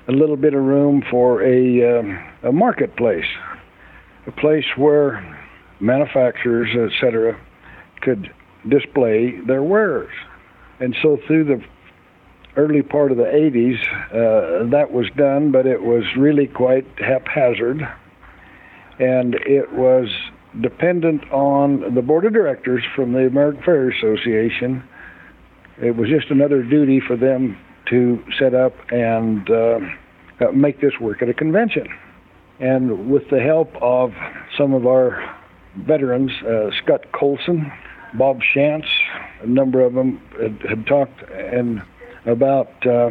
a 0.10 0.12
little 0.12 0.36
bit 0.36 0.54
of 0.54 0.62
room 0.62 1.04
for 1.10 1.42
a, 1.42 2.00
um, 2.00 2.20
a 2.44 2.52
marketplace, 2.52 3.24
a 4.28 4.34
place 4.34 4.66
where 4.76 5.24
manufacturers, 5.80 6.92
etc., 6.92 7.40
could 8.02 8.30
display 8.68 9.40
their 9.48 9.64
wares. 9.64 10.12
And 10.82 10.94
so 11.02 11.18
through 11.28 11.46
the 11.46 11.64
early 12.60 12.82
part 12.82 13.12
of 13.12 13.18
the 13.18 13.24
80s, 13.24 13.80
uh, 14.12 14.70
that 14.70 14.92
was 14.92 15.08
done, 15.16 15.52
but 15.52 15.66
it 15.66 15.82
was 15.82 16.04
really 16.18 16.48
quite 16.48 16.86
haphazard. 16.98 17.82
And 19.00 19.36
it 19.36 19.72
was 19.72 20.10
dependent 20.62 21.24
on 21.32 21.96
the 21.96 22.02
board 22.02 22.26
of 22.26 22.34
directors 22.34 22.84
from 22.96 23.14
the 23.14 23.28
American 23.28 23.64
Farrier 23.64 23.92
Association. 23.92 24.84
It 25.82 25.96
was 25.96 26.10
just 26.10 26.30
another 26.30 26.62
duty 26.64 27.00
for 27.00 27.16
them 27.16 27.58
to 27.90 28.22
set 28.38 28.54
up 28.54 28.74
and 28.92 29.50
uh, 29.50 29.80
make 30.54 30.82
this 30.82 30.94
work 31.00 31.22
at 31.22 31.30
a 31.30 31.34
convention. 31.34 31.88
And 32.60 33.10
with 33.10 33.30
the 33.30 33.40
help 33.40 33.74
of 33.82 34.12
some 34.58 34.74
of 34.74 34.86
our 34.86 35.38
veterans, 35.78 36.32
uh, 36.46 36.72
Scott 36.84 37.06
Colson, 37.14 37.72
Bob 38.16 38.42
Shantz, 38.54 38.88
a 39.42 39.48
number 39.48 39.82
of 39.82 39.94
them 39.94 40.20
had, 40.42 40.60
had 40.68 40.88
talked 40.88 41.22
and 41.32 41.82
about 42.30 42.86
uh, 42.86 43.10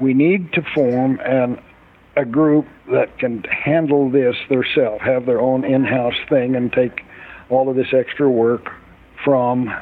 we 0.00 0.14
need 0.14 0.52
to 0.52 0.62
form 0.74 1.20
an 1.24 1.62
a 2.16 2.24
group 2.24 2.66
that 2.90 3.18
can 3.18 3.42
handle 3.44 4.10
this 4.10 4.34
themselves, 4.48 5.00
have 5.02 5.24
their 5.24 5.40
own 5.40 5.64
in-house 5.64 6.18
thing, 6.28 6.54
and 6.54 6.70
take 6.72 7.02
all 7.48 7.70
of 7.70 7.76
this 7.76 7.94
extra 7.94 8.28
work 8.28 8.68
from 9.24 9.72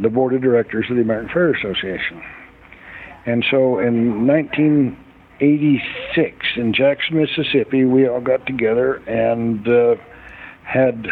the 0.00 0.08
board 0.08 0.32
of 0.32 0.40
directors 0.40 0.86
of 0.88 0.96
the 0.96 1.02
American 1.02 1.30
Farrier 1.32 1.54
Association. 1.54 2.22
And 3.26 3.44
so 3.50 3.78
in 3.78 4.26
1986 4.26 6.46
in 6.56 6.72
Jackson, 6.72 7.18
Mississippi, 7.18 7.84
we 7.84 8.08
all 8.08 8.20
got 8.20 8.46
together 8.46 9.02
and 9.06 9.68
uh, 9.68 9.96
had 10.62 11.08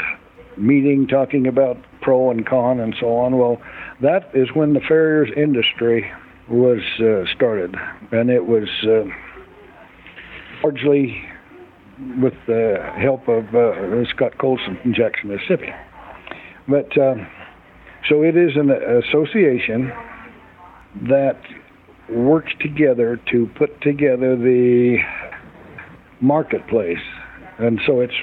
meeting 0.57 1.09
talking 1.09 1.47
about 1.47 1.77
pro 2.01 2.31
and 2.31 2.47
con 2.47 2.81
and 2.81 2.97
so 3.01 3.17
on. 3.17 3.37
Well, 3.37 3.61
that 4.01 4.31
is 4.35 4.49
when 4.55 4.73
the 4.75 4.81
farriers 4.81 5.31
industry 5.37 6.11
was 6.49 6.81
uh, 7.01 7.25
started, 7.35 7.75
and 8.13 8.31
it 8.31 8.45
was 8.45 8.69
uh, 8.85 9.05
largely 10.63 11.23
with 12.21 12.35
the 12.47 12.77
help 12.97 13.29
of 13.29 13.55
uh, 13.55 14.05
Scott 14.11 14.37
Colson 14.39 14.79
from 14.83 14.95
Jackson, 14.95 15.31
Mississippi. 15.31 15.73
But 16.69 16.97
uh, 16.99 17.15
so 18.09 18.23
it 18.23 18.37
is 18.37 18.53
an 18.57 18.71
association 18.71 19.93
that 21.09 21.41
works 22.11 22.53
together 22.61 23.21
to 23.33 23.49
put 23.57 23.81
together 23.81 24.37
the 24.37 24.99
marketplace, 26.21 26.99
and 27.59 27.81
so 27.87 28.01
it's 28.01 28.15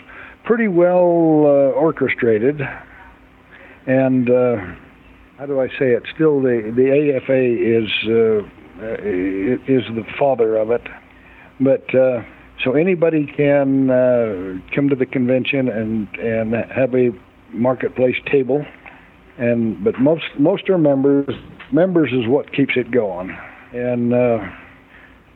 pretty 0.44 0.68
well 0.68 1.46
uh, 1.46 1.80
orchestrated. 1.80 2.62
And 3.88 4.30
uh, 4.30 4.56
how 5.42 5.48
do 5.48 5.60
I 5.60 5.68
say 5.80 5.92
it? 5.92 6.04
Still, 6.16 6.39
the 6.42 6.72
the 6.74 7.18
AFA 7.18 7.42
is 7.42 7.89
uh, 8.08 8.44
is 9.68 9.84
the 9.96 10.06
father 10.18 10.56
of 10.56 10.72
it 10.72 10.88
but 11.62 11.94
uh, 11.94 12.24
so 12.64 12.74
anybody 12.74 13.26
can 13.38 13.89
uh, 13.89 14.60
come 14.76 14.89
to 14.89 14.96
the 14.96 15.06
convention 15.06 15.70
and 15.70 16.08
and 16.18 16.54
have 16.54 16.94
a 16.96 17.12
marketplace 17.54 18.16
table, 18.30 18.66
and 19.38 19.82
but 19.84 20.00
most 20.00 20.26
most 20.38 20.70
are 20.70 20.78
members. 20.78 21.34
Members 21.72 22.12
is 22.12 22.28
what 22.28 22.52
keeps 22.52 22.74
it 22.76 22.92
going, 22.92 23.38
and 23.72 24.14
uh, 24.14 24.39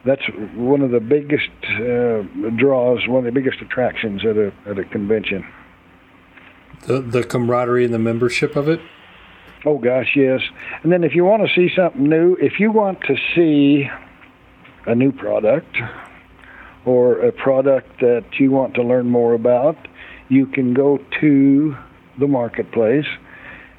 that's 0.06 0.24
one 0.56 0.82
of 0.82 0.92
the 0.92 1.00
biggest 1.00 1.50
uh, 1.64 2.24
draws, 2.58 3.08
one 3.08 3.20
of 3.20 3.26
the 3.26 3.40
biggest 3.40 3.62
attractions 3.62 4.26
at 4.26 4.36
a 4.36 4.52
at 4.66 4.80
a 4.80 4.84
convention. 4.86 5.46
The 6.88 7.02
the 7.02 7.24
camaraderie 7.24 7.86
and 7.86 7.94
the 7.94 8.00
membership 8.00 8.56
of 8.56 8.68
it. 8.68 8.82
Oh 9.64 9.78
gosh, 9.78 10.12
yes. 10.16 10.42
And 10.84 10.92
then 10.92 11.04
if 11.04 11.16
you 11.16 11.24
want 11.24 11.48
to 11.48 11.54
see 11.56 11.74
something 11.76 12.08
new, 12.08 12.36
if 12.40 12.60
you 12.60 12.72
want 12.72 13.02
to 13.02 13.16
see 13.36 13.90
a 14.86 14.94
new 14.94 15.12
product 15.12 15.76
or 16.86 17.20
a 17.20 17.32
product 17.32 18.00
that 18.02 18.26
you 18.40 18.52
want 18.52 18.76
to 18.76 18.84
learn 18.84 19.10
more 19.10 19.34
about, 19.34 19.78
you 20.30 20.46
can 20.46 20.74
go 20.74 21.00
to 21.22 21.76
the 22.20 22.28
marketplace 22.28 23.06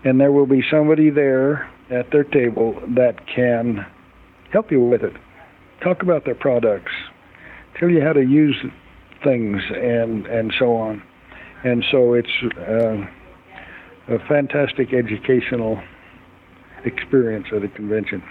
and 0.04 0.20
there 0.20 0.32
will 0.32 0.46
be 0.46 0.62
somebody 0.70 1.10
there 1.10 1.68
at 1.90 2.10
their 2.10 2.24
table 2.24 2.80
that 2.88 3.26
can 3.26 3.86
help 4.52 4.70
you 4.70 4.80
with 4.80 5.02
it. 5.02 5.14
Talk 5.82 6.02
about 6.02 6.24
their 6.24 6.34
products, 6.34 6.92
tell 7.78 7.90
you 7.90 8.00
how 8.00 8.12
to 8.12 8.22
use 8.22 8.56
things, 9.22 9.62
and, 9.70 10.26
and 10.26 10.52
so 10.58 10.74
on. 10.76 11.02
And 11.64 11.84
so 11.90 12.14
it's 12.14 12.30
uh, 12.58 13.06
a 14.08 14.18
fantastic 14.26 14.92
educational 14.92 15.80
experience 16.84 17.46
at 17.52 17.64
a 17.64 17.68
convention 17.68 18.22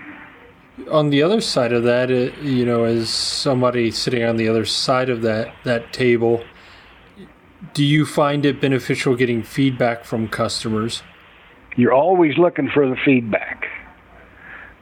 on 0.90 1.10
the 1.10 1.24
other 1.24 1.42
side 1.42 1.72
of 1.72 1.84
that, 1.84 2.10
you 2.10 2.66
know, 2.66 2.84
as 2.84 3.10
somebody 3.10 3.92
sitting 3.92 4.24
on 4.24 4.36
the 4.38 4.48
other 4.48 4.66
side 4.66 5.10
of 5.10 5.22
that 5.22 5.54
that 5.64 5.94
table, 5.94 6.44
do 7.74 7.84
you 7.84 8.06
find 8.06 8.46
it 8.46 8.60
beneficial 8.60 9.16
getting 9.16 9.44
feedback 9.44 10.04
from 10.04 10.28
customers? 10.28 11.04
You're 11.76 11.94
always 11.94 12.38
looking 12.38 12.70
for 12.74 12.88
the 12.88 12.96
feedback. 13.04 13.66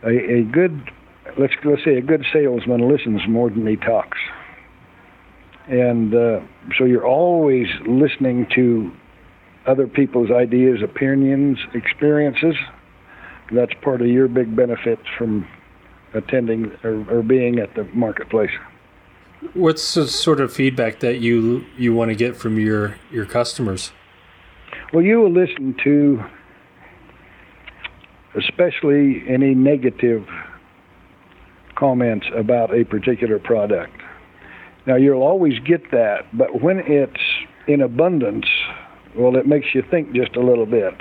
A, 0.04 0.39
a 0.39 0.44
good, 0.44 0.91
let's 1.38 1.54
let's 1.64 1.84
say, 1.84 1.98
a 1.98 2.02
good 2.02 2.26
salesman 2.34 2.88
listens 2.89 3.22
more 3.28 3.50
than 3.50 3.66
he 3.66 3.76
talks, 3.76 4.18
and 5.68 6.14
uh, 6.14 6.41
so 6.78 6.86
you're 6.86 7.08
always 7.08 7.68
listening 7.88 8.48
to 8.56 8.91
other 9.66 9.88
people's 9.88 10.32
ideas, 10.32 10.82
opinions, 10.82 11.57
experiences. 11.74 12.55
That's 13.51 13.74
part 13.82 14.01
of 14.01 14.07
your 14.07 14.28
big 14.28 14.55
benefits 14.55 15.03
from 15.18 15.47
attending 16.14 16.72
or, 16.84 17.05
or 17.09 17.24
being 17.24 17.59
at 17.59 17.74
the 17.76 17.84
marketplace. 17.86 18.51
What's 19.53 19.93
the 19.93 20.07
sort 20.07 20.39
of 20.39 20.53
feedback 20.53 20.99
that 21.01 21.20
you 21.20 21.66
you 21.78 21.93
want 21.93 22.09
to 22.09 22.16
get 22.16 22.36
from 22.36 22.59
your 22.59 22.95
your 23.11 23.26
customers? 23.26 23.91
Well, 24.93 25.03
you 25.03 25.20
will 25.20 25.32
listen 25.32 25.76
to 25.84 26.24
especially 28.36 29.24
any 29.28 29.53
negative 29.53 30.28
comments 31.76 32.28
about 32.36 32.74
a 32.74 32.84
particular 32.86 33.39
product. 33.39 33.95
Now, 34.86 34.95
you'll 34.95 35.24
always 35.24 35.59
get 35.59 35.91
that, 35.91 36.26
but 36.36 36.61
when 36.61 36.80
it's 36.80 37.22
in 37.68 37.82
abundance, 37.82 38.45
well, 39.16 39.36
it 39.36 39.45
makes 39.45 39.68
you 39.74 39.84
think 39.89 40.14
just 40.14 40.36
a 40.36 40.41
little 40.41 40.66
bit. 40.66 40.93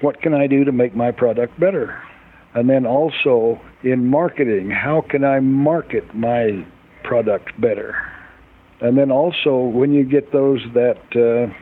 What 0.00 0.20
can 0.22 0.34
I 0.34 0.46
do 0.46 0.64
to 0.64 0.72
make 0.72 0.94
my 0.94 1.10
product 1.10 1.58
better? 1.60 2.02
And 2.54 2.68
then 2.68 2.86
also 2.86 3.60
in 3.82 4.06
marketing, 4.06 4.70
how 4.70 5.02
can 5.08 5.24
I 5.24 5.40
market 5.40 6.14
my 6.14 6.66
product 7.04 7.58
better? 7.60 7.96
And 8.80 8.96
then 8.98 9.10
also 9.10 9.58
when 9.58 9.92
you 9.92 10.04
get 10.04 10.32
those 10.32 10.60
that, 10.74 10.98
uh, 11.14 11.52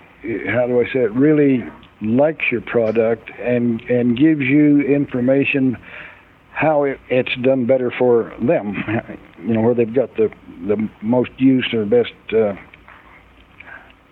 how 0.51 0.67
do 0.67 0.81
I 0.81 0.85
say 0.93 1.01
it, 1.01 1.13
really 1.13 1.65
likes 2.01 2.45
your 2.51 2.61
product 2.61 3.31
and, 3.41 3.81
and 3.83 4.17
gives 4.17 4.43
you 4.43 4.81
information 4.81 5.77
how 6.53 6.85
it, 6.85 6.99
it's 7.09 7.35
done 7.43 7.67
better 7.67 7.93
for 7.99 8.33
them, 8.41 8.83
you 9.43 9.55
know, 9.55 9.61
where 9.61 9.75
they've 9.75 9.95
got 9.95 10.15
the, 10.17 10.29
the 10.67 10.89
most 11.03 11.31
use 11.39 11.69
or 11.73 11.85
best 11.85 12.13
uh, 12.33 12.55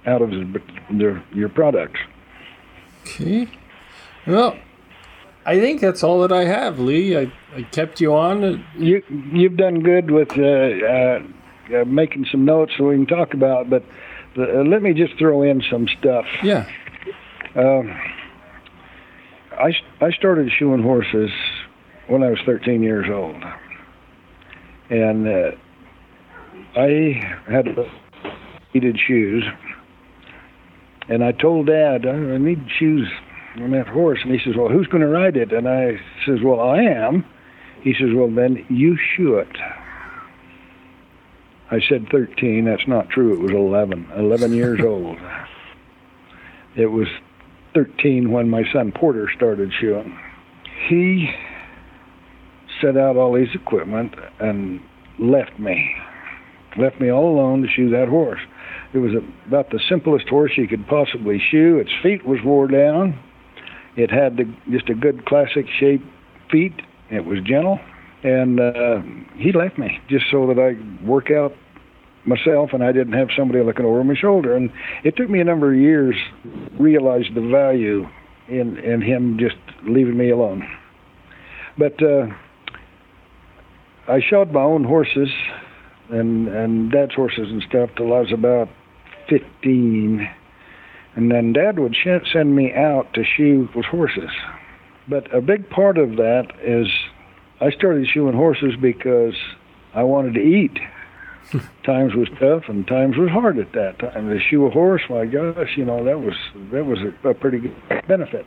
out 0.07 0.23
of 0.23 0.31
their, 0.91 1.23
your 1.33 1.49
products. 1.49 2.01
Okay. 3.03 3.49
Well, 4.27 4.57
I 5.45 5.61
think 5.61 5.81
that's 5.81 6.03
all 6.03 6.21
that 6.23 6.33
I 6.33 6.45
have, 6.45 6.79
Lee. 6.79 7.17
I, 7.17 7.33
I 7.55 7.63
kept 7.63 8.01
you 8.01 8.15
on. 8.15 8.65
You 8.77 9.03
you've 9.33 9.57
done 9.57 9.81
good 9.81 10.11
with 10.11 10.37
uh, 10.37 10.43
uh, 10.43 11.23
uh, 11.81 11.85
making 11.85 12.27
some 12.33 12.45
notes 12.45 12.73
so 12.77 12.89
we 12.89 12.97
can 12.97 13.07
talk 13.07 13.33
about. 13.33 13.71
But 13.71 13.85
the, 14.35 14.61
uh, 14.61 14.65
let 14.65 14.83
me 14.83 14.93
just 14.93 15.17
throw 15.19 15.43
in 15.43 15.63
some 15.71 15.87
stuff. 16.01 16.27
Yeah. 16.43 16.69
Um, 17.55 17.97
I 19.53 19.73
I 20.01 20.11
started 20.11 20.51
shoeing 20.59 20.83
horses 20.83 21.31
when 22.09 22.25
I 22.25 22.31
was 22.31 22.39
13 22.45 22.83
years 22.83 23.07
old, 23.09 23.43
and 24.91 25.29
uh, 25.29 25.51
I 26.77 27.39
had 27.49 27.69
heated 28.73 28.99
shoes, 28.99 29.45
And 31.09 31.23
I 31.23 31.33
told 31.33 31.67
Dad, 31.67 32.07
I 32.07 32.39
need 32.39 32.67
shoes 32.79 33.09
on 33.61 33.71
that 33.71 33.87
horse. 33.87 34.19
And 34.23 34.33
he 34.33 34.39
says, 34.45 34.55
Well, 34.57 34.69
who's 34.69 34.87
going 34.89 35.03
to 35.03 35.09
ride 35.09 35.37
it? 35.37 35.53
And 35.53 35.69
I 35.69 35.99
says, 36.27 36.39
Well, 36.43 36.61
I 36.61 36.83
am. 36.83 37.25
He 37.83 37.93
says, 37.95 38.09
Well, 38.15 38.31
then 38.31 38.65
you 38.69 38.97
should. 39.17 39.57
I 41.71 41.81
said 41.89 42.09
13. 42.11 42.65
That's 42.65 42.87
not 42.87 43.09
true. 43.11 43.35
It 43.35 43.41
was 43.41 43.53
11. 43.53 44.09
11 44.17 44.53
years 44.53 44.81
old. 44.85 45.19
It 46.77 46.87
was 46.87 47.09
13 47.75 48.31
when 48.31 48.49
my 48.49 48.63
son 48.73 48.93
Porter 48.93 49.29
started 49.35 49.73
shoeing. 49.81 50.19
He 50.89 51.31
set 52.81 52.97
out 52.97 53.17
all 53.17 53.35
his 53.35 53.49
equipment 53.55 54.15
and 54.39 54.81
left 55.19 55.59
me. 55.59 55.95
Left 56.77 57.01
me 57.01 57.11
all 57.11 57.35
alone 57.35 57.63
to 57.63 57.69
shoe 57.69 57.91
that 57.91 58.09
horse. 58.09 58.41
It 58.97 59.01
was 59.01 59.13
about 59.47 59.69
the 59.69 59.81
simplest 59.91 60.27
horse 60.27 60.53
you 60.57 60.67
could 60.67 60.87
possibly 60.87 61.39
shoe. 61.51 61.77
Its 61.77 61.91
feet 62.03 62.25
was 62.27 62.39
wore 62.43 62.67
down. 62.67 63.19
It 63.95 64.11
had 64.11 64.39
the, 64.39 64.45
just 64.71 64.89
a 64.89 64.95
good 64.95 65.27
classic 65.27 65.67
shape 65.79 66.03
feet. 66.51 66.73
It 67.11 67.27
was 67.27 67.41
gentle, 67.45 67.79
and 68.23 68.59
uh, 68.59 69.03
he 69.37 69.53
left 69.53 69.77
me 69.77 70.01
just 70.09 70.25
so 70.31 70.47
that 70.47 70.59
I 70.59 71.07
work 71.07 71.31
out 71.31 71.53
myself 72.25 72.71
and 72.73 72.83
I 72.83 72.91
didn't 72.93 73.13
have 73.13 73.29
somebody 73.37 73.63
looking 73.63 73.85
over 73.85 74.03
my 74.03 74.15
shoulder. 74.15 74.57
And 74.57 74.73
it 75.05 75.15
took 75.15 75.29
me 75.29 75.41
a 75.41 75.45
number 75.45 75.75
of 75.75 75.79
years 75.79 76.17
to 76.43 76.83
realize 76.83 77.25
the 77.35 77.43
value 77.43 78.09
in 78.49 78.79
in 78.79 79.03
him 79.03 79.37
just 79.39 79.57
leaving 79.87 80.17
me 80.17 80.31
alone. 80.31 80.67
But 81.77 82.03
uh, 82.03 82.29
I 84.09 84.23
shod 84.23 84.53
my 84.53 84.63
own 84.63 84.85
horses 84.85 85.29
and 86.09 86.49
and 86.49 86.91
dad's 86.91 87.15
horses 87.15 87.51
and 87.51 87.63
stuff 87.69 87.91
till 87.95 88.15
I 88.15 88.21
was 88.21 88.33
about 88.33 88.71
15. 89.29 90.29
And 91.15 91.31
then 91.31 91.53
dad 91.53 91.79
would 91.79 91.97
sh- 91.97 92.31
send 92.33 92.55
me 92.55 92.73
out 92.75 93.15
to 93.15 93.25
shoe 93.25 93.69
with 93.75 93.87
horses. 93.87 94.31
But 95.09 95.35
a 95.35 95.41
big 95.41 95.71
part 95.71 95.99
of 95.99 96.17
that 96.17 96.53
is 96.63 96.89
I 97.61 97.71
started 97.71 98.07
shoeing 98.09 98.35
horses 98.35 98.75
because 98.81 99.35
I 99.95 100.03
wanted 100.03 100.35
to 100.35 100.41
eat. 100.41 100.79
times 101.85 102.15
was 102.15 102.29
tough 102.41 102.65
and 102.69 102.87
times 102.87 103.17
was 103.17 103.31
hard 103.31 103.59
at 103.59 103.73
that 103.73 103.99
time. 103.99 104.29
To 104.29 104.41
shoe 104.41 104.67
a 104.67 104.71
horse, 104.71 105.03
my 105.09 105.27
gosh, 105.27 105.77
you 105.77 105.85
know 105.85 106.05
that 106.05 106.21
was 106.21 106.35
that 106.73 106.85
was 106.85 106.99
a, 107.01 107.29
a 107.29 107.35
pretty 107.35 107.61
good 107.61 107.77
benefit, 108.09 108.47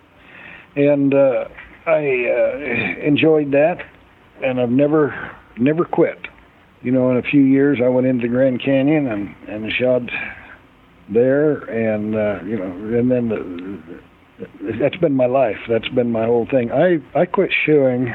and 0.75 1.13
uh, 1.13 1.45
I 1.85 2.25
uh, 2.25 2.57
enjoyed 3.01 3.51
that, 3.51 3.85
and 4.43 4.59
I've 4.59 4.69
never 4.69 5.31
never 5.57 5.85
quit. 5.85 6.27
You 6.81 6.91
know, 6.91 7.11
in 7.11 7.17
a 7.17 7.21
few 7.21 7.41
years, 7.41 7.79
I 7.83 7.89
went 7.89 8.07
into 8.07 8.23
the 8.27 8.33
Grand 8.33 8.61
Canyon 8.61 9.07
and 9.07 9.35
and 9.47 9.71
shot 9.71 10.01
there, 11.13 11.57
and 11.63 12.15
uh, 12.15 12.43
you 12.43 12.57
know, 12.57 12.71
and 12.97 13.11
then 13.11 13.29
the, 13.29 13.99
that's 14.79 14.97
been 14.97 15.15
my 15.15 15.25
life. 15.25 15.57
That's 15.67 15.89
been 15.89 16.11
my 16.11 16.25
whole 16.25 16.47
thing. 16.49 16.71
I 16.71 16.97
I 17.17 17.25
quit 17.25 17.51
shoeing. 17.65 18.13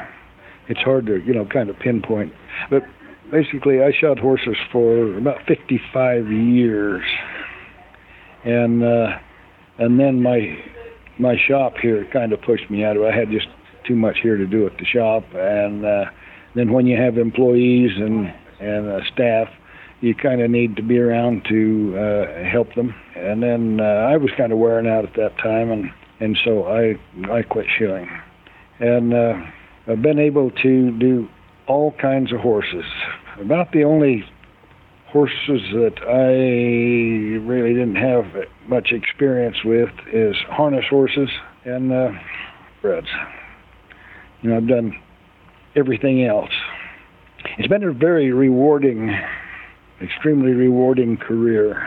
It's 0.68 0.80
hard 0.80 1.06
to 1.06 1.20
you 1.20 1.34
know 1.34 1.44
kind 1.44 1.68
of 1.68 1.78
pinpoint, 1.78 2.32
but 2.70 2.82
basically 3.30 3.82
I 3.82 3.92
shot 3.92 4.18
horses 4.18 4.56
for 4.70 5.16
about 5.16 5.38
55 5.46 6.30
years, 6.30 7.02
and 8.44 8.82
uh, 8.82 9.18
and 9.78 9.98
then 9.98 10.22
my 10.22 10.56
my 11.18 11.36
shop 11.48 11.74
here 11.80 12.06
kind 12.12 12.32
of 12.32 12.40
pushed 12.42 12.70
me 12.70 12.84
out 12.84 12.96
of. 12.96 13.02
it. 13.02 13.12
I 13.12 13.16
had 13.16 13.30
just 13.30 13.48
too 13.86 13.96
much 13.96 14.18
here 14.22 14.36
to 14.36 14.46
do 14.46 14.66
at 14.66 14.76
the 14.78 14.84
shop, 14.84 15.24
and 15.34 15.84
uh, 15.84 16.04
then 16.54 16.72
when 16.72 16.86
you 16.86 16.96
have 16.96 17.18
employees 17.18 17.90
and 17.96 18.32
and 18.60 18.88
uh, 18.88 19.00
staff, 19.12 19.48
you 20.04 20.14
kind 20.14 20.42
of 20.42 20.50
need 20.50 20.76
to 20.76 20.82
be 20.82 20.98
around 20.98 21.44
to 21.48 21.94
uh, 21.96 22.44
help 22.50 22.74
them. 22.74 22.94
And 23.16 23.42
then 23.42 23.80
uh, 23.80 23.84
I 23.84 24.16
was 24.16 24.30
kind 24.36 24.52
of 24.52 24.58
wearing 24.58 24.86
out 24.86 25.04
at 25.04 25.14
that 25.14 25.38
time, 25.38 25.70
and 25.70 25.90
and 26.20 26.38
so 26.44 26.64
I 26.64 26.94
I 27.32 27.42
quit 27.42 27.66
shoeing, 27.78 28.08
and 28.80 29.14
uh, 29.14 29.34
I've 29.88 30.02
been 30.02 30.18
able 30.18 30.50
to 30.50 30.98
do 30.98 31.28
all 31.66 31.92
kinds 31.92 32.32
of 32.32 32.40
horses. 32.40 32.84
About 33.40 33.72
the 33.72 33.84
only 33.84 34.24
horses 35.08 35.62
that 35.72 35.94
I 36.02 37.38
really 37.46 37.72
didn't 37.72 37.96
have 37.96 38.24
much 38.68 38.92
experience 38.92 39.56
with 39.64 39.88
is 40.12 40.36
harness 40.48 40.84
horses 40.90 41.28
and 41.64 41.92
uh, 41.92 42.10
breds. 42.82 43.06
You 44.42 44.50
know, 44.50 44.56
I've 44.56 44.68
done 44.68 44.92
everything 45.76 46.24
else. 46.24 46.50
It's 47.58 47.68
been 47.68 47.84
a 47.84 47.92
very 47.92 48.32
rewarding, 48.32 49.16
extremely 50.02 50.52
rewarding 50.52 51.16
career. 51.16 51.86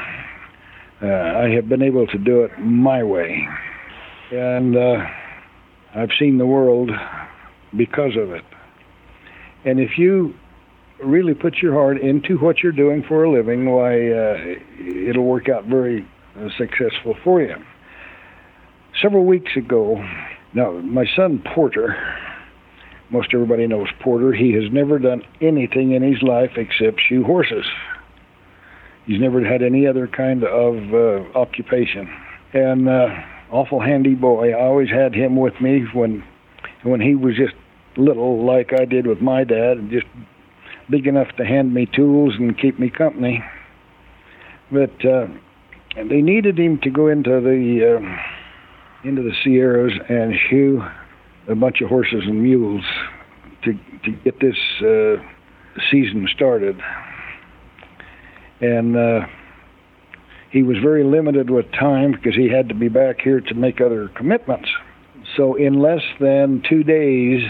Uh, 1.02 1.08
I 1.46 1.50
have 1.50 1.70
been 1.70 1.82
able 1.82 2.08
to 2.08 2.18
do 2.18 2.42
it 2.42 2.52
my 2.60 3.04
way, 3.04 3.48
and 4.32 4.76
uh, 4.76 5.06
I've 5.96 6.10
seen 6.18 6.38
the 6.38 6.46
world 6.46 6.90
because 7.76 8.18
of 8.18 8.32
it. 8.32 8.44
And 9.66 9.80
if 9.80 9.98
you 9.98 10.34
really 11.04 11.34
put 11.34 11.58
your 11.58 11.74
heart 11.74 12.00
into 12.00 12.38
what 12.38 12.64
you're 12.64 12.72
doing 12.72 13.04
for 13.08 13.24
a 13.24 13.32
living, 13.32 13.70
why 13.72 14.12
uh, 14.12 14.38
it'll 14.80 15.26
work 15.26 15.50
out 15.50 15.66
very 15.66 16.08
uh, 16.40 16.48
successful 16.58 17.16
for 17.24 17.42
you. 17.42 17.56
Several 19.02 19.26
weeks 19.26 19.52
ago, 19.56 20.04
now 20.54 20.72
my 20.72 21.06
son 21.16 21.44
Porter, 21.54 21.96
most 23.12 23.30
everybody 23.34 23.68
knows 23.68 23.88
Porter. 24.02 24.34
He 24.34 24.54
has 24.54 24.72
never 24.72 24.98
done 24.98 25.22
anything 25.42 25.92
in 25.92 26.02
his 26.02 26.22
life 26.24 26.52
except 26.58 27.00
shoe 27.08 27.24
horses. 27.24 27.66
He's 29.08 29.22
never 29.22 29.44
had 29.44 29.64
any 29.64 29.88
other 29.88 30.06
kind 30.06 30.44
of 30.44 30.94
uh, 30.94 31.40
occupation, 31.40 32.10
and 32.54 32.90
uh, 32.90 33.08
awful 33.50 33.80
handy 33.80 34.16
boy. 34.16 34.52
I 34.52 34.62
always 34.62 34.90
had 34.90 35.16
him 35.16 35.38
with 35.38 35.60
me 35.62 35.86
when 35.94 36.26
when 36.84 37.00
he 37.00 37.16
was 37.16 37.36
just 37.38 37.56
little, 37.96 38.46
like 38.46 38.74
I 38.78 38.84
did 38.84 39.08
with 39.08 39.22
my 39.22 39.46
dad, 39.46 39.78
and 39.78 39.90
just 39.90 40.06
big 40.90 41.08
enough 41.08 41.30
to 41.38 41.46
hand 41.46 41.74
me 41.74 41.86
tools 41.86 42.34
and 42.38 42.58
keep 42.60 42.80
me 42.80 42.90
company. 42.90 43.44
But 44.72 45.06
uh, 45.06 45.28
they 45.96 46.22
needed 46.22 46.60
him 46.60 46.78
to 46.84 46.90
go 46.90 47.08
into 47.08 47.40
the 47.40 47.98
uh, 47.98 49.08
into 49.08 49.22
the 49.22 49.32
Sierras 49.42 49.94
and 50.10 50.34
shoe 50.50 50.84
a 51.48 51.56
bunch 51.56 51.80
of 51.80 51.88
horses 51.88 52.24
and 52.26 52.44
mules 52.44 52.84
to 53.64 53.74
to 54.04 54.12
get 54.24 54.42
this 54.42 54.58
uh, 54.82 55.16
season 55.90 56.28
started. 56.34 56.78
And 58.62 58.98
uh, 58.98 59.28
he 60.52 60.64
was 60.64 60.78
very 60.82 61.04
limited 61.04 61.50
with 61.50 61.72
time 61.72 62.12
because 62.12 62.36
he 62.36 62.50
had 62.50 62.70
to 62.70 62.76
be 62.76 62.90
back 62.90 63.22
here 63.22 63.42
to 63.42 63.54
make 63.54 63.82
other 63.82 64.10
commitments. 64.10 64.70
So 65.36 65.56
in 65.56 65.80
less 65.80 66.02
than 66.20 66.64
two 66.68 66.84
days, 66.84 67.44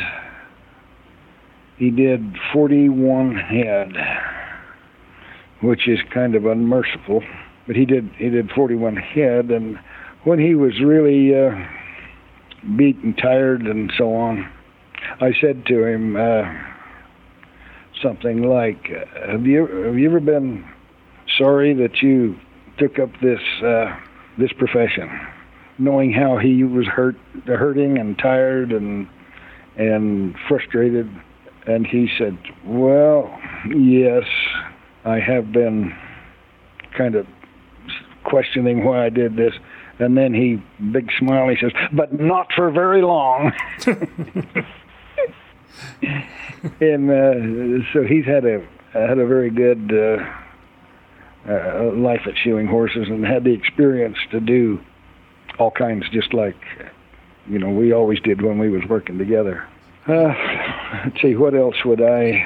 he 1.78 1.91
did 1.91 2.36
41 2.53 3.36
head, 3.36 3.93
which 5.62 5.88
is 5.88 5.99
kind 6.14 6.36
of 6.36 6.45
unmerciful. 6.45 7.24
But 7.68 7.76
he 7.76 7.86
did 7.86 8.10
he 8.18 8.30
did 8.30 8.49
41 8.51 8.95
head, 8.95 9.51
and 9.51 9.78
when 10.24 10.39
he 10.39 10.55
was 10.55 10.74
really 10.82 11.36
uh, 11.36 11.51
beat 12.76 12.97
and 12.97 13.18
tired 13.18 13.62
and 13.62 13.91
so 13.97 14.16
on, 14.16 14.49
I 15.22 15.34
said 15.39 15.66
to 15.68 15.86
him 15.86 16.16
uh, 16.16 16.43
something 18.01 18.41
like, 18.41 18.88
"Have 19.30 19.45
you 19.45 19.68
have 19.86 19.97
you 19.97 20.10
ever 20.10 20.22
been 20.22 20.66
sorry 21.38 21.73
that 21.73 22.01
you 22.01 22.38
took 22.77 22.99
up 22.99 23.09
this 23.21 23.41
uh, 23.63 23.95
this 24.38 24.51
profession, 24.53 25.09
knowing 25.77 26.11
how 26.11 26.38
he 26.38 26.63
was 26.63 26.85
hurt, 26.85 27.15
hurting 27.45 27.97
and 27.97 28.17
tired 28.17 28.71
and 28.71 29.07
and 29.75 30.35
frustrated?" 30.47 31.09
And 31.67 31.85
he 31.85 32.09
said, 32.17 32.38
Well, 32.65 33.38
yes, 33.67 34.23
I 35.03 35.19
have 35.19 35.51
been 35.51 35.93
kind 36.97 37.15
of 37.15 37.27
questioning 38.23 38.85
why 38.85 39.05
I 39.05 39.09
did 39.09 39.35
this. 39.35 39.53
And 39.99 40.17
then 40.17 40.33
he, 40.33 40.63
big 40.91 41.11
smile, 41.19 41.49
he 41.49 41.57
says, 41.59 41.73
But 41.91 42.13
not 42.13 42.53
for 42.55 42.71
very 42.71 43.01
long. 43.01 43.51
and 46.79 47.11
uh, 47.11 47.33
so 47.93 48.03
he's 48.03 48.25
had 48.25 48.45
a 48.45 48.65
had 48.93 49.19
a 49.19 49.27
very 49.27 49.49
good 49.49 49.91
uh, 49.91 50.23
uh, 51.47 51.91
life 51.93 52.21
at 52.25 52.33
shoeing 52.38 52.67
horses 52.67 53.07
and 53.07 53.25
had 53.25 53.43
the 53.43 53.53
experience 53.53 54.17
to 54.31 54.39
do 54.39 54.79
all 55.59 55.71
kinds, 55.71 56.05
just 56.11 56.33
like 56.33 56.57
you 57.47 57.59
know 57.59 57.69
we 57.69 57.93
always 57.93 58.19
did 58.21 58.41
when 58.41 58.59
we 58.59 58.69
was 58.69 58.83
working 58.89 59.17
together. 59.17 59.67
Uh, 60.07 60.33
let's 61.05 61.21
see, 61.21 61.35
what 61.35 61.53
else 61.53 61.75
would 61.83 62.01
I 62.01 62.41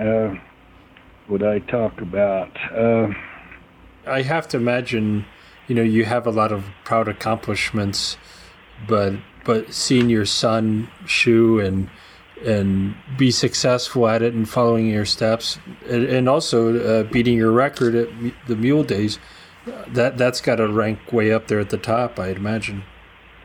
uh, 0.00 0.34
would 1.28 1.42
I 1.42 1.58
talk 1.60 2.00
about? 2.00 2.50
Uh, 2.72 3.08
I 4.06 4.22
have 4.22 4.48
to 4.48 4.56
imagine, 4.56 5.24
you 5.66 5.74
know, 5.74 5.82
you 5.82 6.04
have 6.04 6.26
a 6.26 6.30
lot 6.30 6.52
of 6.52 6.66
proud 6.84 7.08
accomplishments, 7.08 8.16
but 8.86 9.14
but 9.44 9.72
seeing 9.72 10.08
your 10.08 10.24
son 10.24 10.88
shoe 11.06 11.60
and 11.60 11.90
and 12.44 12.94
be 13.16 13.30
successful 13.30 14.08
at 14.08 14.22
it 14.22 14.34
and 14.34 14.48
following 14.48 14.88
your 14.88 15.04
steps, 15.04 15.58
and, 15.88 16.04
and 16.04 16.28
also 16.28 16.78
uh, 16.78 17.02
beating 17.04 17.36
your 17.36 17.52
record 17.52 17.94
at 17.94 18.08
the 18.46 18.56
Mule 18.56 18.82
Days, 18.82 19.18
That 19.88 20.18
that's 20.18 20.40
got 20.40 20.56
to 20.56 20.68
rank 20.68 21.12
way 21.12 21.32
up 21.32 21.46
there 21.46 21.60
at 21.60 21.70
the 21.70 21.78
top, 21.78 22.18
I'd 22.18 22.36
imagine. 22.36 22.82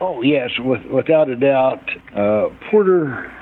Oh 0.00 0.22
yes, 0.22 0.50
with, 0.58 0.84
without 0.86 1.28
a 1.30 1.36
doubt. 1.36 1.88
Uh, 2.14 2.48
Porter 2.70 3.32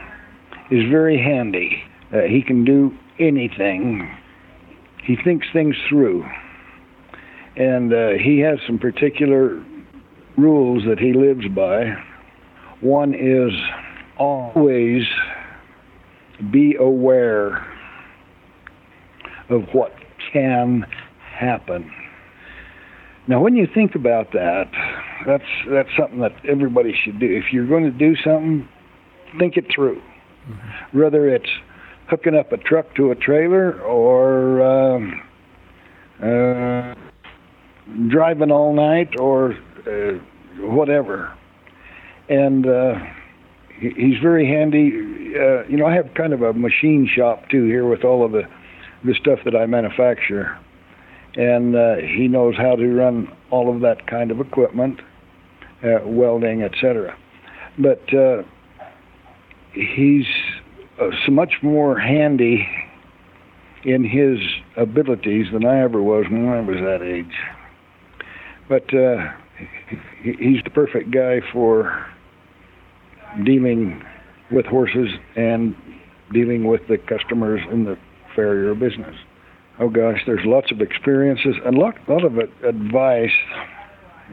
is 0.71 0.89
very 0.91 1.19
handy. 1.19 1.83
Uh, 2.13 2.23
he 2.23 2.43
can 2.43 2.65
do 2.65 2.97
anything. 3.19 4.09
He 5.03 5.17
thinks 5.17 5.47
things 5.53 5.75
through, 5.89 6.25
and 7.57 7.93
uh, 7.93 8.11
he 8.23 8.39
has 8.41 8.59
some 8.67 8.79
particular 8.79 9.61
rules 10.37 10.85
that 10.87 10.99
he 11.01 11.13
lives 11.15 11.49
by. 11.49 11.97
One 12.81 13.15
is 13.15 13.53
always 14.19 15.03
be 16.51 16.77
aware 16.79 17.67
of 19.49 19.63
what 19.73 19.93
can 20.33 20.87
happen. 21.21 21.91
Now, 23.27 23.41
when 23.43 23.57
you 23.57 23.67
think 23.73 23.95
about 23.95 24.33
that, 24.33 24.71
that's 25.27 25.45
that's 25.69 25.89
something 25.99 26.21
that 26.21 26.33
everybody 26.49 26.95
should 27.05 27.21
do. 27.21 27.27
If 27.27 27.53
you're 27.53 27.67
going 27.67 27.85
to 27.85 27.91
do 27.91 28.17
something, 28.17 28.67
think 29.39 29.57
it 29.57 29.67
through. 29.75 30.01
Mm-hmm. 30.01 30.99
Whether 30.99 31.29
it's 31.29 31.51
hooking 32.09 32.35
up 32.35 32.53
a 32.53 32.57
truck 32.57 32.95
to 32.95 33.11
a 33.11 33.15
trailer 33.15 33.81
or 33.83 34.63
um, 34.63 35.23
uh, 36.23 36.95
driving 38.09 38.51
all 38.51 38.75
night 38.75 39.19
or 39.21 39.53
uh, 39.87 40.19
whatever. 40.61 41.37
And 42.31 42.67
uh, 42.67 42.95
he's 43.81 44.19
very 44.23 44.47
handy. 44.47 44.93
Uh, 45.37 45.65
you 45.69 45.77
know, 45.77 45.87
I 45.87 45.95
have 45.95 46.13
kind 46.15 46.33
of 46.33 46.43
a 46.43 46.53
machine 46.53 47.09
shop 47.13 47.49
too 47.51 47.65
here 47.65 47.87
with 47.87 48.05
all 48.05 48.25
of 48.25 48.33
the 48.33 48.43
the 49.05 49.15
stuff 49.15 49.39
that 49.45 49.55
I 49.55 49.67
manufacture, 49.67 50.59
and 51.37 51.77
uh, 51.77 51.97
he 51.97 52.27
knows 52.27 52.57
how 52.57 52.75
to 52.75 52.87
run 52.89 53.29
all 53.51 53.73
of 53.73 53.81
that 53.83 54.07
kind 54.09 54.33
of 54.33 54.41
equipment, 54.41 55.01
uh, 55.85 56.01
welding, 56.05 56.63
etc. 56.63 57.17
But 57.79 58.03
uh, 58.13 58.43
he's 59.73 60.27
uh, 61.01 61.11
so 61.25 61.33
much 61.33 61.55
more 61.63 61.99
handy 61.99 62.67
in 63.85 64.03
his 64.03 64.39
abilities 64.77 65.47
than 65.53 65.65
I 65.65 65.81
ever 65.83 66.03
was 66.03 66.25
when 66.29 66.49
I 66.49 66.61
was 66.61 66.77
that 66.79 67.03
age. 67.03 67.37
But 68.69 68.93
uh, 68.93 69.33
he's 70.23 70.63
the 70.65 70.71
perfect 70.71 71.13
guy 71.13 71.41
for 71.53 72.07
dealing 73.45 74.03
with 74.51 74.67
horses 74.67 75.09
and 75.37 75.75
dealing 76.33 76.67
with 76.67 76.83
the 76.89 76.99
customers 76.99 77.61
in 77.73 77.85
the 77.85 77.97
farrier 78.35 78.75
business. 78.75 79.15
Oh 79.81 79.89
gosh, 79.89 80.21
there's 80.27 80.45
lots 80.45 80.73
of 80.73 80.81
experiences 80.81 81.55
and 81.65 81.77
a 81.77 81.81
lot, 81.81 81.95
lot 82.09 82.25
of 82.25 82.39
advice, 82.65 83.31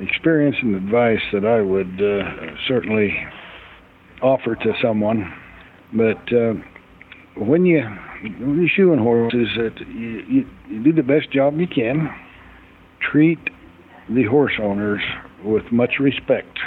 experience 0.02 0.56
and 0.62 0.76
advice 0.76 1.22
that 1.34 1.46
I 1.46 1.62
would 1.62 2.02
uh, 2.02 2.56
certainly 2.68 3.16
offer 4.22 4.56
to 4.56 4.74
someone. 4.82 5.32
But 5.94 6.34
uh, 6.34 6.54
when 7.38 7.66
you 7.66 7.82
when 8.40 8.60
you're 8.60 8.70
shoeing 8.70 9.00
horses, 9.00 9.48
that 9.58 9.80
you, 9.88 10.24
you, 10.28 10.50
you 10.70 10.84
do 10.84 10.94
the 10.94 11.04
best 11.04 11.32
job 11.32 11.60
you 11.60 11.68
can. 11.68 12.10
Treat 13.12 13.40
the 14.10 14.24
horse 14.24 14.54
owners 14.62 15.02
with 15.44 15.64
much 15.72 16.00
respect. 16.00 16.58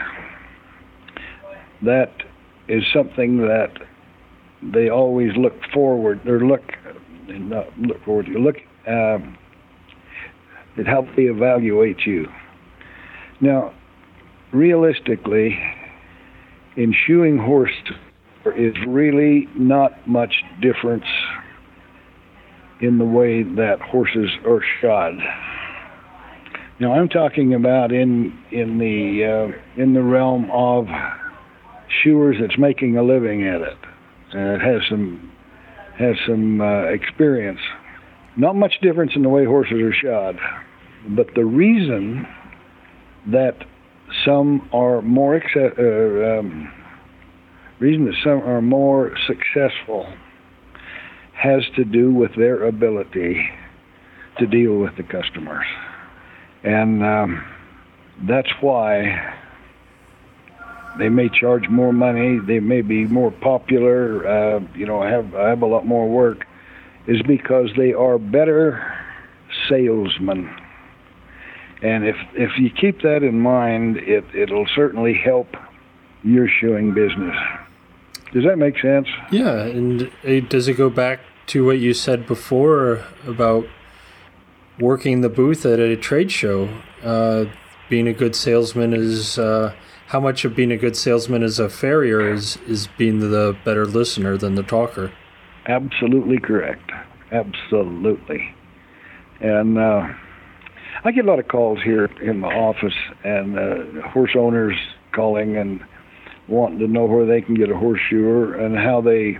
That 1.83 2.13
is 2.69 2.83
something 2.93 3.39
that 3.39 3.73
they 4.63 4.89
always 4.89 5.37
look 5.37 5.55
forward 5.73 6.27
or 6.27 6.47
look 6.47 6.63
not 7.29 7.67
look 7.79 8.03
forward 8.05 8.27
to 8.27 8.39
look 8.39 8.57
um, 8.87 9.37
at 10.79 10.87
how 10.87 11.07
they 11.17 11.25
evaluate 11.25 12.07
you. 12.07 12.27
Now, 13.41 13.75
realistically, 14.53 15.59
in 16.77 16.95
shoeing 17.07 17.39
horse 17.39 17.71
there 18.45 18.57
is 18.57 18.75
really 18.87 19.49
not 19.57 20.07
much 20.07 20.43
difference 20.61 21.05
in 22.81 22.99
the 22.99 23.05
way 23.05 23.43
that 23.43 23.81
horses 23.81 24.31
are 24.47 24.63
shod. 24.81 25.15
Now 26.81 26.93
I'm 26.95 27.09
talking 27.09 27.55
about 27.55 27.93
in 27.93 28.39
in 28.53 28.79
the 28.79 29.25
uh, 29.53 29.83
in 29.83 29.95
the 29.95 30.03
realm 30.03 30.51
of 30.53 30.87
shoers 32.03 32.37
that's 32.41 32.59
making 32.59 32.97
a 32.97 33.03
living 33.03 33.47
at 33.47 33.61
it. 33.61 33.79
And 34.33 34.61
it 34.61 34.61
has 34.61 34.83
some 34.89 35.33
has 35.99 36.17
some 36.27 36.61
uh, 36.61 36.85
experience. 36.85 37.61
Not 38.37 38.55
much 38.55 38.75
difference 38.81 39.13
in 39.17 39.23
the 39.23 39.29
way 39.29 39.45
horses 39.45 39.81
are 39.81 39.93
shod, 39.93 40.39
but 41.09 41.27
the 41.35 41.45
reason 41.45 42.27
that 43.27 43.57
some 44.25 44.69
are 44.73 45.03
more 45.03 45.37
uh, 45.37 46.39
um, 46.39 46.73
reason 47.81 48.05
that 48.07 48.15
some 48.23 48.43
are 48.43 48.63
more 48.63 49.13
successful 49.27 50.13
has 51.35 51.63
to 51.77 51.85
do 51.85 52.13
with 52.13 52.35
their 52.37 52.67
ability 52.67 53.49
to 54.39 54.47
deal 54.47 54.79
with 54.79 54.97
the 54.97 55.03
customers. 55.03 55.67
And 56.65 57.05
um, 57.05 57.45
that's 58.27 58.49
why 58.61 59.35
they 60.99 61.09
may 61.09 61.29
charge 61.29 61.69
more 61.69 61.93
money, 61.93 62.39
they 62.39 62.61
may 62.61 62.83
be 62.83 63.07
more 63.07 63.31
popular, 63.31 64.27
uh, 64.27 64.61
you 64.75 64.87
know, 64.87 65.03
have, 65.03 65.33
have 65.33 65.63
a 65.63 65.67
lot 65.67 65.87
more 65.87 66.09
work, 66.09 66.47
is 67.07 67.23
because 67.23 67.71
they 67.77 67.93
are 67.93 68.19
better 68.19 68.99
salesmen. 69.69 70.55
And 71.83 72.05
if, 72.05 72.17
if 72.35 72.59
you 72.59 72.71
keep 72.71 73.03
that 73.03 73.23
in 73.23 73.41
mind, 73.41 73.99
it, 73.99 74.25
it'll 74.35 74.67
certainly 74.75 75.15
help 75.15 75.57
your 76.25 76.49
shoeing 76.49 76.93
business. 76.93 77.37
Does 78.33 78.45
that 78.45 78.59
make 78.59 78.79
sense? 78.81 79.09
Yeah, 79.31 79.63
and 79.63 80.11
does 80.49 80.69
it 80.69 80.75
go 80.75 80.91
back 80.91 81.21
to 81.47 81.65
what 81.65 81.79
you 81.79 81.95
said 81.95 82.27
before 82.27 83.05
about 83.27 83.67
working 84.79 85.21
the 85.21 85.29
booth 85.29 85.67
at 85.67 85.81
a 85.81 85.97
trade 85.97 86.31
show. 86.31 86.69
Uh, 87.03 87.47
being 87.89 88.07
a 88.07 88.13
good 88.13 88.37
salesman 88.37 88.93
is 88.93 89.39
uh, 89.39 89.75
how 90.09 90.21
much 90.21 90.45
of 90.45 90.55
being 90.55 90.73
a 90.73 90.77
good 90.77 90.97
salesman 90.97 91.43
as 91.43 91.59
a 91.59 91.69
farrier 91.69 92.33
is 92.33 92.57
is 92.69 92.89
being 92.99 93.21
the 93.21 93.57
better 93.65 93.87
listener 93.87 94.37
than 94.37 94.55
the 94.55 94.63
talker. 94.63 95.13
Absolutely 95.67 96.39
correct. 96.39 96.91
Absolutely. 97.31 98.55
And 99.41 99.79
uh, 99.79 100.09
I 101.05 101.13
get 101.13 101.25
a 101.25 101.29
lot 101.29 101.39
of 101.39 101.49
calls 101.49 101.83
here 101.83 102.07
in 102.23 102.41
my 102.41 102.53
office, 102.55 102.95
and 103.23 103.59
uh, 103.59 104.09
horse 104.09 104.33
owners 104.37 104.77
calling 105.13 105.57
and 105.57 105.81
wanting 106.49 106.79
to 106.79 106.89
know 106.89 107.05
where 107.05 107.27
they 107.27 107.43
can 107.43 107.55
get 107.55 107.71
a 107.71 107.77
horseshoer 107.77 108.55
and 108.55 108.77
how 108.77 109.01
they 109.01 109.39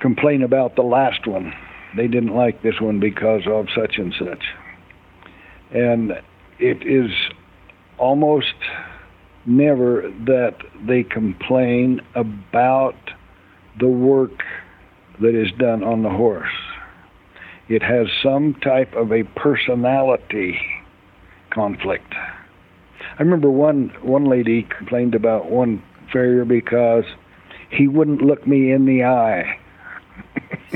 complain 0.00 0.42
about 0.42 0.76
the 0.76 0.82
last 0.82 1.26
one. 1.26 1.52
They 1.96 2.06
didn't 2.06 2.34
like 2.34 2.62
this 2.62 2.80
one 2.80 3.00
because 3.00 3.42
of 3.46 3.66
such 3.74 3.96
and 3.96 4.14
such 4.18 4.44
and 5.74 6.12
it 6.58 6.86
is 6.86 7.10
almost 7.98 8.54
never 9.46 10.10
that 10.26 10.56
they 10.86 11.02
complain 11.02 12.00
about 12.14 12.96
the 13.78 13.88
work 13.88 14.42
that 15.20 15.34
is 15.34 15.50
done 15.58 15.82
on 15.82 16.02
the 16.02 16.10
horse. 16.10 16.52
It 17.68 17.82
has 17.82 18.08
some 18.22 18.54
type 18.54 18.94
of 18.94 19.12
a 19.12 19.24
personality 19.24 20.58
conflict. 21.50 22.12
I 22.14 23.22
remember 23.22 23.50
one 23.50 23.92
one 24.02 24.24
lady 24.24 24.62
complained 24.64 25.14
about 25.14 25.50
one 25.50 25.82
farrier 26.12 26.44
because 26.44 27.04
he 27.70 27.88
wouldn't 27.88 28.22
look 28.22 28.46
me 28.46 28.72
in 28.72 28.86
the 28.86 29.04
eye. 29.04 29.58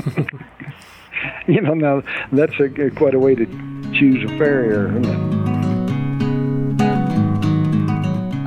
you 1.47 1.61
know, 1.61 1.73
now 1.73 2.01
that's 2.31 2.59
a, 2.59 2.89
quite 2.91 3.13
a 3.13 3.19
way 3.19 3.35
to 3.35 3.45
choose 3.93 4.23
a 4.29 4.37
farrier. 4.37 5.58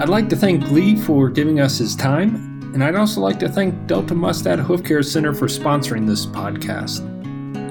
I'd 0.03 0.09
like 0.09 0.29
to 0.31 0.37
thank 0.37 0.69
Lee 0.73 0.97
for 0.97 1.31
giving 1.31 1.61
us 1.61 1.79
his 1.79 1.95
time, 1.95 2.35
and 2.75 2.83
I'd 2.83 2.97
also 2.97 3.21
like 3.21 3.39
to 3.39 3.49
thank 3.49 3.87
Delta 3.87 4.17
Mustad 4.17 4.59
Hoof 4.59 4.83
Care 4.83 5.01
Center 5.01 5.33
for 5.33 5.47
sponsoring 5.47 6.09
this 6.09 6.27
podcast. 6.27 7.07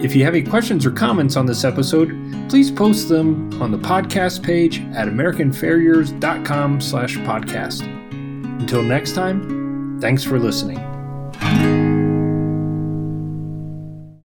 If 0.01 0.15
you 0.15 0.23
have 0.23 0.33
any 0.33 0.45
questions 0.45 0.85
or 0.85 0.91
comments 0.91 1.35
on 1.35 1.45
this 1.45 1.65
episode, 1.65 2.07
please 2.47 2.71
post 2.71 3.09
them 3.09 3.61
on 3.61 3.69
the 3.69 3.77
podcast 3.77 4.43
page 4.43 4.79
at 4.95 5.09
americanfarriers.com 5.09 6.79
slash 6.79 7.17
podcast. 7.17 7.81
Until 8.61 8.81
next 8.81 9.11
time, 9.11 9.99
thanks 9.99 10.23
for 10.23 10.39
listening. 10.39 11.00